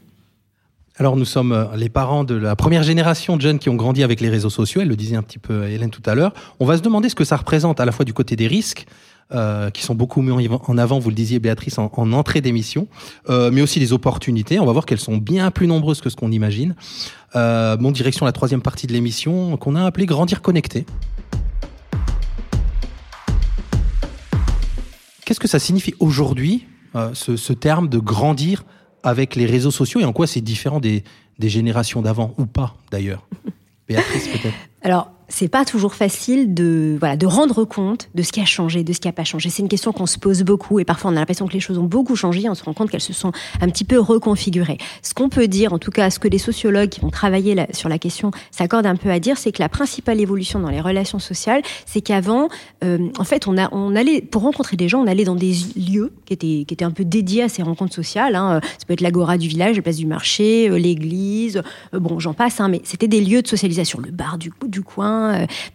Alors 0.99 1.15
nous 1.15 1.25
sommes 1.25 1.69
les 1.75 1.89
parents 1.89 2.23
de 2.23 2.33
la 2.33 2.55
première 2.55 2.81
génération 2.81 3.37
de 3.37 3.41
jeunes 3.41 3.59
qui 3.59 3.69
ont 3.69 3.75
grandi 3.75 4.01
avec 4.01 4.19
les 4.19 4.29
réseaux 4.29 4.49
sociaux, 4.49 4.81
elle 4.81 4.87
le 4.87 4.95
disait 4.95 5.15
un 5.15 5.21
petit 5.21 5.37
peu 5.37 5.67
Hélène 5.69 5.91
tout 5.91 6.01
à 6.07 6.15
l'heure. 6.15 6.33
On 6.59 6.65
va 6.65 6.75
se 6.75 6.81
demander 6.81 7.07
ce 7.07 7.13
que 7.13 7.23
ça 7.23 7.37
représente 7.37 7.79
à 7.79 7.85
la 7.85 7.91
fois 7.91 8.03
du 8.03 8.13
côté 8.13 8.35
des 8.35 8.47
risques, 8.47 8.87
euh, 9.31 9.69
qui 9.69 9.83
sont 9.83 9.93
beaucoup 9.93 10.23
mis 10.23 10.49
en 10.49 10.77
avant, 10.79 10.97
vous 10.97 11.09
le 11.09 11.15
disiez 11.15 11.37
Béatrice, 11.37 11.77
en, 11.77 11.91
en 11.95 12.13
entrée 12.13 12.41
d'émission, 12.41 12.87
euh, 13.29 13.51
mais 13.53 13.61
aussi 13.61 13.79
des 13.79 13.93
opportunités. 13.93 14.59
On 14.59 14.65
va 14.65 14.71
voir 14.71 14.87
qu'elles 14.87 14.99
sont 14.99 15.17
bien 15.17 15.51
plus 15.51 15.67
nombreuses 15.67 16.01
que 16.01 16.09
ce 16.09 16.15
qu'on 16.15 16.31
imagine. 16.31 16.75
Euh, 17.35 17.77
bon, 17.77 17.91
direction 17.91 18.25
la 18.25 18.31
troisième 18.31 18.61
partie 18.61 18.87
de 18.87 18.93
l'émission 18.93 19.55
qu'on 19.57 19.75
a 19.75 19.85
appelée 19.85 20.07
Grandir 20.07 20.41
connecté. 20.41 20.85
Qu'est-ce 25.25 25.39
que 25.39 25.47
ça 25.47 25.59
signifie 25.59 25.93
aujourd'hui 25.99 26.65
euh, 26.95 27.11
ce, 27.13 27.35
ce, 27.35 27.53
terme 27.53 27.89
de 27.89 27.99
grandir 27.99 28.63
avec 29.07 29.35
les 29.35 29.45
réseaux 29.45 29.71
sociaux 29.71 29.99
et 29.99 30.05
en 30.05 30.13
quoi 30.13 30.27
c'est 30.27 30.41
différent 30.41 30.79
des, 30.79 31.03
des 31.39 31.49
générations 31.49 32.01
d'avant 32.01 32.33
ou 32.37 32.45
pas 32.45 32.75
d'ailleurs? 32.91 33.27
Béatrice 33.87 34.27
peut-être? 34.27 34.55
Alors, 34.81 35.11
c'est 35.29 35.47
pas 35.47 35.65
toujours 35.65 35.93
facile 35.93 36.53
de 36.53 36.95
voilà 36.99 37.17
de 37.17 37.25
rendre 37.25 37.65
compte 37.65 38.09
de 38.15 38.23
ce 38.23 38.31
qui 38.31 38.39
a 38.39 38.45
changé, 38.45 38.83
de 38.83 38.93
ce 38.93 38.99
qui 38.99 39.07
a 39.07 39.11
pas 39.11 39.23
changé. 39.23 39.49
C'est 39.49 39.61
une 39.61 39.69
question 39.69 39.91
qu'on 39.91 40.05
se 40.05 40.17
pose 40.17 40.43
beaucoup 40.43 40.79
et 40.79 40.85
parfois 40.85 41.11
on 41.11 41.15
a 41.15 41.19
l'impression 41.19 41.47
que 41.47 41.53
les 41.53 41.59
choses 41.59 41.77
ont 41.77 41.85
beaucoup 41.85 42.15
changé. 42.15 42.47
On 42.49 42.55
se 42.55 42.63
rend 42.63 42.73
compte 42.73 42.89
qu'elles 42.89 43.01
se 43.01 43.13
sont 43.13 43.31
un 43.61 43.69
petit 43.69 43.83
peu 43.83 43.99
reconfigurées. 43.99 44.77
Ce 45.01 45.13
qu'on 45.13 45.29
peut 45.29 45.47
dire, 45.47 45.73
en 45.73 45.79
tout 45.79 45.91
cas, 45.91 46.09
ce 46.09 46.19
que 46.19 46.27
les 46.27 46.37
sociologues 46.37 46.89
qui 46.89 47.01
vont 47.01 47.09
travailler 47.09 47.55
sur 47.71 47.89
la 47.89 47.99
question 47.99 48.31
s'accordent 48.51 48.85
un 48.85 48.95
peu 48.95 49.09
à 49.09 49.19
dire, 49.19 49.37
c'est 49.37 49.51
que 49.51 49.61
la 49.61 49.69
principale 49.69 50.19
évolution 50.19 50.59
dans 50.59 50.69
les 50.69 50.81
relations 50.81 51.19
sociales, 51.19 51.61
c'est 51.85 52.01
qu'avant, 52.01 52.49
euh, 52.83 53.09
en 53.17 53.23
fait, 53.23 53.47
on 53.47 53.95
allait 53.95 54.21
pour 54.21 54.43
rencontrer 54.43 54.77
des 54.77 54.87
gens, 54.87 55.01
on 55.01 55.07
allait 55.07 55.25
dans 55.25 55.35
des 55.35 55.53
lieux 55.75 56.13
qui 56.25 56.33
étaient 56.33 56.65
qui 56.67 56.73
étaient 56.73 56.85
un 56.85 56.91
peu 56.91 57.05
dédiés 57.05 57.43
à 57.43 57.49
ces 57.49 57.63
rencontres 57.63 57.93
sociales. 57.93 58.35
Hein. 58.35 58.61
Ça 58.63 58.85
peut 58.87 58.93
être 58.93 59.01
l'agora 59.01 59.37
du 59.37 59.47
village, 59.47 59.75
la 59.75 59.81
place 59.81 59.97
du 59.97 60.05
marché, 60.05 60.69
euh, 60.69 60.77
l'église, 60.77 61.61
euh, 61.93 61.99
bon, 61.99 62.19
j'en 62.19 62.33
passe. 62.33 62.59
Hein, 62.59 62.69
mais 62.69 62.81
c'était 62.83 63.07
des 63.07 63.21
lieux 63.21 63.41
de 63.41 63.47
socialisation, 63.47 63.99
le 63.99 64.11
bar 64.11 64.37
du 64.37 64.51
du 64.67 64.81
coin 64.81 65.16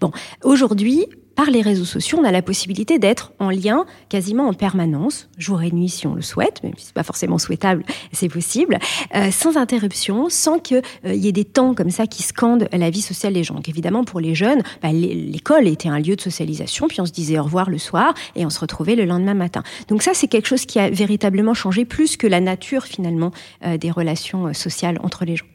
Bon, 0.01 0.11
aujourd'hui, 0.43 1.07
par 1.35 1.51
les 1.51 1.63
réseaux 1.63 1.85
sociaux, 1.85 2.19
on 2.21 2.25
a 2.25 2.31
la 2.31 2.43
possibilité 2.43 2.99
d'être 2.99 3.33
en 3.39 3.51
lien 3.51 3.87
quasiment 4.09 4.49
en 4.49 4.53
permanence, 4.53 5.29
jour 5.39 5.63
et 5.63 5.71
nuit 5.71 5.89
si 5.89 6.07
on 6.07 6.15
le 6.15 6.23
souhaite, 6.23 6.63
même 6.63 6.75
si 6.77 6.87
c'est 6.87 6.95
pas 6.95 7.03
forcément 7.03 7.39
souhaitable, 7.39 7.85
c'est 8.13 8.29
possible, 8.29 8.79
euh, 9.15 9.31
sans 9.31 9.57
interruption, 9.57 10.29
sans 10.29 10.59
qu'il 10.59 10.83
euh, 11.07 11.15
y 11.15 11.29
ait 11.29 11.33
des 11.33 11.45
temps 11.45 11.75
comme 11.75 11.91
ça 11.91 12.07
qui 12.07 12.23
scandent 12.23 12.69
la 12.73 12.91
vie 12.91 13.01
sociale 13.01 13.33
des 13.33 13.45
gens. 13.45 13.55
Donc 13.55 13.69
évidemment, 13.69 14.05
pour 14.05 14.21
les 14.21 14.35
jeunes, 14.35 14.63
bah, 14.83 14.93
l'école 14.93 15.67
était 15.69 15.89
un 15.89 15.99
lieu 15.99 16.17
de 16.17 16.21
socialisation, 16.21 16.89
puis 16.89 17.01
on 17.01 17.07
se 17.07 17.13
disait 17.13 17.39
au 17.39 17.45
revoir 17.45 17.71
le 17.71 17.79
soir 17.79 18.15
et 18.37 18.45
on 18.45 18.51
se 18.51 18.61
retrouvait 18.61 18.97
le 18.97 19.05
lendemain 19.05 19.35
matin. 19.35 19.63
Donc 19.89 20.03
ça, 20.03 20.13
c'est 20.15 20.29
quelque 20.29 20.49
chose 20.49 20.67
qui 20.67 20.79
a 20.79 20.91
véritablement 20.91 21.55
changé 21.55 21.85
plus 21.85 22.17
que 22.17 22.27
la 22.27 22.41
nature 22.41 22.85
finalement 22.85 23.31
euh, 23.65 23.79
des 23.79 23.91
relations 23.91 24.53
sociales 24.53 24.99
entre 25.03 25.25
les 25.25 25.37
gens. 25.37 25.47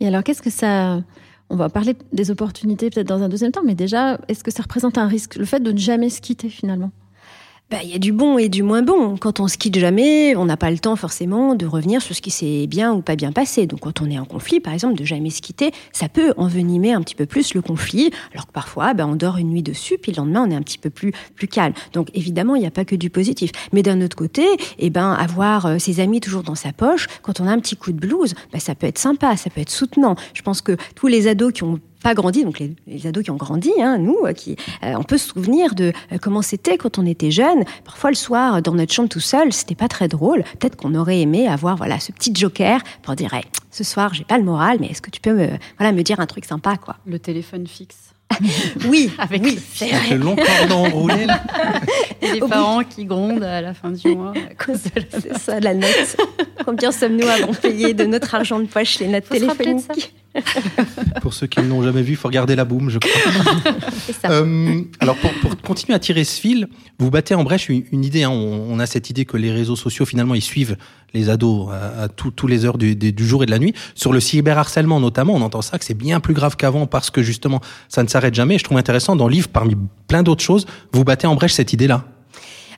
Et 0.00 0.06
alors, 0.06 0.24
qu'est-ce 0.24 0.42
que 0.42 0.50
ça 0.50 1.00
on 1.52 1.56
va 1.56 1.68
parler 1.68 1.94
des 2.14 2.30
opportunités 2.30 2.88
peut-être 2.88 3.06
dans 3.06 3.22
un 3.22 3.28
deuxième 3.28 3.52
temps, 3.52 3.62
mais 3.62 3.74
déjà, 3.74 4.18
est-ce 4.28 4.42
que 4.42 4.50
ça 4.50 4.62
représente 4.62 4.96
un 4.96 5.06
risque, 5.06 5.36
le 5.36 5.44
fait 5.44 5.60
de 5.60 5.70
ne 5.70 5.76
jamais 5.76 6.08
se 6.08 6.22
quitter 6.22 6.48
finalement? 6.48 6.90
Bah, 7.72 7.78
il 7.82 7.88
y 7.88 7.94
a 7.94 7.98
du 7.98 8.12
bon 8.12 8.36
et 8.36 8.50
du 8.50 8.62
moins 8.62 8.82
bon. 8.82 9.16
Quand 9.16 9.40
on 9.40 9.48
se 9.48 9.56
quitte 9.56 9.78
jamais, 9.78 10.36
on 10.36 10.44
n'a 10.44 10.58
pas 10.58 10.70
le 10.70 10.78
temps 10.78 10.94
forcément 10.94 11.54
de 11.54 11.64
revenir 11.64 12.02
sur 12.02 12.14
ce 12.14 12.20
qui 12.20 12.30
s'est 12.30 12.66
bien 12.66 12.92
ou 12.92 13.00
pas 13.00 13.16
bien 13.16 13.32
passé. 13.32 13.66
Donc 13.66 13.80
quand 13.80 14.02
on 14.02 14.10
est 14.10 14.18
en 14.18 14.26
conflit, 14.26 14.60
par 14.60 14.74
exemple, 14.74 14.94
de 14.94 15.04
jamais 15.04 15.30
se 15.30 15.40
quitter, 15.40 15.72
ça 15.90 16.10
peut 16.10 16.34
envenimer 16.36 16.92
un 16.92 17.00
petit 17.00 17.14
peu 17.14 17.24
plus 17.24 17.54
le 17.54 17.62
conflit, 17.62 18.10
alors 18.34 18.46
que 18.46 18.52
parfois, 18.52 18.92
bah, 18.92 19.06
on 19.06 19.14
dort 19.14 19.38
une 19.38 19.48
nuit 19.48 19.62
dessus, 19.62 19.96
puis 19.96 20.12
le 20.12 20.18
lendemain, 20.18 20.44
on 20.46 20.50
est 20.50 20.54
un 20.54 20.60
petit 20.60 20.76
peu 20.76 20.90
plus, 20.90 21.12
plus 21.34 21.48
calme. 21.48 21.72
Donc 21.94 22.10
évidemment, 22.12 22.56
il 22.56 22.60
n'y 22.60 22.66
a 22.66 22.70
pas 22.70 22.84
que 22.84 22.94
du 22.94 23.08
positif. 23.08 23.52
Mais 23.72 23.82
d'un 23.82 24.02
autre 24.02 24.16
côté, 24.16 24.44
eh 24.78 24.90
ben, 24.90 25.14
avoir 25.14 25.64
euh, 25.64 25.78
ses 25.78 26.00
amis 26.00 26.20
toujours 26.20 26.42
dans 26.42 26.54
sa 26.54 26.74
poche, 26.74 27.06
quand 27.22 27.40
on 27.40 27.46
a 27.46 27.52
un 27.52 27.58
petit 27.58 27.76
coup 27.76 27.92
de 27.92 27.98
blues, 27.98 28.34
bah, 28.52 28.58
ça 28.58 28.74
peut 28.74 28.86
être 28.86 28.98
sympa, 28.98 29.38
ça 29.38 29.48
peut 29.48 29.62
être 29.62 29.70
soutenant. 29.70 30.16
Je 30.34 30.42
pense 30.42 30.60
que 30.60 30.76
tous 30.94 31.06
les 31.06 31.26
ados 31.26 31.54
qui 31.54 31.62
ont 31.62 31.80
pas 32.02 32.14
grandi, 32.14 32.44
donc 32.44 32.58
les, 32.58 32.74
les, 32.86 33.06
ados 33.06 33.24
qui 33.24 33.30
ont 33.30 33.36
grandi, 33.36 33.70
hein, 33.80 33.98
nous, 33.98 34.18
qui, 34.34 34.56
euh, 34.82 34.94
on 34.96 35.02
peut 35.02 35.18
se 35.18 35.28
souvenir 35.28 35.74
de 35.74 35.92
euh, 36.12 36.18
comment 36.20 36.42
c'était 36.42 36.76
quand 36.76 36.98
on 36.98 37.06
était 37.06 37.30
jeune. 37.30 37.64
Parfois 37.84 38.10
le 38.10 38.16
soir, 38.16 38.62
dans 38.62 38.74
notre 38.74 38.92
chambre 38.92 39.08
tout 39.08 39.20
seul, 39.20 39.52
c'était 39.52 39.74
pas 39.74 39.88
très 39.88 40.08
drôle. 40.08 40.42
Peut-être 40.58 40.76
qu'on 40.76 40.94
aurait 40.94 41.20
aimé 41.20 41.48
avoir 41.48 41.76
voilà 41.76 42.00
ce 42.00 42.12
petit 42.12 42.34
joker 42.34 42.80
pour 43.02 43.14
dire 43.14 43.32
hey, 43.34 43.44
ce 43.70 43.84
soir 43.84 44.14
j'ai 44.14 44.24
pas 44.24 44.38
le 44.38 44.44
moral, 44.44 44.78
mais 44.80 44.88
est-ce 44.88 45.02
que 45.02 45.10
tu 45.10 45.20
peux 45.20 45.32
me 45.32 45.48
voilà 45.78 45.92
me 45.92 46.02
dire 46.02 46.20
un 46.20 46.26
truc 46.26 46.44
sympa 46.44 46.76
quoi? 46.76 46.96
Le 47.06 47.18
téléphone 47.18 47.66
fixe. 47.66 48.12
oui, 48.88 49.10
avec 49.18 49.42
oui, 49.42 49.58
c'est 49.74 49.90
le 50.10 50.16
long 50.16 50.36
cordon 50.36 50.86
enroulé. 50.86 51.26
Là. 51.26 51.42
Et 52.22 52.32
les 52.32 52.40
parents 52.40 52.82
qui 52.82 53.04
grondent 53.04 53.42
à 53.42 53.60
la 53.60 53.74
fin 53.74 53.90
du 53.90 54.14
mois. 54.14 54.32
C'est 54.66 55.36
ça 55.38 55.60
la 55.60 55.74
note. 55.74 56.16
Combien 56.64 56.92
sommes-nous 56.92 57.28
à 57.28 57.54
payer 57.54 57.94
de 57.94 58.04
notre 58.04 58.34
argent 58.34 58.60
de 58.60 58.66
poche 58.66 59.00
les 59.00 59.08
notes 59.08 59.24
Faut 59.24 59.34
téléphoniques? 59.34 60.14
pour 61.20 61.34
ceux 61.34 61.46
qui 61.46 61.60
ne 61.60 61.68
l'ont 61.68 61.82
jamais 61.82 62.02
vu, 62.02 62.12
il 62.12 62.16
faut 62.16 62.28
regarder 62.28 62.56
la 62.56 62.64
boum, 62.64 62.88
je 62.88 62.98
crois. 62.98 63.12
Euh, 64.24 64.82
alors, 65.00 65.16
pour, 65.16 65.30
pour, 65.40 65.60
continuer 65.60 65.94
à 65.94 65.98
tirer 65.98 66.24
ce 66.24 66.40
fil, 66.40 66.68
vous 66.98 67.10
battez 67.10 67.34
en 67.34 67.44
brèche 67.44 67.68
une, 67.68 68.04
idée. 68.04 68.22
Hein. 68.22 68.30
On, 68.30 68.78
a 68.78 68.86
cette 68.86 69.10
idée 69.10 69.24
que 69.24 69.36
les 69.36 69.50
réseaux 69.50 69.74
sociaux, 69.74 70.04
finalement, 70.04 70.34
ils 70.34 70.42
suivent 70.42 70.76
les 71.12 71.28
ados 71.28 71.70
à, 71.70 72.08
tous 72.08 72.46
les 72.46 72.64
heures 72.64 72.78
du, 72.78 72.94
du, 72.94 73.26
jour 73.26 73.42
et 73.42 73.46
de 73.46 73.50
la 73.50 73.58
nuit. 73.58 73.74
Sur 73.94 74.12
le 74.12 74.20
cyberharcèlement, 74.20 75.00
notamment, 75.00 75.34
on 75.34 75.42
entend 75.42 75.62
ça, 75.62 75.78
que 75.78 75.84
c'est 75.84 75.94
bien 75.94 76.20
plus 76.20 76.34
grave 76.34 76.56
qu'avant 76.56 76.86
parce 76.86 77.10
que, 77.10 77.22
justement, 77.22 77.60
ça 77.88 78.02
ne 78.02 78.08
s'arrête 78.08 78.34
jamais. 78.34 78.58
je 78.58 78.64
trouve 78.64 78.78
intéressant, 78.78 79.16
dans 79.16 79.26
le 79.26 79.32
livre, 79.32 79.48
parmi 79.48 79.76
plein 80.06 80.22
d'autres 80.22 80.44
choses, 80.44 80.66
vous 80.92 81.04
battez 81.04 81.26
en 81.26 81.34
brèche 81.34 81.54
cette 81.54 81.72
idée-là. 81.72 82.04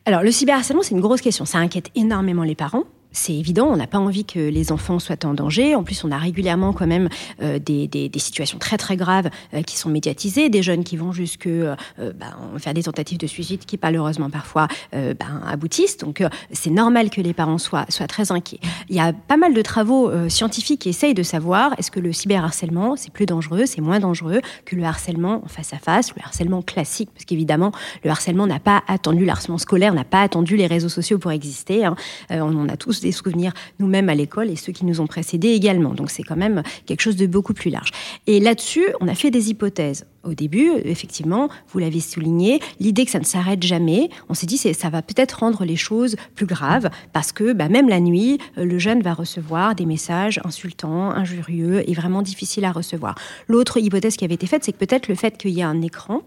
Alors, 0.06 0.22
le 0.22 0.30
cyberharcèlement, 0.30 0.82
c'est 0.82 0.94
une 0.94 1.00
grosse 1.00 1.20
question. 1.20 1.44
Ça 1.44 1.58
inquiète 1.58 1.90
énormément 1.94 2.42
les 2.42 2.54
parents 2.54 2.84
c'est 3.14 3.32
évident, 3.32 3.68
on 3.70 3.76
n'a 3.76 3.86
pas 3.86 3.98
envie 3.98 4.24
que 4.24 4.40
les 4.40 4.72
enfants 4.72 4.98
soient 4.98 5.24
en 5.24 5.34
danger. 5.34 5.74
En 5.74 5.84
plus, 5.84 6.02
on 6.04 6.10
a 6.10 6.18
régulièrement 6.18 6.72
quand 6.72 6.86
même 6.86 7.08
euh, 7.40 7.58
des, 7.60 7.86
des, 7.86 8.10
situations 8.18 8.58
très 8.58 8.76
très 8.76 8.96
graves 8.96 9.30
euh, 9.54 9.62
qui 9.62 9.78
sont 9.78 9.88
médiatisées, 9.88 10.48
des 10.48 10.62
jeunes 10.62 10.82
qui 10.82 10.96
vont 10.96 11.12
jusque 11.12 11.46
euh, 11.46 11.76
ben, 11.98 12.34
faire 12.58 12.74
des 12.74 12.82
tentatives 12.82 13.18
de 13.18 13.26
suicide 13.26 13.64
qui 13.64 13.78
malheureusement 13.80 14.30
parfois 14.30 14.66
ben, 14.92 15.42
aboutissent. 15.46 15.98
Donc 15.98 16.22
c'est 16.50 16.70
normal 16.70 17.10
que 17.10 17.20
les 17.20 17.34
parents 17.34 17.58
soient, 17.58 17.84
soient 17.90 18.06
très 18.06 18.32
inquiets. 18.32 18.60
Il 18.88 18.96
y 18.96 19.00
a 19.00 19.12
pas 19.12 19.36
mal 19.36 19.52
de 19.52 19.60
travaux 19.60 20.10
scientifiques 20.30 20.80
qui 20.80 20.88
essayent 20.88 21.12
de 21.12 21.22
savoir 21.22 21.74
est-ce 21.78 21.90
que 21.90 22.00
le 22.00 22.12
cyberharcèlement 22.12 22.96
c'est 22.96 23.12
plus 23.12 23.26
dangereux, 23.26 23.66
c'est 23.66 23.82
moins 23.82 24.00
dangereux 24.00 24.40
que 24.64 24.74
le 24.74 24.84
harcèlement 24.84 25.42
en 25.44 25.48
face 25.48 25.74
à 25.74 25.78
face, 25.78 26.14
le 26.16 26.22
harcèlement 26.22 26.62
classique, 26.62 27.10
parce 27.12 27.26
qu'évidemment 27.26 27.72
le 28.04 28.10
harcèlement 28.10 28.46
n'a 28.46 28.58
pas 28.58 28.82
attendu, 28.88 29.26
le 29.26 29.30
harcèlement 29.30 29.58
scolaire 29.58 29.92
n'a 29.92 30.04
pas 30.04 30.22
attendu 30.22 30.56
les 30.56 30.66
réseaux 30.66 30.88
sociaux 30.88 31.18
pour 31.18 31.32
exister. 31.32 31.84
Hein. 31.84 31.94
on 32.30 32.68
a 32.68 32.76
tous 32.76 33.03
souvenirs 33.12 33.52
nous-mêmes 33.78 34.08
à 34.08 34.14
l'école 34.14 34.50
et 34.50 34.56
ceux 34.56 34.72
qui 34.72 34.84
nous 34.84 35.00
ont 35.00 35.06
précédés 35.06 35.50
également. 35.50 35.94
Donc 35.94 36.10
c'est 36.10 36.22
quand 36.22 36.36
même 36.36 36.62
quelque 36.86 37.00
chose 37.00 37.16
de 37.16 37.26
beaucoup 37.26 37.54
plus 37.54 37.70
large. 37.70 37.90
Et 38.26 38.40
là-dessus, 38.40 38.86
on 39.00 39.08
a 39.08 39.14
fait 39.14 39.30
des 39.30 39.50
hypothèses. 39.50 40.06
Au 40.24 40.32
début, 40.32 40.72
effectivement, 40.84 41.50
vous 41.68 41.78
l'avez 41.78 42.00
souligné, 42.00 42.58
l'idée 42.80 43.04
que 43.04 43.10
ça 43.10 43.18
ne 43.18 43.24
s'arrête 43.24 43.62
jamais, 43.62 44.08
on 44.30 44.34
s'est 44.34 44.46
dit 44.46 44.58
que 44.58 44.72
ça 44.72 44.88
va 44.88 45.02
peut-être 45.02 45.40
rendre 45.40 45.64
les 45.66 45.76
choses 45.76 46.16
plus 46.34 46.46
graves 46.46 46.88
parce 47.12 47.30
que 47.30 47.52
bah, 47.52 47.68
même 47.68 47.90
la 47.90 48.00
nuit, 48.00 48.38
le 48.56 48.78
jeune 48.78 49.02
va 49.02 49.12
recevoir 49.12 49.74
des 49.74 49.84
messages 49.84 50.40
insultants, 50.44 51.10
injurieux 51.10 51.88
et 51.88 51.92
vraiment 51.92 52.22
difficiles 52.22 52.64
à 52.64 52.72
recevoir. 52.72 53.16
L'autre 53.48 53.76
hypothèse 53.76 54.16
qui 54.16 54.24
avait 54.24 54.34
été 54.34 54.46
faite, 54.46 54.64
c'est 54.64 54.72
que 54.72 54.78
peut-être 54.78 55.08
le 55.08 55.14
fait 55.14 55.36
qu'il 55.36 55.50
y 55.50 55.60
ait 55.60 55.64
un 55.64 55.82
écran 55.82 56.22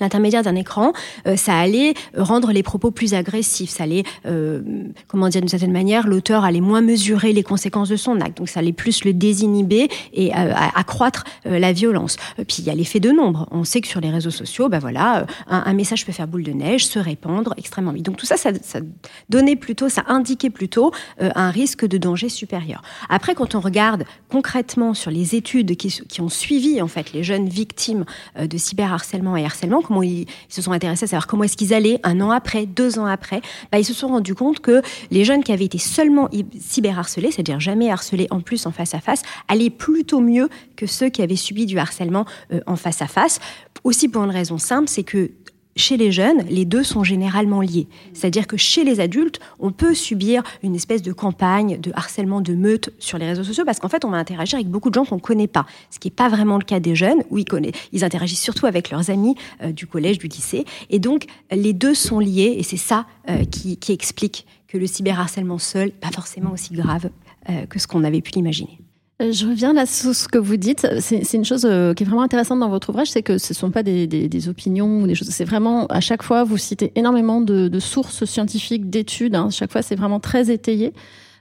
l'intermédiaire 0.00 0.42
d'un 0.42 0.54
écran, 0.54 0.92
euh, 1.26 1.36
ça 1.36 1.58
allait 1.58 1.94
rendre 2.16 2.52
les 2.52 2.62
propos 2.62 2.90
plus 2.90 3.14
agressifs, 3.14 3.70
ça 3.70 3.84
allait, 3.84 4.04
euh, 4.26 4.60
comment 5.06 5.28
dire 5.28 5.40
d'une 5.40 5.48
certaine 5.48 5.72
manière, 5.72 6.06
l'auteur 6.06 6.44
allait 6.44 6.60
moins 6.60 6.80
mesurer 6.80 7.32
les 7.32 7.42
conséquences 7.42 7.88
de 7.88 7.96
son 7.96 8.20
acte, 8.20 8.38
donc 8.38 8.48
ça 8.48 8.60
allait 8.60 8.72
plus 8.72 9.04
le 9.04 9.12
désinhiber 9.12 9.88
et 10.12 10.34
euh, 10.34 10.52
accroître 10.74 11.24
la 11.44 11.72
violence. 11.72 12.16
Puis 12.36 12.56
il 12.58 12.64
y 12.64 12.70
a 12.70 12.74
l'effet 12.74 13.00
de 13.00 13.10
nombre. 13.10 13.48
On 13.50 13.64
sait 13.64 13.80
que 13.80 13.88
sur 13.88 14.00
les 14.00 14.10
réseaux 14.10 14.30
sociaux, 14.30 14.68
ben 14.68 14.78
voilà, 14.78 15.26
un, 15.48 15.72
message 15.72 16.04
peut 16.04 16.12
faire 16.12 16.26
boule 16.26 16.42
de 16.42 16.52
neige, 16.52 16.86
se 16.86 16.98
répandre 16.98 17.54
extrêmement 17.56 17.92
vite. 17.92 18.04
Donc 18.04 18.16
tout 18.16 18.26
ça, 18.26 18.36
ça, 18.36 18.50
ça 18.62 18.80
donnait 19.28 19.56
plutôt, 19.56 19.88
ça 19.88 20.04
indiquait 20.08 20.50
plutôt 20.50 20.92
un 21.18 21.50
risque 21.50 21.86
de 21.86 21.98
danger 21.98 22.28
supérieur. 22.28 22.82
Après, 23.08 23.34
quand 23.34 23.54
on 23.54 23.60
regarde 23.60 24.04
concrètement 24.28 24.94
sur 24.94 25.10
les 25.10 25.34
études 25.34 25.76
qui, 25.76 25.88
qui 26.08 26.20
ont 26.20 26.28
suivi 26.28 26.82
en 26.82 26.88
fait 26.88 27.12
les 27.12 27.22
jeunes 27.22 27.48
victimes 27.48 28.04
de 28.38 28.58
cyberharcèlement 28.58 29.36
et 29.36 29.44
harcèlement, 29.44 29.82
comment 29.88 30.02
ils, 30.02 30.26
se 30.48 30.62
sont 30.62 30.72
intéressés 30.72 31.04
à 31.04 31.08
savoir 31.08 31.26
comment 31.26 31.44
est-ce 31.44 31.56
qu'ils 31.56 31.74
allaient 31.74 31.98
un 32.04 32.20
an 32.20 32.30
après, 32.30 32.66
deux 32.66 32.98
ans 32.98 33.06
après, 33.06 33.40
bah, 33.72 33.78
ils 33.78 33.84
se 33.84 33.94
sont 33.94 34.08
rendus 34.08 34.34
compte 34.34 34.60
que 34.60 34.82
les 35.10 35.24
jeunes 35.24 35.42
qui 35.42 35.52
avaient 35.52 35.64
été 35.64 35.78
seulement 35.78 36.28
cyberharcelés, 36.60 37.32
c'est-à-dire 37.32 37.58
jamais 37.58 37.90
harcelés 37.90 38.28
en 38.30 38.40
plus 38.40 38.66
en 38.66 38.70
face 38.70 38.94
à 38.94 39.00
face, 39.00 39.22
allaient 39.48 39.70
plutôt 39.70 40.20
mieux 40.20 40.48
que 40.76 40.86
ceux 40.86 41.08
qui 41.08 41.22
avaient 41.22 41.36
subi 41.36 41.66
du 41.66 41.78
harcèlement 41.78 42.26
euh, 42.52 42.60
en 42.66 42.76
face 42.76 43.02
à 43.02 43.06
face. 43.06 43.40
Aussi 43.84 44.08
pour 44.08 44.22
une 44.24 44.30
raison 44.30 44.58
simple, 44.58 44.88
c'est 44.88 45.04
que 45.04 45.30
chez 45.78 45.96
les 45.96 46.12
jeunes, 46.12 46.42
les 46.50 46.64
deux 46.64 46.82
sont 46.82 47.04
généralement 47.04 47.60
liés. 47.60 47.86
C'est-à-dire 48.12 48.46
que 48.46 48.56
chez 48.56 48.84
les 48.84 49.00
adultes, 49.00 49.40
on 49.58 49.72
peut 49.72 49.94
subir 49.94 50.42
une 50.62 50.74
espèce 50.74 51.02
de 51.02 51.12
campagne 51.12 51.80
de 51.80 51.92
harcèlement, 51.94 52.40
de 52.40 52.54
meute 52.54 52.90
sur 52.98 53.18
les 53.18 53.26
réseaux 53.26 53.44
sociaux, 53.44 53.64
parce 53.64 53.78
qu'en 53.78 53.88
fait, 53.88 54.04
on 54.04 54.10
va 54.10 54.18
interagir 54.18 54.56
avec 54.56 54.68
beaucoup 54.68 54.90
de 54.90 54.94
gens 54.94 55.04
qu'on 55.04 55.16
ne 55.16 55.20
connaît 55.20 55.46
pas. 55.46 55.66
Ce 55.90 55.98
qui 55.98 56.08
n'est 56.08 56.14
pas 56.14 56.28
vraiment 56.28 56.58
le 56.58 56.64
cas 56.64 56.80
des 56.80 56.94
jeunes, 56.94 57.22
où 57.30 57.38
ils, 57.38 57.44
connaissent, 57.44 57.74
ils 57.92 58.04
interagissent 58.04 58.42
surtout 58.42 58.66
avec 58.66 58.90
leurs 58.90 59.10
amis 59.10 59.36
euh, 59.62 59.72
du 59.72 59.86
collège, 59.86 60.18
du 60.18 60.26
lycée. 60.26 60.64
Et 60.90 60.98
donc, 60.98 61.26
les 61.50 61.72
deux 61.72 61.94
sont 61.94 62.18
liés, 62.18 62.56
et 62.58 62.62
c'est 62.62 62.76
ça 62.76 63.06
euh, 63.30 63.44
qui, 63.44 63.78
explique 63.88 64.46
que 64.66 64.76
le 64.76 64.86
cyberharcèlement 64.86 65.58
seul, 65.58 65.92
pas 65.92 66.10
forcément 66.10 66.52
aussi 66.52 66.74
grave 66.74 67.10
euh, 67.48 67.64
que 67.66 67.78
ce 67.78 67.86
qu'on 67.86 68.04
avait 68.04 68.20
pu 68.20 68.32
l'imaginer. 68.32 68.78
Euh, 69.20 69.32
je 69.32 69.46
reviens 69.46 69.72
là 69.72 69.84
sur 69.84 70.14
ce 70.14 70.28
que 70.28 70.38
vous 70.38 70.56
dites. 70.56 70.86
C'est 71.00 71.34
une 71.34 71.44
chose 71.44 71.66
euh, 71.68 71.92
qui 71.92 72.04
est 72.04 72.06
vraiment 72.06 72.22
intéressante 72.22 72.60
dans 72.60 72.68
votre 72.68 72.90
ouvrage, 72.90 73.10
c'est 73.10 73.22
que 73.22 73.36
ce 73.38 73.52
ne 73.52 73.56
sont 73.56 73.70
pas 73.70 73.82
des, 73.82 74.06
des, 74.06 74.28
des, 74.28 74.48
opinions 74.48 75.02
ou 75.02 75.06
des 75.06 75.14
choses. 75.14 75.28
C'est 75.30 75.44
vraiment 75.44 75.86
à 75.86 76.00
chaque 76.00 76.22
fois 76.22 76.44
vous 76.44 76.56
citez 76.56 76.92
énormément 76.94 77.40
de, 77.40 77.68
de 77.68 77.80
sources 77.80 78.24
scientifiques, 78.24 78.88
d'études. 78.90 79.34
Hein. 79.34 79.50
Chaque 79.50 79.72
fois, 79.72 79.82
c'est 79.82 79.96
vraiment 79.96 80.20
très 80.20 80.50
étayé. 80.50 80.92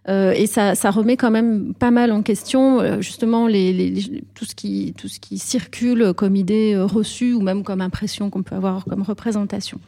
Euh, 0.09 0.31
et 0.31 0.47
ça, 0.47 0.75
ça, 0.75 0.89
remet 0.89 1.17
quand 1.17 1.31
même 1.31 1.73
pas 1.73 1.91
mal 1.91 2.11
en 2.11 2.21
question 2.21 2.79
euh, 2.79 3.01
justement 3.01 3.47
les, 3.47 3.73
les, 3.73 4.23
tout 4.35 4.45
ce 4.45 4.55
qui 4.55 4.93
tout 4.97 5.09
ce 5.09 5.19
qui 5.19 5.37
circule 5.37 6.13
comme 6.13 6.37
idée 6.37 6.77
reçue 6.77 7.33
ou 7.33 7.41
même 7.41 7.63
comme 7.63 7.81
impression 7.81 8.29
qu'on 8.29 8.43
peut 8.43 8.55
avoir 8.55 8.85
comme 8.85 9.01
représentation. 9.01 9.79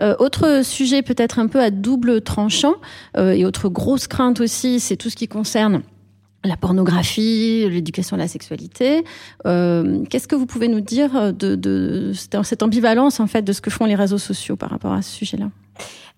Euh, 0.00 0.14
autre 0.18 0.64
sujet 0.64 1.02
peut-être 1.02 1.38
un 1.38 1.48
peu 1.48 1.60
à 1.60 1.70
double 1.70 2.22
tranchant 2.22 2.76
et 3.16 3.44
autre 3.44 3.68
grosse 3.68 4.06
crainte 4.06 4.40
aussi, 4.40 4.80
c'est 4.80 4.96
tout 4.96 5.10
ce 5.10 5.16
qui 5.16 5.28
concerne 5.28 5.82
la 6.48 6.56
pornographie, 6.56 7.68
l'éducation 7.68 8.16
à 8.16 8.18
la 8.18 8.28
sexualité. 8.28 9.04
Euh, 9.46 10.04
Qu'est-ce 10.10 10.28
que 10.28 10.36
vous 10.36 10.46
pouvez 10.46 10.68
nous 10.68 10.80
dire 10.80 11.32
de, 11.32 11.54
de, 11.54 12.12
cette 12.42 12.62
ambivalence 12.62 13.20
en 13.20 13.26
fait 13.26 13.42
de 13.42 13.52
ce 13.52 13.60
que 13.60 13.70
font 13.70 13.84
les 13.84 13.94
réseaux 13.94 14.18
sociaux 14.18 14.56
par 14.56 14.70
rapport 14.70 14.92
à 14.92 15.02
ce 15.02 15.10
sujet-là? 15.10 15.50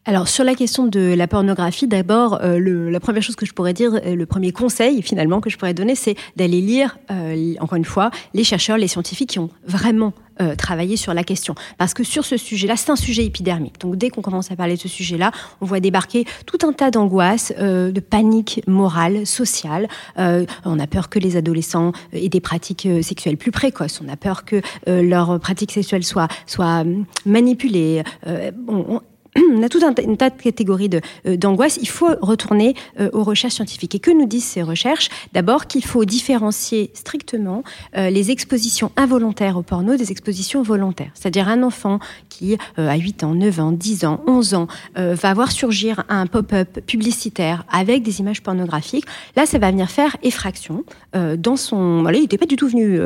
Alors 0.06 0.28
sur 0.28 0.44
la 0.44 0.54
question 0.54 0.86
de 0.86 1.12
la 1.14 1.28
pornographie, 1.28 1.86
d'abord, 1.86 2.40
euh, 2.42 2.90
la 2.90 3.00
première 3.00 3.22
chose 3.22 3.36
que 3.36 3.44
je 3.44 3.52
pourrais 3.52 3.74
dire, 3.74 4.00
euh, 4.02 4.14
le 4.14 4.24
premier 4.24 4.50
conseil 4.50 5.02
finalement 5.02 5.42
que 5.42 5.50
je 5.50 5.58
pourrais 5.58 5.74
donner, 5.74 5.94
c'est 5.94 6.16
d'aller 6.36 6.62
lire, 6.62 6.96
euh, 7.10 7.54
encore 7.60 7.76
une 7.76 7.84
fois, 7.84 8.10
les 8.32 8.42
chercheurs, 8.42 8.78
les 8.78 8.88
scientifiques 8.88 9.30
qui 9.30 9.38
ont 9.38 9.50
vraiment 9.66 10.12
travaillé 10.56 10.96
sur 10.96 11.12
la 11.12 11.22
question. 11.22 11.54
Parce 11.76 11.92
que 11.92 12.02
sur 12.02 12.24
ce 12.24 12.38
sujet-là, 12.38 12.74
c'est 12.78 12.90
un 12.90 12.96
sujet 12.96 13.26
épidermique. 13.26 13.78
Donc 13.78 13.96
dès 13.96 14.08
qu'on 14.08 14.22
commence 14.22 14.50
à 14.50 14.56
parler 14.56 14.76
de 14.76 14.80
ce 14.80 14.88
sujet-là, 14.88 15.32
on 15.60 15.66
voit 15.66 15.80
débarquer 15.80 16.24
tout 16.46 16.66
un 16.66 16.72
tas 16.72 16.90
d'angoisses, 16.90 17.52
de 17.58 18.00
panique 18.00 18.62
morale, 18.66 19.26
sociale. 19.26 19.86
on 20.16 20.78
a 20.78 20.86
peur 20.86 21.10
que 21.10 21.18
les 21.18 21.36
adolescents 21.36 21.92
aient 22.14 22.30
des 22.30 22.40
pratiques 22.40 22.88
sexuelles 23.02 23.36
plus 23.36 23.50
précoces. 23.50 24.00
On 24.02 24.08
a 24.08 24.16
peur 24.16 24.46
que 24.46 24.62
leurs 24.86 25.38
pratiques 25.40 25.72
sexuelles 25.72 26.04
soient, 26.04 26.28
soient 26.46 26.84
manipulées. 27.26 28.02
On, 28.26 28.86
on 28.88 29.02
a 29.62 29.68
tout 29.68 29.80
un, 29.84 29.92
tas 29.92 30.30
de 30.30 30.40
catégories 30.40 30.90
euh, 31.26 31.36
d'angoisse. 31.36 31.78
il 31.80 31.88
faut 31.88 32.10
retourner 32.20 32.74
euh, 32.98 33.10
aux 33.12 33.24
recherches 33.24 33.54
scientifiques. 33.54 33.94
Et 33.94 33.98
que 33.98 34.10
nous 34.10 34.26
disent 34.26 34.44
ces 34.44 34.62
recherches? 34.62 35.08
D'abord 35.32 35.66
qu'il 35.66 35.84
faut 35.84 36.04
différencier 36.04 36.90
strictement 36.94 37.62
euh, 37.96 38.10
les 38.10 38.30
expositions 38.30 38.92
involontaires 38.96 39.56
au 39.56 39.62
porno 39.62 39.96
des 39.96 40.10
expositions 40.10 40.62
volontaires. 40.62 41.10
C'est-à-dire 41.14 41.48
un 41.48 41.62
enfant 41.62 41.98
qui, 42.28 42.56
a 42.76 42.96
8 42.96 43.24
ans, 43.24 43.34
9 43.34 43.60
ans, 43.60 43.72
10 43.72 44.04
ans, 44.04 44.20
11 44.26 44.54
ans, 44.54 44.66
va 44.96 45.34
voir 45.34 45.50
surgir 45.50 46.04
un 46.08 46.26
pop-up 46.26 46.80
publicitaire 46.86 47.64
avec 47.70 48.02
des 48.02 48.20
images 48.20 48.42
pornographiques. 48.42 49.04
Là, 49.36 49.46
ça 49.46 49.58
va 49.58 49.70
venir 49.70 49.90
faire 49.90 50.16
effraction 50.22 50.84
dans 51.12 51.56
son... 51.56 52.06
Il 52.12 52.20
n'était 52.20 52.38
pas 52.38 52.46
du 52.46 52.56
tout 52.56 52.68
venu 52.68 53.00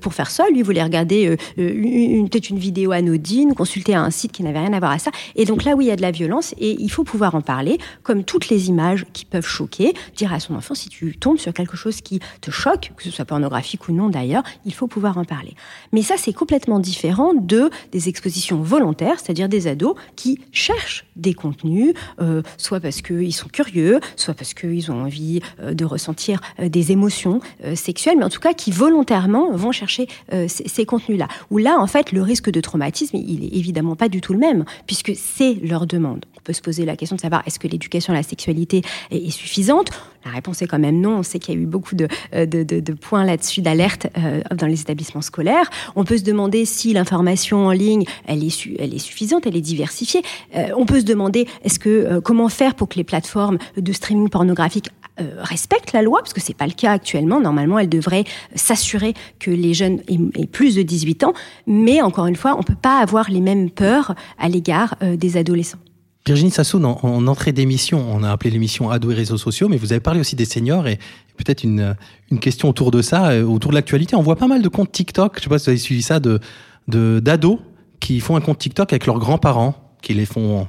pour 0.00 0.14
faire 0.14 0.30
ça. 0.30 0.44
Lui, 0.50 0.58
il 0.58 0.64
voulait 0.64 0.82
regarder 0.82 1.36
peut-être 1.56 2.50
une 2.50 2.58
vidéo 2.58 2.92
anodine, 2.92 3.54
consulter 3.54 3.94
un 3.94 4.10
site 4.10 4.32
qui 4.32 4.42
n'avait 4.42 4.60
rien 4.60 4.72
à 4.72 4.78
voir 4.78 4.92
à 4.92 4.98
ça. 4.98 5.10
Et 5.36 5.44
donc 5.44 5.64
là, 5.64 5.69
là 5.70 5.76
où 5.76 5.80
il 5.82 5.86
y 5.86 5.92
a 5.92 5.96
de 5.96 6.02
la 6.02 6.10
violence 6.10 6.52
et 6.58 6.76
il 6.80 6.90
faut 6.90 7.04
pouvoir 7.04 7.36
en 7.36 7.42
parler, 7.42 7.78
comme 8.02 8.24
toutes 8.24 8.48
les 8.48 8.68
images 8.68 9.06
qui 9.12 9.24
peuvent 9.24 9.46
choquer, 9.46 9.94
dire 10.16 10.32
à 10.32 10.40
son 10.40 10.56
enfant 10.56 10.74
si 10.74 10.88
tu 10.88 11.16
tombes 11.16 11.38
sur 11.38 11.54
quelque 11.54 11.76
chose 11.76 12.00
qui 12.00 12.18
te 12.40 12.50
choque, 12.50 12.90
que 12.96 13.04
ce 13.04 13.10
soit 13.10 13.24
pornographique 13.24 13.88
ou 13.88 13.92
non 13.92 14.08
d'ailleurs, 14.08 14.42
il 14.64 14.74
faut 14.74 14.88
pouvoir 14.88 15.16
en 15.16 15.24
parler. 15.24 15.54
Mais 15.92 16.02
ça, 16.02 16.16
c'est 16.18 16.32
complètement 16.32 16.80
différent 16.80 17.34
de 17.34 17.70
des 17.92 18.08
expositions 18.08 18.60
volontaires, 18.62 19.20
c'est-à-dire 19.20 19.48
des 19.48 19.68
ados 19.68 19.94
qui 20.16 20.40
cherchent 20.50 21.06
des 21.14 21.34
contenus, 21.34 21.94
euh, 22.20 22.42
soit 22.56 22.80
parce 22.80 23.00
qu'ils 23.00 23.34
sont 23.34 23.48
curieux, 23.48 24.00
soit 24.16 24.34
parce 24.34 24.54
qu'ils 24.54 24.90
ont 24.90 25.04
envie 25.04 25.40
euh, 25.60 25.72
de 25.72 25.84
ressentir 25.84 26.40
euh, 26.58 26.68
des 26.68 26.90
émotions 26.90 27.40
sexuelles, 27.74 28.16
mais 28.18 28.24
en 28.24 28.28
tout 28.28 28.40
cas 28.40 28.54
qui 28.54 28.72
volontairement 28.72 29.52
vont 29.52 29.70
chercher 29.72 30.08
ces, 30.30 30.48
ces 30.48 30.86
contenus-là. 30.86 31.28
Où 31.50 31.58
là, 31.58 31.76
en 31.78 31.86
fait, 31.86 32.12
le 32.12 32.22
risque 32.22 32.50
de 32.50 32.60
traumatisme, 32.60 33.16
il 33.16 33.44
est 33.44 33.56
évidemment 33.56 33.96
pas 33.96 34.08
du 34.08 34.20
tout 34.20 34.32
le 34.32 34.38
même, 34.38 34.64
puisque 34.86 35.12
c'est 35.14 35.59
leur 35.62 35.86
demande. 35.86 36.24
On 36.36 36.40
peut 36.42 36.52
se 36.52 36.62
poser 36.62 36.84
la 36.84 36.96
question 36.96 37.16
de 37.16 37.20
savoir 37.20 37.42
est-ce 37.46 37.58
que 37.58 37.68
l'éducation 37.68 38.12
à 38.12 38.16
la 38.16 38.22
sexualité 38.22 38.82
est, 39.10 39.30
suffisante? 39.30 39.90
La 40.24 40.32
réponse 40.32 40.60
est 40.62 40.66
quand 40.66 40.78
même 40.78 41.00
non. 41.00 41.18
On 41.18 41.22
sait 41.22 41.38
qu'il 41.38 41.54
y 41.54 41.56
a 41.56 41.60
eu 41.60 41.66
beaucoup 41.66 41.94
de, 41.94 42.08
euh, 42.34 42.80
points 43.00 43.24
là-dessus 43.24 43.62
d'alerte 43.62 44.06
euh, 44.18 44.40
dans 44.54 44.66
les 44.66 44.80
établissements 44.80 45.22
scolaires. 45.22 45.70
On 45.96 46.04
peut 46.04 46.18
se 46.18 46.24
demander 46.24 46.64
si 46.64 46.92
l'information 46.92 47.66
en 47.66 47.72
ligne, 47.72 48.04
elle 48.26 48.44
est, 48.44 48.68
elle 48.78 48.94
est 48.94 48.98
suffisante, 48.98 49.46
elle 49.46 49.56
est 49.56 49.60
diversifiée. 49.60 50.22
Euh, 50.56 50.68
on 50.76 50.86
peut 50.86 51.00
se 51.00 51.04
demander 51.04 51.46
est-ce 51.64 51.78
que 51.78 52.20
comment 52.20 52.48
faire 52.48 52.74
pour 52.74 52.88
que 52.88 52.96
les 52.96 53.04
plateformes 53.04 53.58
de 53.76 53.92
streaming 53.92 54.28
pornographique 54.28 54.90
respectent 55.38 55.92
la 55.92 56.02
loi, 56.02 56.20
parce 56.20 56.32
que 56.32 56.40
c'est 56.40 56.56
pas 56.56 56.66
le 56.66 56.72
cas 56.72 56.92
actuellement. 56.92 57.40
Normalement, 57.40 57.78
elles 57.78 57.88
devraient 57.88 58.24
s'assurer 58.54 59.14
que 59.38 59.50
les 59.50 59.74
jeunes 59.74 60.00
aient, 60.08 60.46
plus 60.46 60.74
de 60.74 60.82
18 60.82 61.24
ans. 61.24 61.34
Mais 61.66 62.02
encore 62.02 62.26
une 62.26 62.36
fois, 62.36 62.56
on 62.58 62.62
peut 62.62 62.74
pas 62.80 63.00
avoir 63.00 63.30
les 63.30 63.40
mêmes 63.40 63.70
peurs 63.70 64.14
à 64.38 64.48
l'égard 64.48 64.96
des 65.00 65.36
adolescents. 65.36 65.78
Virginie 66.26 66.50
Sassoon, 66.50 66.84
en, 66.84 67.26
entrée 67.26 67.52
d'émission, 67.52 68.04
on 68.10 68.22
a 68.22 68.30
appelé 68.30 68.50
l'émission 68.50 68.90
Ados 68.90 69.12
et 69.12 69.16
réseaux 69.16 69.38
sociaux, 69.38 69.68
mais 69.68 69.78
vous 69.78 69.92
avez 69.92 70.00
parlé 70.00 70.20
aussi 70.20 70.36
des 70.36 70.44
seniors 70.44 70.86
et 70.86 70.98
peut-être 71.36 71.64
une, 71.64 71.96
une 72.30 72.38
question 72.38 72.68
autour 72.68 72.90
de 72.90 73.00
ça, 73.00 73.30
euh, 73.30 73.44
autour 73.44 73.70
de 73.70 73.76
l'actualité. 73.76 74.16
On 74.16 74.22
voit 74.22 74.36
pas 74.36 74.46
mal 74.46 74.60
de 74.60 74.68
comptes 74.68 74.92
TikTok, 74.92 75.38
je 75.38 75.44
sais 75.44 75.48
pas 75.48 75.58
si 75.58 75.64
vous 75.64 75.70
avez 75.70 75.78
suivi 75.78 76.02
ça, 76.02 76.20
de 76.20 76.40
d'ados 76.88 77.58
qui 78.00 78.18
font 78.20 78.34
un 78.36 78.40
compte 78.40 78.58
TikTok 78.58 78.92
avec 78.92 79.06
leurs 79.06 79.18
grands-parents, 79.18 79.74
qui 80.02 80.12
les 80.12 80.26
font 80.26 80.66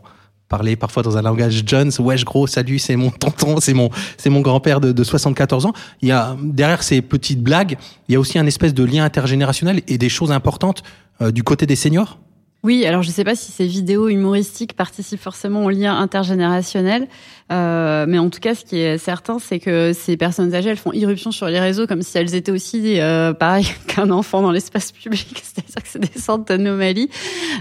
parler 0.52 0.76
parfois 0.76 1.02
dans 1.02 1.18
un 1.18 1.22
langage 1.22 1.64
Jones, 1.66 1.92
wesh 1.98 2.26
gros, 2.26 2.46
salut, 2.46 2.78
c'est 2.78 2.98
mon 2.98 3.10
tonton, 3.10 3.62
c'est 3.62 3.74
mon 3.74 3.90
c'est 4.18 4.30
mon 4.30 4.42
grand-père 4.42 4.82
de, 4.82 4.92
de 4.92 5.04
74 5.04 5.66
ans. 5.66 5.74
Il 6.02 6.10
y 6.10 6.12
a 6.12 6.36
derrière 6.44 6.84
ces 6.84 7.02
petites 7.02 7.42
blagues, 7.42 7.78
il 8.10 8.14
y 8.14 8.16
a 8.18 8.20
aussi 8.20 8.38
un 8.38 8.46
espèce 8.46 8.74
de 8.74 8.84
lien 8.84 9.06
intergénérationnel 9.06 9.82
et 9.88 9.98
des 9.98 10.10
choses 10.10 10.32
importantes 10.32 10.84
euh, 11.22 11.32
du 11.32 11.44
côté 11.44 11.66
des 11.66 11.78
seniors. 11.78 12.20
Oui, 12.64 12.86
alors 12.86 13.02
je 13.02 13.08
ne 13.08 13.14
sais 13.14 13.24
pas 13.24 13.36
si 13.36 13.52
ces 13.52 13.66
vidéos 13.66 14.08
humoristiques 14.08 14.76
participent 14.76 15.22
forcément 15.22 15.66
au 15.66 15.72
lien 15.72 15.98
intergénérationnel, 15.98 17.08
euh, 17.52 18.06
mais 18.08 18.20
en 18.20 18.30
tout 18.30 18.40
cas, 18.40 18.54
ce 18.54 18.64
qui 18.64 18.80
est 18.80 19.00
certain, 19.00 19.40
c'est 19.40 19.60
que 19.60 19.94
ces 19.94 20.16
personnes 20.16 20.54
âgées, 20.54 20.70
elles 20.70 20.78
font 20.78 20.94
irruption 20.94 21.32
sur 21.32 21.48
les 21.48 21.60
réseaux 21.60 21.88
comme 21.88 22.04
si 22.04 22.18
elles 22.20 22.36
étaient 22.36 22.52
aussi 22.52 23.00
euh, 23.00 23.34
pareil 23.34 23.66
qu'un 23.88 24.12
enfant 24.12 24.44
dans 24.44 24.52
l'espace 24.52 24.92
public. 24.92 25.42
C'est-à-dire 25.44 25.84
que 25.84 25.88
c'est 25.88 26.14
des 26.14 26.20
sortes 26.20 26.48
d'anomalies 26.48 27.10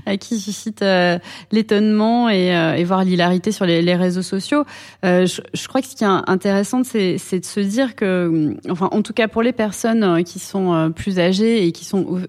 euh, 0.06 0.16
qui 0.16 0.38
suscitent 0.38 0.82
euh, 0.82 1.18
l'étonnement 1.50 2.28
et, 2.28 2.54
euh, 2.54 2.74
et 2.74 2.84
voire 2.84 3.02
l'hilarité 3.04 3.52
sur 3.52 3.66
les, 3.66 3.80
réseaux 3.96 4.22
sociaux. 4.22 4.64
Je, 5.02 5.40
je, 5.52 5.68
crois 5.68 5.80
que 5.80 5.88
ce 5.88 5.96
qui 5.96 6.04
est 6.04 6.06
intéressant, 6.06 6.84
c'est 6.84 7.40
de 7.40 7.44
se 7.44 7.60
dire 7.60 7.96
que, 7.96 8.54
enfin, 8.70 8.88
en 8.92 9.02
tout 9.02 9.12
cas 9.12 9.26
pour 9.26 9.42
les 9.42 9.52
personnes 9.52 10.22
qui 10.24 10.38
sont 10.38 10.92
plus 10.94 11.18
âgées 11.18 11.66
et 11.66 11.72
qui 11.72 11.84
sont 11.84 12.20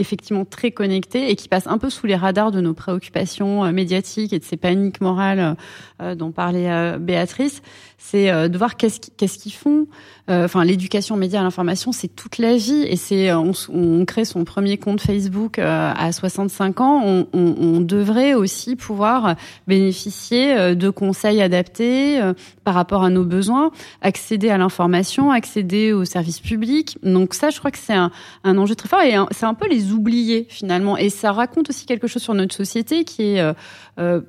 effectivement 0.00 0.44
très 0.44 0.70
connectées 0.70 1.30
et 1.30 1.36
qui 1.36 1.48
passent 1.48 1.66
un 1.66 1.78
peu 1.78 1.90
sous 1.90 2.06
les 2.06 2.16
radars 2.16 2.50
de 2.50 2.60
nos 2.60 2.74
préoccupations 2.74 3.64
euh, 3.64 3.72
médiatiques 3.72 4.32
et 4.32 4.38
de 4.38 4.44
ces 4.44 4.56
paniques 4.56 5.00
morales 5.00 5.56
euh, 6.00 6.14
dont 6.14 6.32
parlait 6.32 6.70
euh, 6.70 6.98
Béatrice, 6.98 7.62
c'est 8.02 8.48
de 8.48 8.58
voir 8.58 8.76
qu'est-ce 8.76 9.38
qu'ils 9.38 9.52
font. 9.52 9.86
Enfin, 10.28 10.64
l'éducation 10.64 11.16
média 11.16 11.40
à 11.40 11.42
l'information, 11.42 11.92
c'est 11.92 12.08
toute 12.08 12.38
la 12.38 12.56
vie 12.56 12.82
et 12.82 12.96
c'est 12.96 13.32
on, 13.32 13.52
on, 13.68 14.04
crée 14.04 14.24
son 14.24 14.44
premier 14.44 14.78
compte 14.78 15.00
Facebook 15.00 15.58
à 15.58 16.10
65 16.12 16.80
ans. 16.80 17.02
On, 17.04 17.26
on, 17.32 17.54
on, 17.58 17.80
devrait 17.80 18.34
aussi 18.34 18.76
pouvoir 18.76 19.34
bénéficier 19.66 20.74
de 20.74 20.90
conseils 20.90 21.42
adaptés 21.42 22.20
par 22.64 22.74
rapport 22.74 23.02
à 23.02 23.10
nos 23.10 23.24
besoins, 23.24 23.70
accéder 24.02 24.50
à 24.50 24.58
l'information, 24.58 25.30
accéder 25.30 25.92
aux 25.92 26.04
services 26.04 26.40
publics. 26.40 26.96
Donc 27.02 27.34
ça, 27.34 27.50
je 27.50 27.58
crois 27.58 27.70
que 27.70 27.78
c'est 27.78 27.94
un, 27.94 28.10
un 28.44 28.58
enjeu 28.58 28.74
très 28.74 28.88
fort 28.88 29.02
et 29.02 29.14
c'est 29.32 29.46
un 29.46 29.54
peu 29.54 29.68
les 29.68 29.92
oublier 29.92 30.46
finalement. 30.48 30.96
Et 30.96 31.10
ça 31.10 31.32
raconte 31.32 31.70
aussi 31.70 31.86
quelque 31.86 32.06
chose 32.06 32.22
sur 32.22 32.34
notre 32.34 32.54
société 32.54 33.04
qui 33.04 33.22
est 33.22 33.40
euh, 33.40 33.52
euh, 33.98 34.20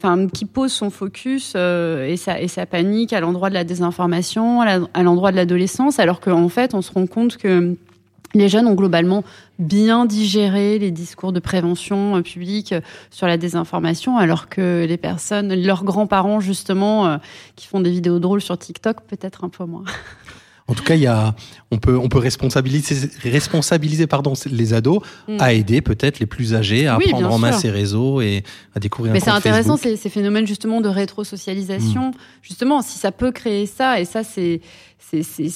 Enfin, 0.00 0.28
qui 0.28 0.44
pose 0.44 0.72
son 0.72 0.90
focus 0.90 1.54
euh, 1.56 2.06
et, 2.06 2.16
sa, 2.16 2.40
et 2.40 2.46
sa 2.46 2.66
panique 2.66 3.12
à 3.12 3.18
l'endroit 3.18 3.48
de 3.48 3.54
la 3.54 3.64
désinformation, 3.64 4.60
à 4.60 5.02
l'endroit 5.02 5.32
de 5.32 5.36
l'adolescence, 5.36 5.98
alors 5.98 6.20
qu'en 6.20 6.48
fait, 6.48 6.72
on 6.72 6.82
se 6.82 6.92
rend 6.92 7.08
compte 7.08 7.36
que 7.36 7.76
les 8.34 8.48
jeunes 8.48 8.68
ont 8.68 8.74
globalement 8.74 9.24
bien 9.58 10.06
digéré 10.06 10.78
les 10.78 10.92
discours 10.92 11.32
de 11.32 11.40
prévention 11.40 12.22
publique 12.22 12.74
sur 13.10 13.26
la 13.26 13.38
désinformation, 13.38 14.18
alors 14.18 14.48
que 14.48 14.86
les 14.86 14.98
personnes, 14.98 15.52
leurs 15.54 15.82
grands-parents 15.82 16.38
justement, 16.38 17.18
qui 17.56 17.66
font 17.66 17.80
des 17.80 17.90
vidéos 17.90 18.20
drôles 18.20 18.42
sur 18.42 18.56
TikTok, 18.56 19.00
peut-être 19.08 19.44
un 19.44 19.48
peu 19.48 19.64
moins. 19.64 19.84
En 20.68 20.74
tout 20.74 20.84
cas, 20.84 20.94
il 20.94 21.00
y 21.00 21.06
a, 21.06 21.34
on 21.70 21.78
peut, 21.78 21.96
on 21.96 22.08
peut 22.08 22.18
responsabiliser, 22.18 23.08
responsabiliser 23.22 24.06
pardon, 24.06 24.34
les 24.50 24.74
ados 24.74 25.00
mm. 25.26 25.36
à 25.40 25.54
aider 25.54 25.80
peut-être 25.80 26.20
les 26.20 26.26
plus 26.26 26.54
âgés 26.54 26.86
à 26.86 26.98
prendre 26.98 27.32
en 27.32 27.38
main 27.38 27.52
ces 27.52 27.70
réseaux 27.70 28.20
et 28.20 28.44
à 28.74 28.80
découvrir. 28.80 29.14
Mais 29.14 29.20
c'est 29.20 29.30
intéressant 29.30 29.78
ces, 29.78 29.96
ces, 29.96 30.10
phénomènes 30.10 30.46
justement 30.46 30.82
de 30.82 30.88
rétrosocialisation. 30.90 32.10
Mm. 32.10 32.14
Justement, 32.42 32.82
si 32.82 32.98
ça 32.98 33.12
peut 33.12 33.32
créer 33.32 33.64
ça, 33.64 33.98
et 33.98 34.04
ça 34.04 34.22
c'est, 34.22 34.60
c'est, 34.98 35.22
c'est, 35.22 35.48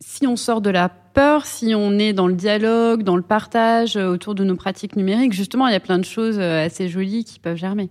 si 0.00 0.26
on 0.26 0.34
sort 0.34 0.60
de 0.60 0.70
la 0.70 0.88
peur, 0.88 1.46
si 1.46 1.74
on 1.76 1.98
est 1.98 2.12
dans 2.12 2.26
le 2.26 2.34
dialogue, 2.34 3.04
dans 3.04 3.16
le 3.16 3.22
partage 3.22 3.96
euh, 3.96 4.08
autour 4.08 4.34
de 4.34 4.42
nos 4.42 4.56
pratiques 4.56 4.96
numériques, 4.96 5.32
justement, 5.32 5.68
il 5.68 5.72
y 5.72 5.76
a 5.76 5.80
plein 5.80 5.98
de 5.98 6.04
choses 6.04 6.38
euh, 6.38 6.66
assez 6.66 6.88
jolies 6.88 7.24
qui 7.24 7.38
peuvent 7.38 7.56
germer. 7.56 7.88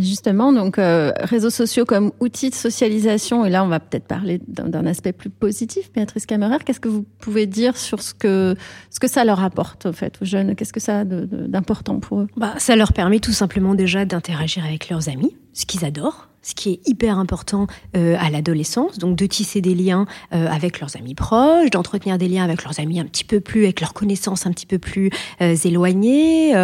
Justement, 0.00 0.52
donc 0.52 0.78
euh, 0.78 1.12
réseaux 1.20 1.50
sociaux 1.50 1.84
comme 1.84 2.12
outils 2.20 2.50
de 2.50 2.54
socialisation, 2.54 3.44
et 3.44 3.50
là 3.50 3.64
on 3.64 3.68
va 3.68 3.80
peut-être 3.80 4.06
parler 4.06 4.40
d'un 4.48 4.86
aspect 4.86 5.12
plus 5.12 5.30
positif. 5.30 5.92
Béatrice 5.92 6.26
Camerer, 6.26 6.58
qu'est-ce 6.64 6.80
que 6.80 6.88
vous 6.88 7.04
pouvez 7.20 7.46
dire 7.46 7.76
sur 7.76 8.02
ce 8.02 8.12
que 8.12 8.56
ce 8.90 8.98
que 8.98 9.08
ça 9.08 9.24
leur 9.24 9.42
apporte 9.42 9.86
en 9.86 9.92
fait 9.92 10.20
aux 10.20 10.24
jeunes? 10.24 10.56
Qu'est-ce 10.56 10.72
que 10.72 10.80
ça 10.80 11.00
a 11.00 11.04
d'important 11.04 12.00
pour 12.00 12.20
eux? 12.20 12.28
Bah, 12.36 12.54
ça 12.58 12.76
leur 12.76 12.92
permet 12.92 13.20
tout 13.20 13.32
simplement 13.32 13.74
déjà 13.74 14.04
d'interagir 14.04 14.64
avec 14.64 14.88
leurs 14.88 15.08
amis, 15.08 15.36
ce 15.52 15.64
qu'ils 15.66 15.84
adorent 15.84 16.28
ce 16.44 16.54
qui 16.54 16.70
est 16.70 16.88
hyper 16.88 17.18
important 17.18 17.66
euh, 17.96 18.16
à 18.20 18.30
l'adolescence, 18.30 18.98
donc 18.98 19.16
de 19.16 19.26
tisser 19.26 19.60
des 19.60 19.74
liens 19.74 20.06
euh, 20.32 20.46
avec 20.48 20.78
leurs 20.78 20.96
amis 20.96 21.14
proches, 21.14 21.70
d'entretenir 21.70 22.18
des 22.18 22.28
liens 22.28 22.44
avec 22.44 22.62
leurs 22.62 22.78
amis 22.78 23.00
un 23.00 23.06
petit 23.06 23.24
peu 23.24 23.40
plus, 23.40 23.64
avec 23.64 23.80
leurs 23.80 23.94
connaissances 23.94 24.46
un 24.46 24.52
petit 24.52 24.66
peu 24.66 24.78
plus 24.78 25.10
euh, 25.40 25.56
éloignées, 25.64 26.54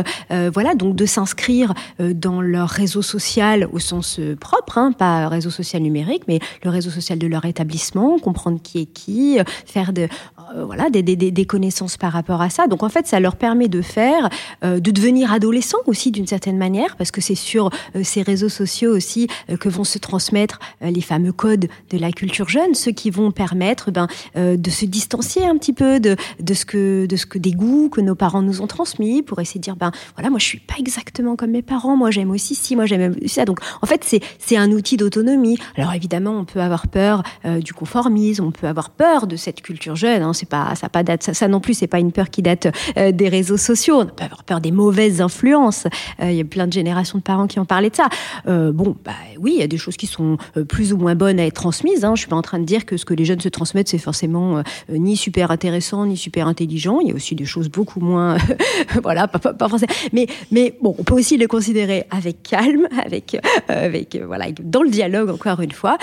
voilà, 0.53 0.74
donc 0.74 0.95
de 0.95 1.07
s'inscrire 1.07 1.72
dans 1.99 2.43
leur 2.43 2.68
réseau 2.68 3.01
social 3.01 3.66
au 3.72 3.78
sens 3.78 4.20
propre, 4.39 4.76
hein, 4.76 4.93
pas 4.93 5.28
réseau 5.28 5.51
social 5.51 5.81
numérique, 5.83 6.24
mais 6.28 6.41
le 6.62 6.70
réseau 6.70 6.91
social 6.91 7.18
de 7.18 7.26
leur 7.26 7.47
établissement, 7.47 8.18
comprendre 8.18 8.61
qui 8.62 8.81
est 8.81 8.87
qui, 8.87 9.39
faire 9.64 9.93
de, 9.93 10.09
voilà, 10.55 10.90
des, 10.90 11.46
connaissances 11.46 11.96
par 11.96 12.12
rapport 12.12 12.42
à 12.42 12.51
ça. 12.51 12.66
Donc 12.66 12.82
en 12.82 12.88
fait, 12.88 13.07
ça 13.07 13.20
leur 13.20 13.36
permet 13.36 13.68
de 13.68 13.82
faire, 13.82 14.28
de 14.62 14.78
devenir 14.78 15.32
adolescent 15.32 15.78
aussi 15.86 16.11
d'une 16.11 16.26
certaine 16.26 16.59
manière, 16.59 16.96
parce 16.96 17.11
que 17.11 17.20
c'est 17.20 17.34
sur 17.34 17.70
ces 18.03 18.22
réseaux 18.22 18.48
sociaux 18.48 18.94
aussi 18.94 19.28
que 19.59 19.68
vont 19.68 19.84
se 19.84 19.98
transmettre 19.98 20.59
euh, 20.82 20.90
les 20.90 21.01
fameux 21.01 21.32
codes 21.32 21.68
de 21.90 21.98
la 21.98 22.12
culture 22.12 22.48
jeune, 22.48 22.74
ceux 22.74 22.90
qui 22.92 23.11
vont 23.11 23.30
permettre 23.30 23.90
ben, 23.90 24.09
euh, 24.36 24.57
de 24.57 24.70
se 24.70 24.84
distancier 24.84 25.46
un 25.46 25.57
petit 25.57 25.72
peu 25.72 26.01
de, 26.01 26.16
de, 26.40 26.55
ce 26.55 26.64
que, 26.64 27.07
de 27.07 27.16
ce 27.16 27.26
que 27.26 27.38
des 27.38 27.53
goûts 27.53 27.88
que 27.88 28.01
nos 28.01 28.14
parents 28.14 28.42
nous 28.42 28.61
ont 28.61 28.66
transmis 28.66 29.22
pour 29.22 29.40
essayer 29.40 29.59
de 29.59 29.64
dire 29.64 29.76
ben 29.76 29.92
voilà 30.16 30.30
moi 30.30 30.38
je 30.38 30.44
suis 30.44 30.59
pas 30.59 30.74
exactement 30.78 31.36
comme 31.36 31.51
mes 31.51 31.62
parents, 31.62 31.96
moi 31.96 32.11
j'aime 32.11 32.30
aussi 32.30 32.55
ci, 32.55 32.76
moi 32.76 32.86
j'aime 32.86 33.14
ça. 33.26 33.44
Donc 33.44 33.61
en 33.82 33.86
fait 33.86 34.05
c'est 34.38 34.57
un 34.57 34.70
outil 34.72 34.96
d'autonomie. 34.96 35.59
Alors 35.76 35.92
évidemment 35.92 36.32
on 36.32 36.44
peut 36.44 36.61
avoir 36.61 36.88
peur 36.88 37.22
euh, 37.44 37.61
du 37.61 37.72
conformisme, 37.72 38.44
on 38.44 38.51
peut 38.51 38.66
avoir 38.66 38.90
peur 38.90 39.26
de 39.26 39.36
cette 39.36 39.62
culture 39.62 39.96
jeune. 39.96 40.22
Hein, 40.22 40.32
c'est 40.41 40.49
pas 40.49 40.74
ça 40.74 40.88
pas 40.88 41.03
date 41.03 41.22
ça, 41.22 41.49
non 41.49 41.61
plus 41.61 41.74
c'est 41.74 41.86
pas 41.86 42.01
une 42.01 42.12
peur 42.12 42.30
qui 42.30 42.43
date 42.43 42.68
des 42.97 43.28
réseaux 43.28 43.57
sociaux. 43.57 44.01
On 44.01 44.07
peut 44.07 44.24
avoir 44.24 44.45
peur 44.45 44.61
des 44.61 44.72
mauvaises 44.72 45.20
influences. 45.20 45.86
Il 46.20 46.32
y 46.32 46.41
a 46.41 46.45
plein 46.45 46.66
de 46.66 46.72
générations 46.72 47.18
de 47.18 47.22
parents 47.22 47.47
qui 47.47 47.59
ont 47.59 47.64
parlé 47.64 47.91
de 47.91 47.97
ça. 47.97 48.09
bon 48.47 48.97
bah 49.05 49.12
oui 49.38 49.51
il 49.55 49.61
y 49.61 49.62
a 49.62 49.66
des 49.66 49.78
choses 49.78 49.97
qui 49.97 50.07
sont 50.07 50.36
euh, 50.57 50.64
plus 50.64 50.93
ou 50.93 50.97
moins 50.97 51.14
bonnes 51.14 51.41
à 51.41 51.47
être 51.47 51.55
transmises. 51.55 52.05
Hein. 52.05 52.14
Je 52.14 52.20
suis 52.20 52.28
pas 52.28 52.36
en 52.36 52.43
train 52.43 52.59
de 52.59 52.64
dire 52.64 52.86
que 52.86 52.97
ce 52.97 53.05
que 53.05 53.14
les 53.14 53.24
jeunes 53.24 53.41
se 53.41 53.49
transmettent, 53.49 53.88
c'est 53.88 53.99
forcément 53.99 54.59
euh, 54.59 54.62
ni 54.88 55.16
super 55.16 55.51
intéressant, 55.51 56.07
ni 56.07 56.16
super 56.16 56.47
intelligent. 56.47 57.01
Il 57.01 57.09
y 57.09 57.12
a 57.12 57.14
aussi 57.14 57.34
des 57.34 57.45
choses 57.45 57.68
beaucoup 57.68 58.01
moins, 58.01 58.36
voilà, 59.03 59.28
pas, 59.28 59.38
pas, 59.38 59.68
français. 59.68 59.86
Mais, 60.12 60.26
mais 60.51 60.76
bon, 60.80 60.95
on 60.99 61.05
peut 61.05 61.14
aussi 61.14 61.36
les 61.36 61.47
considérer 61.47 62.05
avec 62.11 62.43
calme, 62.43 62.88
avec, 63.05 63.34
euh, 63.34 63.86
avec 63.86 64.16
voilà, 64.16 64.47
dans 64.62 64.82
le 64.82 64.91
dialogue 64.91 65.30
encore 65.30 65.61
une 65.61 65.72
fois, 65.72 65.99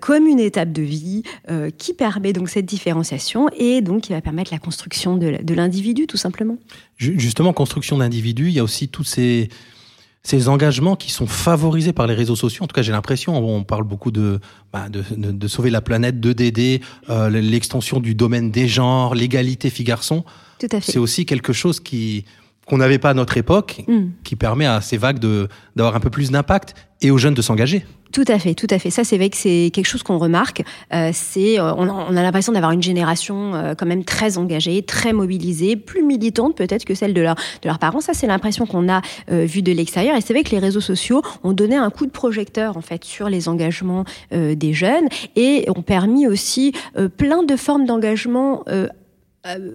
comme 0.00 0.26
une 0.26 0.40
étape 0.40 0.72
de 0.72 0.82
vie 0.82 1.22
qui 1.78 1.94
permet 1.94 2.32
donc 2.32 2.48
cette 2.48 2.66
différenciation 2.66 3.48
et 3.56 3.79
donc 3.82 4.02
qui 4.02 4.12
va 4.12 4.20
permettre 4.20 4.52
la 4.52 4.58
construction 4.58 5.16
de 5.16 5.54
l'individu 5.54 6.06
tout 6.06 6.16
simplement. 6.16 6.56
Justement, 6.96 7.52
construction 7.52 7.98
d'individu, 7.98 8.48
il 8.48 8.52
y 8.54 8.58
a 8.58 8.64
aussi 8.64 8.88
tous 8.88 9.04
ces 9.04 9.48
ces 10.22 10.48
engagements 10.48 10.96
qui 10.96 11.10
sont 11.10 11.26
favorisés 11.26 11.92
par 11.92 12.06
les 12.06 12.14
réseaux 12.14 12.36
sociaux. 12.36 12.64
En 12.64 12.66
tout 12.66 12.74
cas, 12.74 12.82
j'ai 12.82 12.92
l'impression, 12.92 13.36
on 13.36 13.64
parle 13.64 13.84
beaucoup 13.84 14.10
de, 14.10 14.38
bah, 14.72 14.88
de, 14.90 15.02
de, 15.16 15.32
de, 15.32 15.48
sauver 15.48 15.70
la 15.70 15.80
planète, 15.80 16.20
de 16.20 16.32
d'aider, 16.32 16.82
euh, 17.08 17.30
l'extension 17.30 18.00
du 18.00 18.14
domaine 18.14 18.50
des 18.50 18.68
genres, 18.68 19.14
l'égalité 19.14 19.70
filles-garçons. 19.70 20.24
Tout 20.58 20.66
à 20.72 20.80
fait. 20.80 20.92
C'est 20.92 20.98
aussi 20.98 21.24
quelque 21.24 21.54
chose 21.54 21.80
qui 21.80 22.26
qu'on 22.70 22.78
n'avait 22.78 22.98
pas 22.98 23.10
à 23.10 23.14
notre 23.14 23.36
époque, 23.36 23.82
mm. 23.88 24.10
qui 24.22 24.36
permet 24.36 24.66
à 24.66 24.80
ces 24.80 24.96
vagues 24.96 25.18
de 25.18 25.48
d'avoir 25.74 25.96
un 25.96 26.00
peu 26.00 26.08
plus 26.08 26.30
d'impact 26.30 26.74
et 27.02 27.10
aux 27.10 27.18
jeunes 27.18 27.34
de 27.34 27.42
s'engager. 27.42 27.84
Tout 28.12 28.24
à 28.28 28.38
fait, 28.38 28.54
tout 28.54 28.66
à 28.70 28.78
fait. 28.78 28.90
Ça, 28.90 29.04
c'est 29.04 29.16
vrai 29.16 29.30
que 29.30 29.36
c'est 29.36 29.70
quelque 29.72 29.86
chose 29.86 30.02
qu'on 30.02 30.18
remarque. 30.18 30.62
Euh, 30.92 31.10
c'est, 31.12 31.60
euh, 31.60 31.72
on, 31.74 32.16
a 32.16 32.22
l'impression 32.22 32.52
d'avoir 32.52 32.72
une 32.72 32.82
génération 32.82 33.54
euh, 33.54 33.74
quand 33.76 33.86
même 33.86 34.04
très 34.04 34.36
engagée, 34.36 34.82
très 34.82 35.12
mobilisée, 35.12 35.76
plus 35.76 36.02
militante 36.02 36.56
peut-être 36.56 36.84
que 36.84 36.94
celle 36.94 37.14
de, 37.14 37.20
leur, 37.20 37.36
de 37.36 37.68
leurs 37.68 37.78
parents. 37.78 38.00
Ça, 38.00 38.12
c'est 38.12 38.26
l'impression 38.26 38.66
qu'on 38.66 38.88
a 38.88 39.00
euh, 39.30 39.44
vu 39.44 39.62
de 39.62 39.72
l'extérieur. 39.72 40.16
Et 40.16 40.20
c'est 40.20 40.32
vrai 40.32 40.42
que 40.42 40.50
les 40.50 40.58
réseaux 40.58 40.80
sociaux 40.80 41.22
ont 41.44 41.52
donné 41.52 41.76
un 41.76 41.90
coup 41.90 42.06
de 42.06 42.10
projecteur 42.10 42.76
en 42.76 42.80
fait 42.80 43.04
sur 43.04 43.28
les 43.28 43.48
engagements 43.48 44.04
des 44.32 44.72
jeunes 44.72 45.08
et 45.36 45.66
ont 45.74 45.82
permis 45.82 46.26
aussi 46.26 46.72
plein 47.16 47.42
de 47.42 47.56
formes 47.56 47.86
d'engagement 47.86 48.64
euh, 49.46 49.72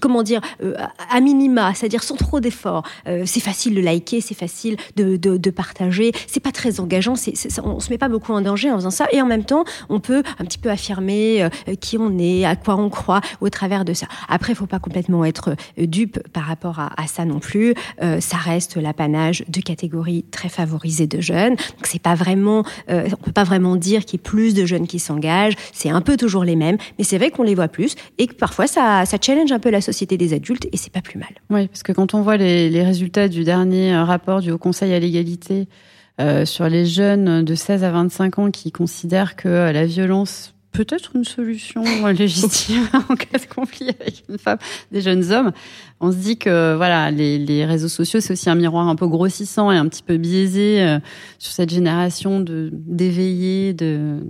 comment 0.00 0.24
dire, 0.24 0.40
euh, 0.62 0.74
à 1.08 1.20
minima, 1.20 1.72
c'est-à-dire 1.72 2.02
sans 2.02 2.16
trop 2.16 2.40
d'efforts. 2.40 2.82
Euh, 3.06 3.22
c'est 3.26 3.40
facile 3.40 3.76
de 3.76 3.80
liker, 3.80 4.20
c'est 4.20 4.34
facile 4.34 4.76
de, 4.96 5.16
de, 5.16 5.36
de 5.36 5.50
partager, 5.50 6.10
c'est 6.26 6.40
pas 6.40 6.50
très 6.50 6.80
engageant, 6.80 7.14
c'est, 7.14 7.34
on 7.62 7.78
se 7.78 7.90
met 7.90 7.98
pas 7.98 8.08
beaucoup 8.08 8.32
en 8.32 8.40
danger 8.40 8.72
en 8.72 8.76
faisant 8.76 8.90
ça, 8.90 9.06
et 9.12 9.22
en 9.22 9.26
même 9.26 9.44
temps, 9.44 9.64
on 9.88 10.00
peut 10.00 10.24
un 10.40 10.44
petit 10.44 10.58
peu 10.58 10.68
affirmer 10.68 11.48
qui 11.80 11.96
on 11.96 12.18
est, 12.18 12.44
à 12.44 12.56
quoi 12.56 12.74
on 12.74 12.90
croit 12.90 13.20
au 13.40 13.50
travers 13.50 13.84
de 13.84 13.94
ça. 13.94 14.06
Après, 14.28 14.52
il 14.52 14.56
faut 14.56 14.66
pas 14.66 14.80
complètement 14.80 15.24
être 15.24 15.54
dupe 15.78 16.18
par 16.32 16.44
rapport 16.44 16.80
à, 16.80 16.90
à 17.00 17.06
ça 17.06 17.24
non 17.24 17.38
plus. 17.38 17.74
ça 18.00 18.36
reste 18.36 18.76
l'apanage 18.76 19.44
de 19.48 19.60
catégories 19.60 20.24
très 20.30 20.48
favorisées 20.48 21.06
de 21.06 21.20
jeunes, 21.20 21.54
donc 21.54 21.84
c'est 21.84 22.02
pas 22.02 22.16
vraiment, 22.16 22.64
on 22.88 23.22
peut 23.22 23.32
pas 23.32 23.44
vraiment 23.44 23.76
dire 23.76 24.04
qu'il 24.04 24.18
y 24.18 24.20
ait 24.20 24.24
plus 24.24 24.54
de 24.54 24.66
jeunes 24.66 24.88
qui 24.88 24.98
s'engagent. 24.98 25.54
C'est 25.72 25.90
un 25.90 26.00
peu 26.00 26.16
toujours 26.16 26.44
les 26.44 26.56
mêmes, 26.56 26.78
mais 26.98 27.04
c'est 27.04 27.18
vrai 27.18 27.30
qu'on 27.30 27.44
les 27.44 27.54
voit 27.54 27.68
plus 27.68 27.94
et 28.18 28.26
que 28.26 28.34
parfois 28.34 28.66
ça 28.66 29.03
ça, 29.04 29.16
challenge 29.20 29.52
un 29.52 29.58
peu 29.58 29.70
la 29.70 29.80
société 29.80 30.16
des 30.16 30.32
adultes 30.32 30.66
et 30.72 30.76
c'est 30.76 30.92
pas 30.92 31.02
plus 31.02 31.18
mal. 31.18 31.30
Oui, 31.50 31.68
parce 31.68 31.82
que 31.82 31.92
quand 31.92 32.14
on 32.14 32.22
voit 32.22 32.36
les, 32.36 32.82
résultats 32.82 33.28
du 33.28 33.44
dernier 33.44 33.94
euh, 33.94 34.04
rapport 34.04 34.40
du 34.40 34.50
Haut 34.50 34.58
Conseil 34.58 34.92
à 34.92 34.98
l'égalité 34.98 35.68
euh, 36.20 36.44
sur 36.44 36.68
les 36.68 36.86
jeunes 36.86 37.42
de 37.42 37.54
16 37.56 37.82
à 37.82 37.90
25 37.90 38.38
ans 38.38 38.50
qui 38.50 38.70
considèrent 38.70 39.34
que 39.34 39.48
euh, 39.48 39.72
la 39.72 39.84
violence 39.84 40.54
peut-être 40.74 41.16
une 41.16 41.24
solution 41.24 41.82
légitime 42.12 42.86
en 43.08 43.16
cas 43.16 43.38
de 43.38 43.46
conflit 43.52 43.88
avec 43.88 44.24
une 44.28 44.38
femme, 44.38 44.58
des 44.92 45.00
jeunes 45.00 45.32
hommes. 45.32 45.52
On 46.00 46.12
se 46.12 46.16
dit 46.16 46.36
que 46.36 46.74
voilà, 46.76 47.10
les, 47.10 47.38
les 47.38 47.64
réseaux 47.64 47.88
sociaux 47.88 48.20
c'est 48.20 48.32
aussi 48.32 48.50
un 48.50 48.54
miroir 48.54 48.86
un 48.86 48.96
peu 48.96 49.08
grossissant 49.08 49.72
et 49.72 49.76
un 49.76 49.88
petit 49.88 50.02
peu 50.02 50.16
biaisé 50.16 50.82
euh, 50.82 50.98
sur 51.38 51.52
cette 51.52 51.70
génération 51.70 52.40
de 52.40 52.70
d'éveillés 52.72 53.72
de 53.72 54.20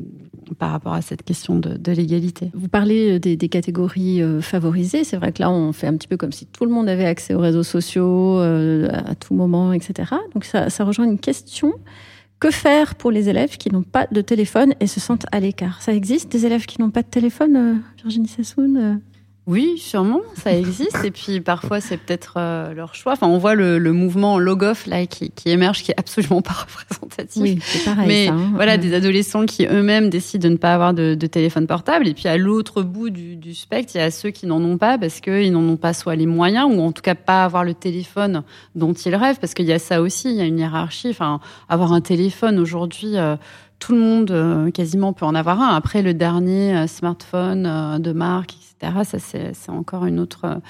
par 0.58 0.70
rapport 0.70 0.92
à 0.92 1.02
cette 1.02 1.22
question 1.22 1.58
de, 1.58 1.92
l'égalité. 1.92 2.50
Vous 2.54 2.68
parlez 2.68 3.18
des, 3.18 3.36
des 3.36 3.48
catégories 3.48 4.22
euh, 4.22 4.40
favorisées. 4.40 5.04
C'est 5.04 5.16
vrai 5.16 5.32
que 5.32 5.42
là, 5.42 5.50
on 5.50 5.72
fait 5.72 5.86
un 5.86 5.96
petit 5.96 6.08
peu 6.08 6.16
comme 6.16 6.32
si 6.32 6.46
tout 6.46 6.64
le 6.64 6.70
monde 6.70 6.88
avait 6.88 7.06
accès 7.06 7.34
aux 7.34 7.40
réseaux 7.40 7.62
sociaux 7.62 8.38
euh, 8.40 8.88
à 8.92 9.14
tout 9.14 9.34
moment, 9.34 9.72
etc. 9.72 10.12
Donc 10.34 10.44
ça, 10.44 10.68
rejoint 10.84 11.06
une 11.06 11.18
question 11.18 11.72
que 12.40 12.50
faire 12.50 12.96
pour 12.96 13.10
les 13.10 13.28
élèves 13.28 13.56
qui 13.56 13.70
n'ont 13.70 13.82
pas 13.82 14.06
de 14.10 14.20
téléphone 14.20 14.74
et 14.80 14.86
se 14.86 15.00
sentent 15.00 15.26
à 15.32 15.40
l'écart? 15.40 15.80
Ça 15.80 15.94
existe 15.94 16.30
des 16.30 16.44
élèves 16.46 16.66
qui 16.66 16.80
n'ont 16.80 16.90
pas 16.90 17.02
de 17.02 17.08
téléphone, 17.08 17.56
euh, 17.56 17.74
Virginie 18.02 18.28
Sassoon 18.28 18.74
euh? 18.76 18.94
Oui, 19.46 19.76
sûrement, 19.76 20.22
ça 20.42 20.56
existe. 20.56 21.04
et 21.04 21.10
puis 21.10 21.40
parfois, 21.42 21.78
c'est 21.82 21.98
peut-être 21.98 22.34
euh, 22.38 22.72
leur 22.72 22.94
choix. 22.94 23.12
Enfin, 23.12 23.26
on 23.26 23.36
voit 23.36 23.54
le, 23.54 23.78
le 23.78 23.92
mouvement 23.92 24.38
Logoff 24.38 24.86
là 24.86 25.04
qui, 25.04 25.32
qui, 25.32 25.50
émerge, 25.50 25.82
qui 25.82 25.90
est 25.90 25.98
absolument 25.98 26.40
pas 26.40 26.54
représentatif. 26.66 27.42
Oui, 27.42 27.58
c'est 27.60 27.84
pareil. 27.84 28.08
Mais 28.08 28.26
ça, 28.28 28.32
hein. 28.32 28.52
voilà, 28.54 28.78
des 28.78 28.94
adolescents 28.94 29.44
qui 29.44 29.66
eux-mêmes 29.66 30.08
décident 30.08 30.48
de 30.48 30.54
ne 30.54 30.56
pas 30.56 30.72
avoir 30.72 30.94
de, 30.94 31.14
de 31.14 31.26
téléphone 31.26 31.66
portable. 31.66 32.08
Et 32.08 32.14
puis 32.14 32.26
à 32.26 32.38
l'autre 32.38 32.82
bout 32.82 33.10
du, 33.10 33.36
du, 33.36 33.54
spectre, 33.54 33.92
il 33.94 33.98
y 33.98 34.00
a 34.00 34.10
ceux 34.10 34.30
qui 34.30 34.46
n'en 34.46 34.62
ont 34.64 34.78
pas 34.78 34.96
parce 34.96 35.20
qu'ils 35.20 35.52
n'en 35.52 35.68
ont 35.68 35.76
pas 35.76 35.92
soit 35.92 36.16
les 36.16 36.26
moyens 36.26 36.66
ou 36.74 36.80
en 36.80 36.92
tout 36.92 37.02
cas 37.02 37.14
pas 37.14 37.44
avoir 37.44 37.64
le 37.64 37.74
téléphone 37.74 38.44
dont 38.74 38.94
ils 38.94 39.14
rêvent. 39.14 39.40
Parce 39.40 39.52
qu'il 39.52 39.66
y 39.66 39.74
a 39.74 39.78
ça 39.78 40.00
aussi, 40.00 40.30
il 40.30 40.36
y 40.36 40.40
a 40.40 40.46
une 40.46 40.58
hiérarchie. 40.58 41.10
Enfin, 41.10 41.40
avoir 41.68 41.92
un 41.92 42.00
téléphone 42.00 42.58
aujourd'hui. 42.58 43.18
Euh, 43.18 43.36
tout 43.78 43.92
le 43.92 43.98
monde 43.98 44.30
euh, 44.30 44.70
quasiment 44.70 45.12
peut 45.12 45.26
en 45.26 45.34
avoir 45.34 45.60
un. 45.60 45.76
Après, 45.76 46.00
le 46.00 46.14
dernier 46.14 46.86
smartphone 46.86 48.00
de 48.00 48.12
marque, 48.12 48.54
ça, 49.04 49.18
c'est 49.18 49.70
encore 49.70 50.06
une 50.06 50.18
autre 50.20 50.60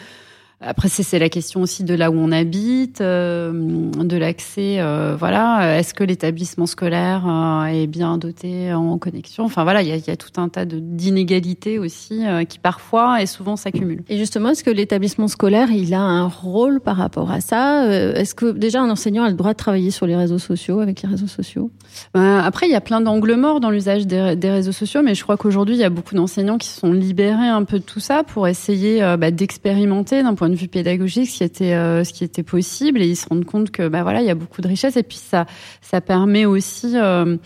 après, 0.61 0.89
c'est 0.89 1.19
la 1.19 1.29
question 1.29 1.61
aussi 1.63 1.85
de 1.85 1.95
là 1.95 2.11
où 2.11 2.15
on 2.15 2.33
habite, 2.33 3.01
euh, 3.01 3.53
de 3.53 4.17
l'accès. 4.17 4.77
Euh, 4.79 5.17
voilà, 5.19 5.79
est-ce 5.79 5.95
que 5.95 6.05
l'établissement 6.05 6.67
scolaire 6.67 7.27
euh, 7.27 7.65
est 7.67 7.87
bien 7.87 8.17
doté 8.19 8.73
en 8.73 8.97
connexion? 8.99 9.45
Enfin 9.45 9.65
voilà, 9.65 9.83
il 9.83 9.89
y 9.89 9.93
a, 9.93 9.97
y 9.97 10.11
a, 10.11 10.17
tout 10.17 10.41
un 10.41 10.49
tas 10.49 10.65
d'inégalités 10.65 11.79
aussi 11.79 12.23
qui 12.49 12.59
parfois 12.59 13.21
et 13.21 13.27
souvent 13.27 13.57
s'accumulent. 13.57 14.05
Et 14.09 14.17
justement, 14.17 14.51
est-ce 14.51 14.65
que 14.65 14.71
l'établissement 14.71 15.29
scolaire, 15.29 15.71
il 15.71 15.93
a 15.93 16.01
un 16.01 16.29
rôle 16.29 16.81
par 16.81 16.97
rapport 16.97 17.31
à 17.31 17.41
ça? 17.41 17.87
Est-ce 17.87 18.35
que 18.35 18.53
déjà 18.53 18.81
un 18.81 18.91
enseignant 18.91 19.25
a 19.25 19.29
le 19.29 19.35
droit 19.35 19.53
de 19.53 19.59
travailler 19.59 19.91
sur 19.91 20.07
les 20.07 20.17
réseaux 20.17 20.39
sociaux, 20.39 20.81
avec 20.81 21.03
les 21.03 21.09
réseaux 21.09 21.27
sociaux? 21.27 21.71
Ben, 22.15 22.39
Après, 22.39 22.67
il 22.67 22.73
y 22.73 22.77
a 22.77 22.81
plein 22.81 23.01
d'angles 23.01 23.35
morts 23.35 23.61
dans 23.61 23.71
l'usage 23.71 24.07
des, 24.07 24.37
des, 24.37 24.51
réseaux 24.51 24.73
sociaux, 24.73 25.03
mais 25.03 25.15
je 25.15 25.23
crois 25.23 25.37
qu'aujourd'hui, 25.37 25.75
il 25.75 25.81
y 25.81 25.85
a 25.85 25.91
beaucoup 25.91 26.15
d'enseignants 26.15 26.59
qui 26.59 26.69
sont 26.69 26.93
libérés 26.93 27.49
un 27.49 27.65
peu 27.65 27.79
de 27.79 27.85
tout 27.85 28.01
ça 28.01 28.23
pour 28.23 28.49
essayer 28.49 29.01
bah, 29.19 29.31
d'expérimenter 29.31 30.23
d'un 30.23 30.35
point 30.35 30.44
de 30.49 30.55
vue 30.55 30.69
pédagogique 30.69 31.29
ce 31.29 31.39
qui 31.39 31.45
était 31.45 31.75
euh, 31.75 32.05
ce 32.05 32.13
qui 32.13 32.25
était 32.25 32.43
possible 32.43 33.01
et 33.03 33.07
ils 33.07 33.17
se 33.17 33.29
rendent 33.29 33.45
compte 33.45 33.71
que 33.71 33.89
bah 33.89 34.03
voilà 34.03 34.21
il 34.21 34.27
y 34.27 34.31
a 34.31 34.35
beaucoup 34.35 34.61
de 34.61 34.69
richesses 34.69 34.97
et 34.97 35.03
puis 35.03 35.19
ça 35.19 35.47
ça 35.81 36.01
permet 36.01 36.45
aussi 36.45 36.93
euh, 36.97 37.37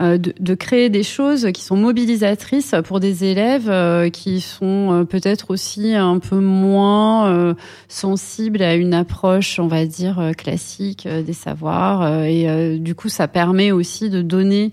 euh 0.00 0.18
de, 0.18 0.54
créer 0.54 0.90
des 0.90 1.02
choses 1.02 1.48
qui 1.52 1.62
sont 1.62 1.76
mobilisatrices 1.76 2.74
pour 2.84 3.00
des 3.00 3.24
élèves 3.24 4.10
qui 4.10 4.40
sont 4.40 5.06
peut-être 5.08 5.50
aussi 5.50 5.94
un 5.94 6.18
peu 6.18 6.38
moins 6.40 7.54
sensibles 7.86 8.62
à 8.62 8.74
une 8.74 8.94
approche 8.94 9.58
on 9.58 9.68
va 9.68 9.86
dire 9.86 10.32
classique 10.36 11.06
des 11.06 11.32
savoirs 11.32 12.24
et 12.24 12.78
du 12.78 12.94
coup 12.94 13.08
ça 13.08 13.28
permet 13.28 13.70
aussi 13.70 14.10
de 14.10 14.22
donner 14.22 14.72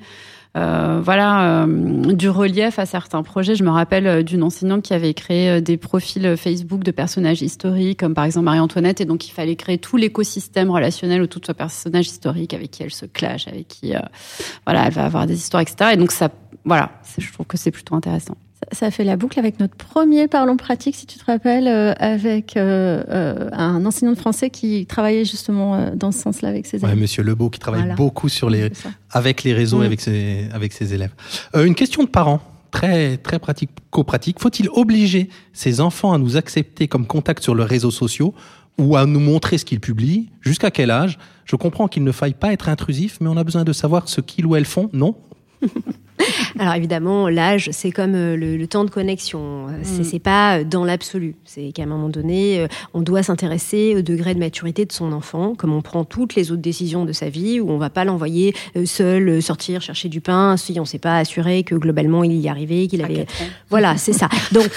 euh, 0.55 1.01
voilà, 1.03 1.65
euh, 1.65 2.13
du 2.13 2.29
relief 2.29 2.79
à 2.79 2.85
certains 2.85 3.23
projets. 3.23 3.55
Je 3.55 3.63
me 3.63 3.69
rappelle 3.69 4.07
euh, 4.07 4.23
d'une 4.23 4.41
enseignante 4.41 4.83
qui 4.83 4.93
avait 4.93 5.13
créé 5.13 5.61
des 5.61 5.75
profils 5.75 6.37
Facebook 6.37 6.83
de 6.83 6.91
personnages 6.91 7.41
historiques, 7.41 7.99
comme 7.99 8.13
par 8.13 8.23
exemple 8.23 8.45
Marie-Antoinette, 8.45 9.01
et 9.01 9.05
donc 9.05 9.27
il 9.27 9.31
fallait 9.31 9.55
créer 9.55 9.77
tout 9.77 9.97
l'écosystème 9.97 10.71
relationnel 10.71 11.21
autour 11.21 11.41
de 11.41 11.47
ce 11.47 11.51
personnage 11.51 12.07
historique 12.07 12.53
avec 12.53 12.71
qui 12.71 12.83
elle 12.83 12.93
se 12.93 13.05
clash, 13.05 13.47
avec 13.47 13.67
qui, 13.67 13.93
voilà, 14.65 14.87
elle 14.87 14.93
va 14.93 15.05
avoir 15.05 15.25
des 15.27 15.35
histoires, 15.35 15.61
etc. 15.61 15.91
Et 15.93 15.97
donc 15.97 16.11
ça, 16.11 16.29
voilà, 16.63 16.91
je 17.17 17.31
trouve 17.31 17.45
que 17.45 17.57
c'est 17.57 17.71
plutôt 17.71 17.95
intéressant 17.95 18.35
ça 18.71 18.91
fait 18.91 19.03
la 19.03 19.17
boucle 19.17 19.39
avec 19.39 19.59
notre 19.59 19.75
premier 19.75 20.27
Parlons 20.27 20.57
pratique, 20.57 20.95
si 20.95 21.05
tu 21.05 21.19
te 21.19 21.25
rappelles, 21.25 21.67
euh, 21.67 21.93
avec 21.99 22.57
euh, 22.57 23.03
euh, 23.09 23.49
un 23.51 23.85
enseignant 23.85 24.11
de 24.11 24.17
français 24.17 24.49
qui 24.49 24.85
travaillait 24.85 25.25
justement 25.25 25.91
dans 25.95 26.11
ce 26.11 26.19
sens-là 26.19 26.49
avec 26.49 26.65
ses 26.65 26.77
élèves. 26.77 26.89
Ouais, 26.89 26.95
Monsieur 26.95 27.23
Lebeau 27.23 27.49
qui 27.49 27.59
travaille 27.59 27.93
beaucoup 27.95 28.29
sur 28.29 28.49
les, 28.49 28.71
avec 29.11 29.43
les 29.43 29.53
réseaux 29.53 29.83
et 29.83 29.85
avec 29.85 30.01
ses, 30.01 30.47
avec 30.53 30.73
ses 30.73 30.93
élèves. 30.93 31.11
une 31.53 31.75
question 31.75 32.03
de 32.03 32.09
parents, 32.09 32.41
très, 32.71 33.17
très 33.17 33.39
pratique, 33.39 33.69
co-pratique. 33.91 34.39
Faut-il 34.39 34.69
obliger 34.69 35.29
ses 35.53 35.81
enfants 35.81 36.13
à 36.13 36.17
nous 36.17 36.37
accepter 36.37 36.87
comme 36.87 37.07
contact 37.07 37.43
sur 37.43 37.55
leurs 37.55 37.69
réseaux 37.69 37.91
sociaux 37.91 38.33
ou 38.77 38.95
à 38.95 39.05
nous 39.05 39.19
montrer 39.19 39.57
ce 39.57 39.65
qu'ils 39.65 39.79
publient? 39.79 40.29
Jusqu'à 40.41 40.71
quel 40.71 40.91
âge? 40.91 41.17
Je 41.45 41.55
comprends 41.55 41.87
qu'il 41.87 42.03
ne 42.03 42.11
faille 42.11 42.33
pas 42.33 42.51
être 42.51 42.69
intrusif, 42.69 43.17
mais 43.21 43.29
on 43.29 43.37
a 43.37 43.43
besoin 43.43 43.63
de 43.63 43.73
savoir 43.73 44.09
ce 44.09 44.21
qu'ils 44.21 44.45
ou 44.45 44.55
elles 44.55 44.65
font, 44.65 44.89
non? 44.93 45.15
Alors 46.59 46.73
évidemment, 46.73 47.27
l'âge, 47.27 47.69
c'est 47.71 47.91
comme 47.91 48.15
euh, 48.15 48.35
le, 48.35 48.67
temps 48.67 48.85
de 48.85 48.89
connexion. 48.89 49.67
Euh, 49.67 49.79
mm. 49.79 50.03
C'est 50.03 50.19
pas 50.19 50.59
euh, 50.59 50.63
dans 50.63 50.85
l'absolu. 50.85 51.35
C'est 51.45 51.71
qu'à 51.71 51.83
un 51.83 51.87
moment 51.87 52.09
donné, 52.09 52.67
on 52.93 53.01
doit 53.01 53.23
s'intéresser 53.23 53.95
au 53.97 54.01
degré 54.01 54.33
de 54.33 54.39
maturité 54.39 54.85
de 54.85 54.91
son 54.91 55.11
enfant, 55.11 55.55
comme 55.55 55.73
on 55.73 55.81
prend 55.81 56.05
toutes 56.05 56.35
les 56.35 56.51
autres 56.51 56.61
décisions 56.61 57.05
de 57.05 57.11
sa 57.11 57.29
vie, 57.29 57.59
où 57.59 57.69
on 57.69 57.77
va 57.77 57.89
pas 57.89 58.05
l'envoyer 58.05 58.55
seul 58.85 59.41
sortir 59.41 59.81
chercher 59.81 60.09
du 60.09 60.21
pain 60.21 60.57
si 60.57 60.79
on 60.79 60.85
s'est 60.85 60.99
pas 60.99 61.17
assuré 61.17 61.63
que 61.63 61.75
globalement 61.75 62.23
il 62.23 62.33
y 62.33 62.49
arrivait, 62.49 62.87
qu'il 62.87 63.03
avait. 63.03 63.25
Voilà, 63.69 63.97
c'est 63.97 64.13
ça. 64.13 64.29
Donc, 64.51 64.69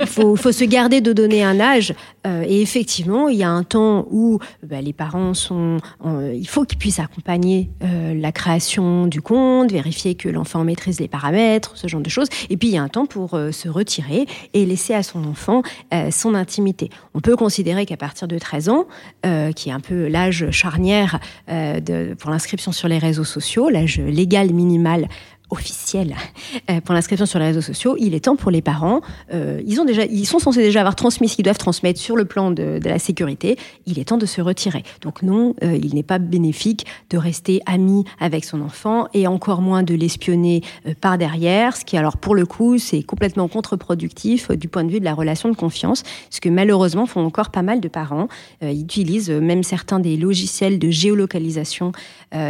il 0.00 0.06
faut, 0.06 0.36
faut, 0.36 0.52
se 0.52 0.64
garder 0.64 1.00
de 1.00 1.12
donner 1.12 1.42
un 1.42 1.60
âge. 1.60 1.94
et 2.26 2.62
effectivement, 2.62 3.28
il 3.28 3.38
y 3.38 3.42
a 3.42 3.50
un 3.50 3.64
temps 3.64 4.06
où 4.10 4.38
bah, 4.62 4.80
les 4.80 4.92
parents 4.92 5.34
sont. 5.34 5.78
il 6.04 6.48
faut 6.48 6.64
qu'ils 6.64 6.78
puissent 6.78 7.00
accompagner 7.00 7.70
la 7.80 8.32
création 8.32 9.06
du 9.06 9.20
compte, 9.22 9.72
vérifier 9.72 10.14
que 10.14 10.28
l'enfant 10.28 10.64
maîtrise 10.64 10.81
les 10.86 11.08
paramètres, 11.08 11.72
ce 11.76 11.86
genre 11.86 12.00
de 12.00 12.08
choses. 12.08 12.28
Et 12.50 12.56
puis 12.56 12.68
il 12.68 12.74
y 12.74 12.78
a 12.78 12.82
un 12.82 12.88
temps 12.88 13.06
pour 13.06 13.34
euh, 13.34 13.52
se 13.52 13.68
retirer 13.68 14.26
et 14.54 14.66
laisser 14.66 14.94
à 14.94 15.02
son 15.02 15.24
enfant 15.24 15.62
euh, 15.92 16.10
son 16.10 16.34
intimité. 16.34 16.90
On 17.14 17.20
peut 17.20 17.36
considérer 17.36 17.86
qu'à 17.86 17.96
partir 17.96 18.28
de 18.28 18.38
13 18.38 18.68
ans, 18.68 18.86
euh, 19.26 19.52
qui 19.52 19.68
est 19.68 19.72
un 19.72 19.80
peu 19.80 20.08
l'âge 20.08 20.50
charnière 20.50 21.20
pour 22.18 22.30
l'inscription 22.30 22.72
sur 22.72 22.88
les 22.88 22.98
réseaux 22.98 23.24
sociaux, 23.24 23.68
l'âge 23.68 23.98
légal 23.98 24.52
minimal 24.52 25.08
officiel 25.52 26.16
euh, 26.70 26.80
pour 26.80 26.94
l'inscription 26.94 27.26
sur 27.26 27.38
les 27.38 27.46
réseaux 27.46 27.60
sociaux, 27.60 27.96
il 27.98 28.14
est 28.14 28.24
temps 28.24 28.36
pour 28.36 28.50
les 28.50 28.62
parents, 28.62 29.02
euh, 29.32 29.60
ils, 29.66 29.80
ont 29.80 29.84
déjà, 29.84 30.04
ils 30.06 30.26
sont 30.26 30.38
censés 30.38 30.62
déjà 30.62 30.80
avoir 30.80 30.96
transmis 30.96 31.28
ce 31.28 31.36
qu'ils 31.36 31.44
doivent 31.44 31.58
transmettre 31.58 32.00
sur 32.00 32.16
le 32.16 32.24
plan 32.24 32.50
de, 32.50 32.80
la 32.82 32.98
sécurité, 32.98 33.56
il 33.86 33.98
est 33.98 34.04
temps 34.04 34.18
de 34.18 34.26
se 34.26 34.40
retirer. 34.40 34.82
Donc 35.02 35.22
non, 35.22 35.54
euh, 35.62 35.78
il 35.80 35.94
n'est 35.94 36.02
pas 36.02 36.18
bénéfique 36.18 36.86
de 37.10 37.18
rester 37.18 37.60
ami 37.66 38.04
avec 38.18 38.44
son 38.44 38.62
enfant 38.62 39.06
et 39.12 39.26
encore 39.26 39.60
moins 39.60 39.82
de 39.82 39.94
l'espionner 39.94 40.62
par 41.00 41.18
derrière, 41.18 41.76
ce 41.76 41.84
qui 41.84 41.96
alors 41.96 42.16
pour 42.16 42.34
le 42.34 42.46
coup 42.46 42.78
c'est 42.78 43.02
complètement 43.02 43.46
contre-productif 43.48 44.50
du 44.50 44.68
point 44.68 44.84
de 44.84 44.90
vue 44.90 45.00
de 45.00 45.04
la 45.04 45.14
relation 45.14 45.50
de 45.50 45.56
confiance, 45.56 46.02
ce 46.30 46.40
que 46.40 46.48
malheureusement 46.48 47.06
font 47.06 47.24
encore 47.24 47.50
pas 47.50 47.62
mal 47.62 47.80
de 47.80 47.88
parents. 47.88 48.28
ils 48.62 48.80
utilisent 48.80 49.30
même 49.30 49.62
certains 49.62 50.00
des 50.00 50.16
logiciels 50.16 50.78
de 50.78 50.90
géolocalisation 50.90 51.92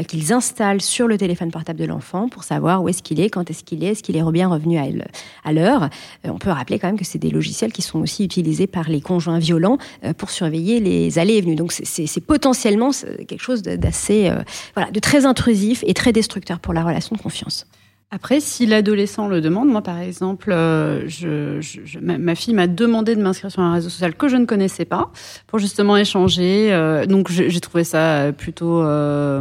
qu'ils 0.06 0.32
installent 0.32 0.80
sur 0.80 1.08
le 1.08 1.18
téléphone 1.18 1.50
portable 1.50 1.80
de 1.80 1.86
l'enfant 1.86 2.28
pour 2.28 2.44
savoir 2.44 2.82
où 2.82 2.88
est-ce 2.92 3.02
qu'il 3.02 3.20
est, 3.20 3.30
quand 3.30 3.50
est-ce 3.50 3.64
qu'il 3.64 3.82
est, 3.82 3.88
est-ce 3.88 4.02
qu'il 4.02 4.16
est 4.16 4.22
bien 4.30 4.48
revenu 4.48 4.78
à 4.78 5.52
l'heure. 5.52 5.84
Euh, 6.24 6.30
on 6.30 6.38
peut 6.38 6.50
rappeler 6.50 6.78
quand 6.78 6.88
même 6.88 6.98
que 6.98 7.04
c'est 7.04 7.18
des 7.18 7.30
logiciels 7.30 7.72
qui 7.72 7.82
sont 7.82 8.00
aussi 8.00 8.24
utilisés 8.24 8.66
par 8.66 8.88
les 8.88 9.00
conjoints 9.00 9.38
violents 9.38 9.78
euh, 10.04 10.12
pour 10.12 10.30
surveiller 10.30 10.78
les 10.78 11.18
allées 11.18 11.34
et 11.34 11.40
venues. 11.40 11.56
Donc 11.56 11.72
c'est 11.72 12.20
potentiellement 12.20 12.90
quelque 13.26 13.42
chose 13.42 13.62
d'assez, 13.62 14.28
euh, 14.28 14.42
voilà, 14.74 14.90
de 14.90 15.00
très 15.00 15.26
intrusif 15.26 15.82
et 15.86 15.94
très 15.94 16.12
destructeur 16.12 16.60
pour 16.60 16.74
la 16.74 16.84
relation 16.84 17.16
de 17.16 17.20
confiance. 17.20 17.66
Après, 18.14 18.40
si 18.40 18.66
l'adolescent 18.66 19.26
le 19.26 19.40
demande, 19.40 19.68
moi 19.68 19.80
par 19.80 19.98
exemple, 19.98 20.52
euh, 20.52 21.08
je, 21.08 21.62
je, 21.62 21.98
ma, 21.98 22.34
fille 22.34 22.52
m'a 22.52 22.66
demandé 22.66 23.16
de 23.16 23.22
m'inscrire 23.22 23.50
sur 23.50 23.62
un 23.62 23.72
réseau 23.72 23.88
social 23.88 24.14
que 24.14 24.28
je 24.28 24.36
ne 24.36 24.44
connaissais 24.44 24.84
pas 24.84 25.10
pour 25.46 25.58
justement 25.58 25.96
échanger. 25.96 26.74
Euh, 26.74 27.06
donc 27.06 27.30
j'ai 27.30 27.60
trouvé 27.60 27.84
ça 27.84 28.30
plutôt 28.36 28.82
euh, 28.82 29.40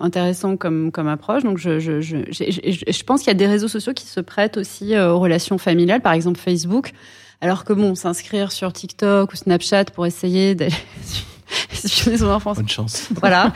intéressant 0.00 0.56
comme 0.56 0.90
comme 0.90 1.06
approche. 1.06 1.44
Donc 1.44 1.58
je 1.58 1.78
je, 1.78 2.00
je, 2.00 2.16
je 2.28 3.02
pense 3.04 3.20
qu'il 3.20 3.28
y 3.28 3.30
a 3.30 3.34
des 3.34 3.46
réseaux 3.46 3.68
sociaux 3.68 3.92
qui 3.94 4.06
se 4.06 4.18
prêtent 4.18 4.56
aussi 4.56 4.98
aux 4.98 5.20
relations 5.20 5.56
familiales, 5.56 6.00
par 6.00 6.12
exemple 6.12 6.40
Facebook. 6.40 6.90
Alors 7.40 7.64
que 7.64 7.72
bon, 7.72 7.94
s'inscrire 7.94 8.50
sur 8.50 8.72
TikTok 8.72 9.32
ou 9.32 9.36
Snapchat 9.36 9.84
pour 9.94 10.06
essayer 10.06 10.56
d'aller 10.56 10.74
Bonne 12.54 12.68
chance. 12.68 13.08
Voilà. 13.20 13.52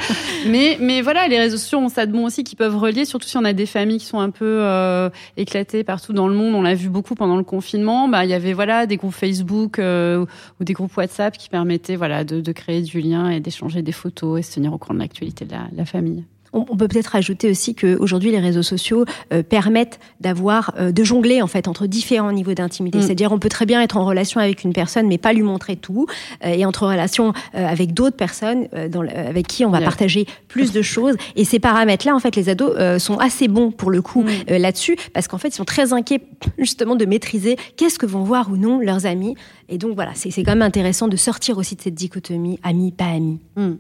mais, 0.46 0.76
mais 0.80 1.02
voilà, 1.02 1.28
les 1.28 1.38
réseaux 1.38 1.56
sociaux 1.56 1.78
ont 1.78 1.88
ça 1.88 2.06
de 2.06 2.12
bon 2.12 2.24
aussi 2.26 2.44
qui 2.44 2.56
peuvent 2.56 2.76
relier, 2.76 3.04
surtout 3.04 3.28
si 3.28 3.36
on 3.36 3.44
a 3.44 3.52
des 3.52 3.66
familles 3.66 3.98
qui 3.98 4.06
sont 4.06 4.20
un 4.20 4.30
peu 4.30 4.58
euh, 4.60 5.08
éclatées 5.36 5.84
partout 5.84 6.12
dans 6.12 6.28
le 6.28 6.34
monde. 6.34 6.54
On 6.54 6.62
l'a 6.62 6.74
vu 6.74 6.88
beaucoup 6.88 7.14
pendant 7.14 7.36
le 7.36 7.44
confinement. 7.44 8.08
Bah, 8.08 8.24
il 8.24 8.30
y 8.30 8.34
avait 8.34 8.52
voilà 8.52 8.86
des 8.86 8.96
groupes 8.96 9.14
Facebook 9.14 9.78
euh, 9.78 10.24
ou 10.60 10.64
des 10.64 10.72
groupes 10.72 10.96
WhatsApp 10.96 11.36
qui 11.36 11.48
permettaient 11.48 11.96
voilà 11.96 12.24
de, 12.24 12.40
de 12.40 12.52
créer 12.52 12.82
du 12.82 13.00
lien 13.00 13.28
et 13.30 13.40
d'échanger 13.40 13.82
des 13.82 13.92
photos 13.92 14.40
et 14.40 14.42
se 14.42 14.54
tenir 14.54 14.72
au 14.72 14.78
courant 14.78 14.94
de 14.94 15.00
l'actualité 15.00 15.44
de 15.44 15.54
la 15.76 15.84
famille. 15.84 16.24
On, 16.52 16.76
peut 16.76 16.88
peut-être 16.88 17.16
ajouter 17.16 17.50
aussi 17.50 17.74
qu'aujourd'hui, 17.74 18.30
les 18.30 18.38
réseaux 18.38 18.62
sociaux 18.62 19.04
euh, 19.32 19.42
permettent 19.42 19.98
d'avoir, 20.20 20.74
euh, 20.78 20.92
de 20.92 21.04
jongler 21.04 21.40
en 21.40 21.46
fait 21.46 21.66
entre 21.66 21.86
différents 21.86 22.32
niveaux 22.32 22.52
d'intimité. 22.52 22.98
Mm. 22.98 23.02
C'est-à-dire, 23.02 23.32
on 23.32 23.38
peut 23.38 23.48
très 23.48 23.64
bien 23.64 23.80
être 23.80 23.96
en 23.96 24.04
relation 24.04 24.40
avec 24.40 24.62
une 24.64 24.72
personne, 24.72 25.08
mais 25.08 25.18
pas 25.18 25.32
lui 25.32 25.42
montrer 25.42 25.76
tout, 25.76 26.06
euh, 26.44 26.48
et 26.48 26.64
entre 26.66 26.86
relation 26.86 27.32
avec 27.54 27.94
d'autres 27.94 28.16
personnes 28.16 28.68
dans, 28.90 29.02
avec 29.02 29.46
qui 29.46 29.64
on 29.64 29.70
va 29.70 29.80
partager 29.80 30.26
plus 30.48 30.72
de 30.72 30.82
choses. 30.82 31.16
Et 31.36 31.44
ces 31.44 31.58
paramètres-là, 31.58 32.14
en 32.14 32.18
fait, 32.18 32.36
les 32.36 32.48
ados 32.48 32.76
sont 33.00 33.18
assez 33.18 33.48
bons 33.48 33.70
pour 33.70 33.90
le 33.90 34.02
coup 34.02 34.22
mm. 34.22 34.56
là-dessus, 34.56 34.96
parce 35.14 35.28
qu'en 35.28 35.38
fait, 35.38 35.48
ils 35.48 35.54
sont 35.54 35.64
très 35.64 35.92
inquiets 35.92 36.20
justement 36.58 36.96
de 36.96 37.04
maîtriser 37.04 37.56
qu'est-ce 37.76 37.98
que 37.98 38.06
vont 38.06 38.24
voir 38.24 38.50
ou 38.50 38.56
non 38.56 38.80
leurs 38.80 39.06
amis. 39.06 39.36
Et 39.68 39.78
donc 39.78 39.94
voilà, 39.94 40.12
c'est 40.14 40.30
quand 40.42 40.52
même 40.52 40.62
intéressant 40.62 41.08
de 41.08 41.16
sortir 41.16 41.58
aussi 41.58 41.76
de 41.76 41.80
cette 41.80 41.94
dichotomie 41.94 42.58
ami 42.62 42.92
pas 42.92 43.06
ami. 43.06 43.40
Mm. 43.56 43.72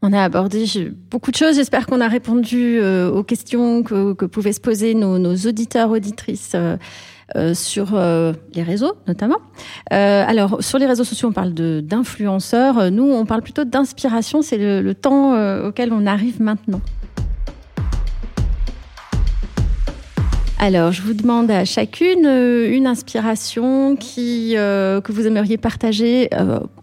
On 0.00 0.12
a 0.12 0.22
abordé 0.22 0.64
beaucoup 1.10 1.32
de 1.32 1.36
choses. 1.36 1.56
J'espère 1.56 1.86
qu'on 1.86 2.00
a 2.00 2.06
répondu 2.06 2.78
euh, 2.78 3.10
aux 3.10 3.24
questions 3.24 3.82
que, 3.82 4.12
pouvaient 4.26 4.52
se 4.52 4.60
poser 4.60 4.94
nos, 4.94 5.34
auditeurs, 5.34 5.90
auditrices. 5.90 6.52
Euh, 6.54 6.76
euh, 7.36 7.52
sur 7.52 7.94
les 8.54 8.62
réseaux 8.62 8.94
notamment. 9.06 9.36
alors 9.90 10.62
sur 10.62 10.78
les 10.78 10.86
réseaux 10.86 11.04
sociaux, 11.04 11.28
on 11.28 11.32
parle 11.32 11.52
d'influenceurs. 11.52 12.90
Nous, 12.90 13.04
on 13.04 13.26
parle 13.26 13.42
plutôt 13.42 13.64
d'inspiration. 13.64 14.40
C'est 14.40 14.56
le, 14.56 14.94
temps 14.94 15.34
auquel 15.66 15.92
on 15.92 16.06
arrive 16.06 16.40
maintenant. 16.40 16.80
Alors, 20.60 20.90
je 20.90 21.02
vous 21.02 21.14
demande 21.14 21.50
à 21.50 21.64
chacune 21.64 22.26
une 22.26 22.86
inspiration 22.86 23.94
qui 23.96 24.54
que 24.54 25.12
vous 25.12 25.26
aimeriez 25.26 25.56
partager 25.56 26.28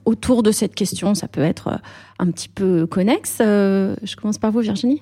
autour 0.05 0.43
de 0.43 0.51
cette 0.51 0.76
question. 0.76 1.13
Ça 1.13 1.28
peut 1.28 1.41
être 1.41 1.80
un 2.19 2.32
petit 2.32 2.49
peu 2.49 2.86
connexe. 2.88 3.39
Euh, 3.41 3.95
je 4.03 4.15
commence 4.15 4.38
par 4.38 4.51
vous, 4.51 4.61
Virginie. 4.61 5.01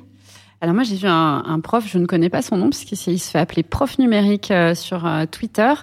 Alors 0.64 0.76
moi 0.76 0.86
j'ai 0.86 0.96
vu 0.96 1.10
un, 1.10 1.44
un, 1.46 1.60
prof, 1.60 1.84
je 1.86 1.98
ne 1.98 2.06
connais 2.06 2.30
pas 2.30 2.42
son 2.42 2.56
nom 2.56 2.70
puisqu'il 2.70 3.20
se 3.20 3.30
fait 3.30 3.38
appeler 3.38 3.64
prof 3.64 4.00
numérique 4.00 4.50
euh, 4.50 4.74
sur 4.76 5.06
euh, 5.06 5.26
Twitter. 5.30 5.74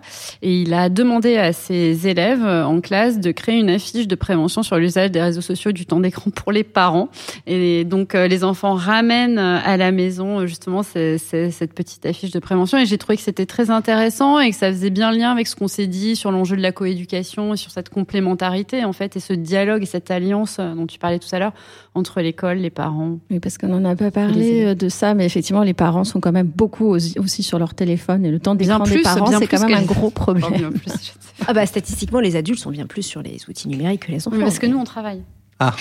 Et 0.40 0.62
il 0.62 0.72
a 0.72 0.88
demandé 0.88 1.36
à 1.36 1.52
ses 1.52 2.08
élèves 2.08 2.46
euh, 2.46 2.64
en 2.64 2.80
classe 2.80 3.20
de 3.20 3.30
créer 3.30 3.58
une 3.58 3.68
affiche 3.68 4.08
de 4.08 4.14
prévention 4.14 4.62
sur 4.62 4.78
l'usage 4.78 5.10
des 5.10 5.20
réseaux 5.20 5.42
sociaux 5.42 5.72
du 5.72 5.84
temps 5.84 6.00
d'écran 6.00 6.30
pour 6.30 6.50
les 6.50 6.64
parents. 6.64 7.10
Et 7.46 7.84
donc 7.84 8.14
les 8.14 8.42
enfants 8.42 8.72
ramènent 8.72 9.38
à 9.38 9.76
la 9.76 9.92
maison 9.92 10.46
justement 10.46 10.82
cette 10.82 11.74
petite 11.74 12.06
affiche 12.06 12.30
de 12.30 12.38
prévention. 12.38 12.78
Et 12.78 12.86
j'ai 12.86 12.96
trouvé 12.96 13.18
que 13.18 13.22
c'était 13.22 13.44
très 13.44 13.68
intéressant 13.68 14.40
et 14.40 14.48
que 14.48 14.56
ça 14.56 14.72
faisait 14.72 14.88
bien 14.88 15.12
lien 15.12 15.30
avec 15.30 15.46
ce 15.46 15.56
qu'on 15.56 15.68
s'est 15.68 15.88
dit 15.88 16.16
sur 16.16 16.32
l'enjeu 16.32 16.56
de 16.56 16.62
la 16.62 16.72
coéducation 16.72 17.52
et 17.52 17.58
sur 17.58 17.70
cette 17.70 17.90
complémentarité 17.90 18.86
en 18.86 18.94
fait 18.94 19.14
et 19.14 19.20
ce 19.20 19.34
dialogue 19.34 19.82
et 19.82 19.86
cette 19.86 20.10
alliance 20.10 20.58
dont 20.58 20.86
tu 20.86 20.98
parlais 20.98 21.18
tout 21.18 21.28
à 21.32 21.38
l'heure 21.38 21.52
entre 21.94 22.22
l'école, 22.22 22.56
les 22.58 22.70
parents. 22.70 23.18
Oui 23.30 23.40
parce 23.40 23.58
qu'on 23.58 23.68
n'en 23.68 23.84
a 23.84 23.94
pas 23.94 24.10
parlé 24.10 24.69
de 24.74 24.88
ça, 24.88 25.14
mais 25.14 25.26
effectivement, 25.26 25.62
les 25.62 25.74
parents 25.74 26.04
sont 26.04 26.20
quand 26.20 26.32
même 26.32 26.46
beaucoup 26.46 26.86
aussi 26.86 27.42
sur 27.42 27.58
leur 27.58 27.74
téléphone 27.74 28.24
et 28.24 28.30
le 28.30 28.40
temps 28.40 28.54
d'écran 28.54 28.80
des 28.80 29.02
parents, 29.02 29.38
c'est 29.38 29.46
quand 29.46 29.66
même 29.66 29.78
un 29.78 29.82
gros 29.82 30.10
problème. 30.10 30.72
ah 31.46 31.52
bah 31.52 31.66
statistiquement, 31.66 32.20
les 32.20 32.36
adultes 32.36 32.60
sont 32.60 32.70
bien 32.70 32.86
plus 32.86 33.02
sur 33.02 33.22
les 33.22 33.38
outils 33.48 33.68
numériques 33.68 34.06
que 34.06 34.12
les 34.12 34.26
enfants. 34.26 34.38
parce 34.40 34.58
que 34.58 34.66
nous, 34.66 34.78
on 34.78 34.84
travaille. 34.84 35.22
Ah, 35.62 35.74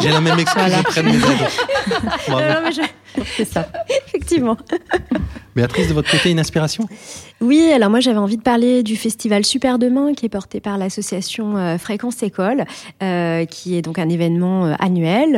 j'ai 0.00 0.08
la 0.08 0.22
même 0.22 0.38
excuse 0.38 0.62
auprès 0.80 1.02
de 1.02 1.08
mes 1.08 1.16
ados. 1.16 2.80
C'est 3.36 3.44
ça, 3.44 3.68
effectivement. 4.06 4.56
Béatrice, 5.54 5.88
de 5.88 5.92
votre 5.92 6.10
côté, 6.10 6.30
une 6.30 6.40
inspiration? 6.40 6.88
Oui, 7.40 7.70
alors 7.72 7.88
moi 7.88 8.00
j'avais 8.00 8.18
envie 8.18 8.36
de 8.36 8.42
parler 8.42 8.82
du 8.82 8.96
festival 8.96 9.44
Super 9.44 9.78
Demain 9.78 10.12
qui 10.12 10.26
est 10.26 10.28
porté 10.28 10.58
par 10.58 10.76
l'association 10.76 11.56
euh, 11.56 11.78
Fréquence 11.78 12.20
École, 12.24 12.64
euh, 13.00 13.44
qui 13.44 13.76
est 13.76 13.82
donc 13.82 14.00
un 14.00 14.08
événement 14.08 14.66
euh, 14.66 14.74
annuel 14.80 15.34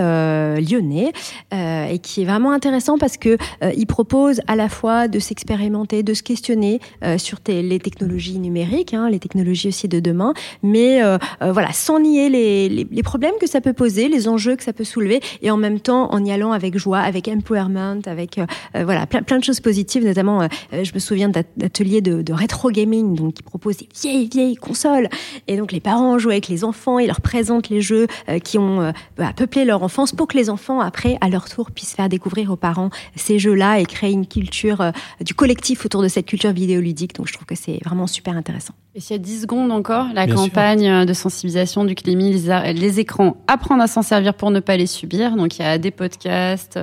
lyonnais 0.62 1.12
et 1.52 1.98
qui 1.98 2.22
est 2.22 2.24
vraiment 2.24 2.52
intéressant 2.52 2.96
parce 2.96 3.16
que 3.16 3.36
il 3.76 3.86
propose 3.86 4.40
à 4.46 4.56
la 4.56 4.68
fois 4.68 5.08
de 5.08 5.18
s'expérimenter, 5.18 6.02
de 6.02 6.14
se 6.14 6.22
questionner 6.22 6.80
sur 7.18 7.38
les 7.46 7.78
technologies 7.78 8.38
numériques, 8.38 8.94
hein, 8.94 9.10
les 9.10 9.18
technologies 9.18 9.68
aussi 9.68 9.88
de 9.88 10.00
demain, 10.00 10.32
mais 10.62 11.00
voilà, 11.40 11.72
sans 11.72 12.00
nier 12.00 12.28
les, 12.28 12.68
les, 12.68 13.02
problèmes 13.02 13.34
que 13.40 13.48
ça 13.48 13.60
peut 13.60 13.72
poser, 13.72 14.08
les 14.08 14.28
enjeux 14.28 14.56
que 14.56 14.62
ça 14.62 14.72
peut 14.72 14.84
soulever, 14.84 15.20
et 15.42 15.50
en 15.50 15.56
même 15.56 15.80
temps 15.80 16.12
en 16.12 16.24
y 16.24 16.30
allant 16.30 16.52
avec 16.52 16.78
joie, 16.78 17.00
avec 17.00 17.28
empowerment, 17.28 18.02
avec 18.06 18.40
voilà 18.74 19.06
plein, 19.06 19.22
plein 19.22 19.38
de 19.38 19.44
choses 19.44 19.60
positives 19.60 20.04
notamment, 20.04 20.42
euh, 20.42 20.48
euh, 20.72 20.84
je 20.84 20.94
me 20.94 20.98
souviens 20.98 21.28
d'ateliers 21.28 21.89
de, 22.00 22.32
rétro 22.32 22.70
gaming, 22.70 23.16
donc 23.16 23.34
qui 23.34 23.42
proposent 23.42 23.78
des 23.78 23.88
vieilles, 24.00 24.28
vieilles 24.28 24.54
consoles. 24.54 25.08
Et 25.48 25.56
donc 25.56 25.72
les 25.72 25.80
parents 25.80 26.18
jouent 26.18 26.30
avec 26.30 26.46
les 26.46 26.62
enfants 26.62 27.00
et 27.00 27.06
leur 27.06 27.20
présentent 27.20 27.68
les 27.68 27.80
jeux 27.80 28.06
euh, 28.28 28.38
qui 28.38 28.58
ont 28.58 28.92
bah, 29.16 29.32
peuplé 29.34 29.64
leur 29.64 29.82
enfance 29.82 30.12
pour 30.12 30.28
que 30.28 30.36
les 30.36 30.48
enfants, 30.48 30.80
après, 30.80 31.18
à 31.20 31.28
leur 31.28 31.48
tour, 31.48 31.72
puissent 31.72 31.94
faire 31.94 32.08
découvrir 32.08 32.52
aux 32.52 32.56
parents 32.56 32.90
ces 33.16 33.38
jeux-là 33.38 33.80
et 33.80 33.86
créer 33.86 34.12
une 34.12 34.26
culture 34.26 34.92
du 35.20 35.34
collectif 35.34 35.84
autour 35.84 36.02
de 36.02 36.08
cette 36.08 36.26
culture 36.26 36.52
vidéoludique. 36.52 37.16
Donc 37.16 37.26
je 37.26 37.32
trouve 37.32 37.46
que 37.46 37.56
c'est 37.56 37.80
vraiment 37.84 38.06
super 38.06 38.36
intéressant. 38.36 38.74
Et 38.94 39.00
s'il 39.00 39.14
y 39.16 39.20
a 39.20 39.22
10 39.22 39.42
secondes 39.42 39.70
encore, 39.70 40.06
la 40.12 40.26
campagne 40.26 41.06
de 41.06 41.12
sensibilisation 41.12 41.84
du 41.84 41.94
CLEMI, 41.94 42.32
les, 42.32 42.72
les, 42.72 43.00
écrans, 43.00 43.36
apprendre 43.46 43.82
à 43.82 43.86
s'en 43.86 44.02
servir 44.02 44.34
pour 44.34 44.50
ne 44.50 44.58
pas 44.58 44.76
les 44.76 44.86
subir. 44.86 45.36
Donc 45.36 45.58
il 45.58 45.62
y 45.62 45.64
a 45.64 45.78
des 45.78 45.92
podcasts, 45.92 46.78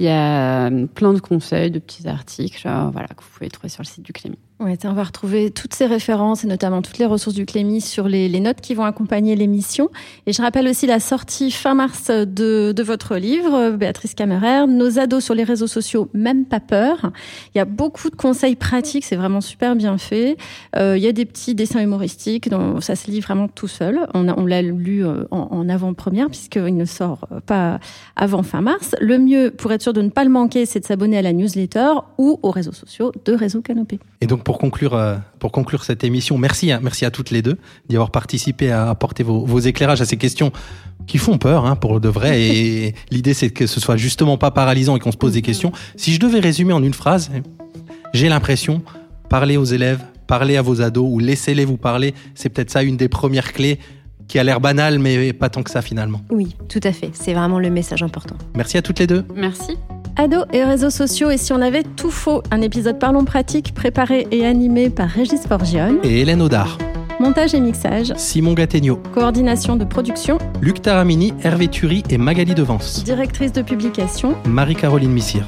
il 0.00 0.06
y 0.06 0.08
a 0.08 0.68
plein 0.94 1.12
de 1.12 1.20
conseils, 1.20 1.70
de 1.70 1.78
petits 1.78 2.08
articles 2.08 2.68
voilà, 2.92 3.06
que 3.08 3.22
vous 3.22 3.30
pouvez 3.32 3.50
trouver 3.50 3.68
sur 3.68 3.82
le 3.82 3.88
site 3.88 4.04
du 4.04 4.12
CLEMI. 4.12 4.38
Ouais, 4.60 4.76
on 4.82 4.92
va 4.92 5.04
retrouver 5.04 5.52
toutes 5.52 5.72
ces 5.72 5.86
références 5.86 6.42
et 6.42 6.48
notamment 6.48 6.82
toutes 6.82 6.98
les 6.98 7.06
ressources 7.06 7.36
du 7.36 7.46
Clémy 7.46 7.80
sur 7.80 8.08
les, 8.08 8.28
notes 8.40 8.60
qui 8.60 8.74
vont 8.74 8.82
accompagner 8.82 9.36
l'émission. 9.36 9.88
Et 10.26 10.32
je 10.32 10.42
rappelle 10.42 10.66
aussi 10.66 10.88
la 10.88 10.98
sortie 10.98 11.52
fin 11.52 11.74
mars 11.74 12.10
de, 12.10 12.82
votre 12.82 13.14
livre, 13.14 13.70
Béatrice 13.70 14.14
Camerer, 14.14 14.66
Nos 14.66 14.98
ados 14.98 15.24
sur 15.24 15.36
les 15.36 15.44
réseaux 15.44 15.68
sociaux, 15.68 16.08
même 16.12 16.44
pas 16.44 16.58
peur. 16.58 17.12
Il 17.54 17.58
y 17.58 17.60
a 17.60 17.64
beaucoup 17.64 18.10
de 18.10 18.16
conseils 18.16 18.56
pratiques, 18.56 19.04
c'est 19.04 19.14
vraiment 19.14 19.40
super 19.40 19.76
bien 19.76 19.96
fait. 19.96 20.36
Euh, 20.74 20.96
il 20.96 21.04
y 21.04 21.06
a 21.08 21.12
des 21.12 21.24
petits 21.24 21.54
dessins 21.54 21.80
humoristiques, 21.80 22.48
donc 22.48 22.82
ça 22.82 22.96
se 22.96 23.12
lit 23.12 23.20
vraiment 23.20 23.46
tout 23.46 23.68
seul. 23.68 24.08
On, 24.12 24.28
on 24.28 24.44
l'a 24.44 24.62
lu 24.62 25.06
euh, 25.06 25.22
en, 25.30 25.48
en 25.52 25.68
avant-première 25.68 26.26
puisqu'il 26.30 26.76
ne 26.76 26.84
sort 26.84 27.28
pas 27.46 27.78
avant 28.16 28.42
fin 28.42 28.60
mars. 28.60 28.96
Le 29.00 29.18
mieux, 29.18 29.52
pour 29.52 29.70
être 29.70 29.82
sûr 29.82 29.92
de 29.92 30.02
ne 30.02 30.10
pas 30.10 30.24
le 30.24 30.30
manquer, 30.30 30.66
c'est 30.66 30.80
de 30.80 30.84
s'abonner 30.84 31.16
à 31.16 31.22
la 31.22 31.32
newsletter 31.32 31.92
ou 32.18 32.40
aux 32.42 32.50
réseaux 32.50 32.72
sociaux 32.72 33.12
de 33.24 33.34
Réseau 33.34 33.62
Canopé. 33.62 34.00
Et 34.20 34.26
donc 34.26 34.42
pour 34.42 34.58
conclure, 34.58 34.94
euh, 34.94 35.16
pour 35.38 35.52
conclure 35.52 35.84
cette 35.84 36.02
émission, 36.02 36.38
merci, 36.38 36.72
hein, 36.72 36.80
merci 36.82 37.04
à 37.04 37.10
toutes 37.10 37.30
les 37.30 37.40
deux 37.40 37.56
d'y 37.88 37.96
avoir 37.96 38.10
participé 38.10 38.70
à 38.70 38.90
apporter 38.90 39.22
vos, 39.22 39.44
vos, 39.44 39.60
éclairages 39.60 40.00
à 40.00 40.04
ces 40.04 40.16
questions 40.16 40.50
qui 41.06 41.18
font 41.18 41.38
peur 41.38 41.66
hein, 41.66 41.76
pour 41.76 42.00
de 42.00 42.08
vrai. 42.08 42.42
Et 42.42 42.94
l'idée, 43.10 43.34
c'est 43.34 43.50
que 43.50 43.66
ce 43.66 43.80
soit 43.80 43.96
justement 43.96 44.36
pas 44.36 44.50
paralysant 44.50 44.96
et 44.96 45.00
qu'on 45.00 45.12
se 45.12 45.16
pose 45.16 45.34
des 45.34 45.42
questions. 45.42 45.72
Si 45.96 46.12
je 46.12 46.20
devais 46.20 46.40
résumer 46.40 46.72
en 46.72 46.82
une 46.82 46.94
phrase, 46.94 47.30
j'ai 48.12 48.28
l'impression, 48.28 48.82
parler 49.28 49.56
aux 49.56 49.64
élèves, 49.64 50.00
parler 50.26 50.56
à 50.56 50.62
vos 50.62 50.82
ados 50.82 51.06
ou 51.08 51.20
laissez-les 51.20 51.64
vous 51.64 51.76
parler, 51.76 52.14
c'est 52.34 52.48
peut-être 52.48 52.70
ça 52.70 52.82
une 52.82 52.96
des 52.96 53.08
premières 53.08 53.52
clés 53.52 53.78
qui 54.26 54.38
a 54.38 54.44
l'air 54.44 54.60
banal, 54.60 54.98
mais 54.98 55.32
pas 55.32 55.48
tant 55.48 55.62
que 55.62 55.70
ça 55.70 55.80
finalement. 55.80 56.20
Oui, 56.30 56.54
tout 56.68 56.80
à 56.82 56.92
fait. 56.92 57.10
C'est 57.14 57.32
vraiment 57.32 57.58
le 57.58 57.70
message 57.70 58.02
important. 58.02 58.36
Merci 58.54 58.76
à 58.76 58.82
toutes 58.82 58.98
les 58.98 59.06
deux. 59.06 59.24
Merci. 59.34 59.78
Ados 60.20 60.46
et 60.52 60.64
réseaux 60.64 60.90
sociaux, 60.90 61.30
et 61.30 61.36
si 61.36 61.52
on 61.52 61.62
avait 61.62 61.84
tout 61.84 62.10
faux, 62.10 62.42
un 62.50 62.60
épisode 62.60 62.98
Parlons 62.98 63.24
pratique 63.24 63.72
préparé 63.72 64.26
et 64.32 64.44
animé 64.44 64.90
par 64.90 65.08
Régis 65.08 65.46
Forgione 65.46 66.00
et 66.02 66.22
Hélène 66.22 66.42
Audard. 66.42 66.76
Montage 67.20 67.54
et 67.54 67.60
mixage 67.60 68.12
Simon 68.16 68.54
Gattegno. 68.54 68.96
Coordination 69.14 69.76
de 69.76 69.84
production 69.84 70.38
Luc 70.60 70.82
Taramini, 70.82 71.34
Hervé 71.44 71.68
Thury 71.68 72.02
et 72.10 72.18
Magali 72.18 72.56
Devance. 72.56 73.04
Directrice 73.04 73.52
de 73.52 73.62
publication 73.62 74.34
Marie-Caroline 74.44 75.12
Missire. 75.12 75.46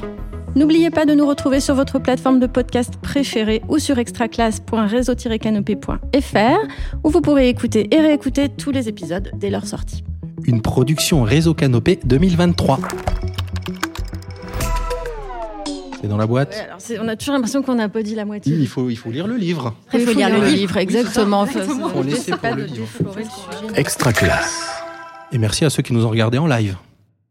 N'oubliez 0.55 0.89
pas 0.89 1.05
de 1.05 1.15
nous 1.15 1.27
retrouver 1.27 1.59
sur 1.59 1.75
votre 1.75 1.99
plateforme 1.99 2.39
de 2.39 2.47
podcast 2.47 2.93
préférée 2.95 3.61
ou 3.67 3.77
sur 3.77 3.99
extraclasse.réseau-canopé.fr 3.99 6.59
où 7.03 7.09
vous 7.09 7.19
pourrez 7.19 7.49
écouter 7.49 7.93
et 7.93 7.99
réécouter 7.99 8.47
tous 8.47 8.71
les 8.71 8.87
épisodes 8.87 9.31
dès 9.35 9.49
leur 9.49 9.67
sortie. 9.67 10.05
Une 10.45 10.61
production 10.61 11.23
Réseau 11.23 11.53
Canopé 11.53 11.99
2023. 12.05 12.79
C'est 16.01 16.07
dans 16.07 16.17
la 16.17 16.25
boîte. 16.25 16.49
Ouais, 16.55 16.65
alors 16.65 16.77
c'est- 16.79 16.99
on 16.99 17.07
a 17.07 17.15
toujours 17.15 17.35
l'impression 17.35 17.61
qu'on 17.61 17.75
n'a 17.75 17.87
pas 17.89 18.01
dit 18.01 18.15
la 18.15 18.25
moitié. 18.25 18.55
Il 18.55 18.67
faut, 18.67 18.89
il 18.89 18.95
faut 18.97 19.11
lire 19.11 19.27
le 19.27 19.37
livre. 19.37 19.75
Il 19.93 20.01
faut 20.01 20.13
lire 20.13 20.29
le 20.29 20.45
livre, 20.47 20.77
exactement. 20.77 21.41
Enfin, 21.41 21.61
Faut 21.61 22.01
laisser 22.03 22.31
pour 22.31 22.39
pas 22.39 22.51
le 22.51 22.63
de 22.63 22.73
livre. 22.73 22.87
Extra 23.75 24.11
classe. 24.11 24.67
Et 25.31 25.37
merci 25.37 25.63
à 25.63 25.69
ceux 25.69 25.83
qui 25.83 25.93
nous 25.93 26.05
ont 26.05 26.09
regardés 26.09 26.37
en 26.39 26.47
live. 26.47 26.75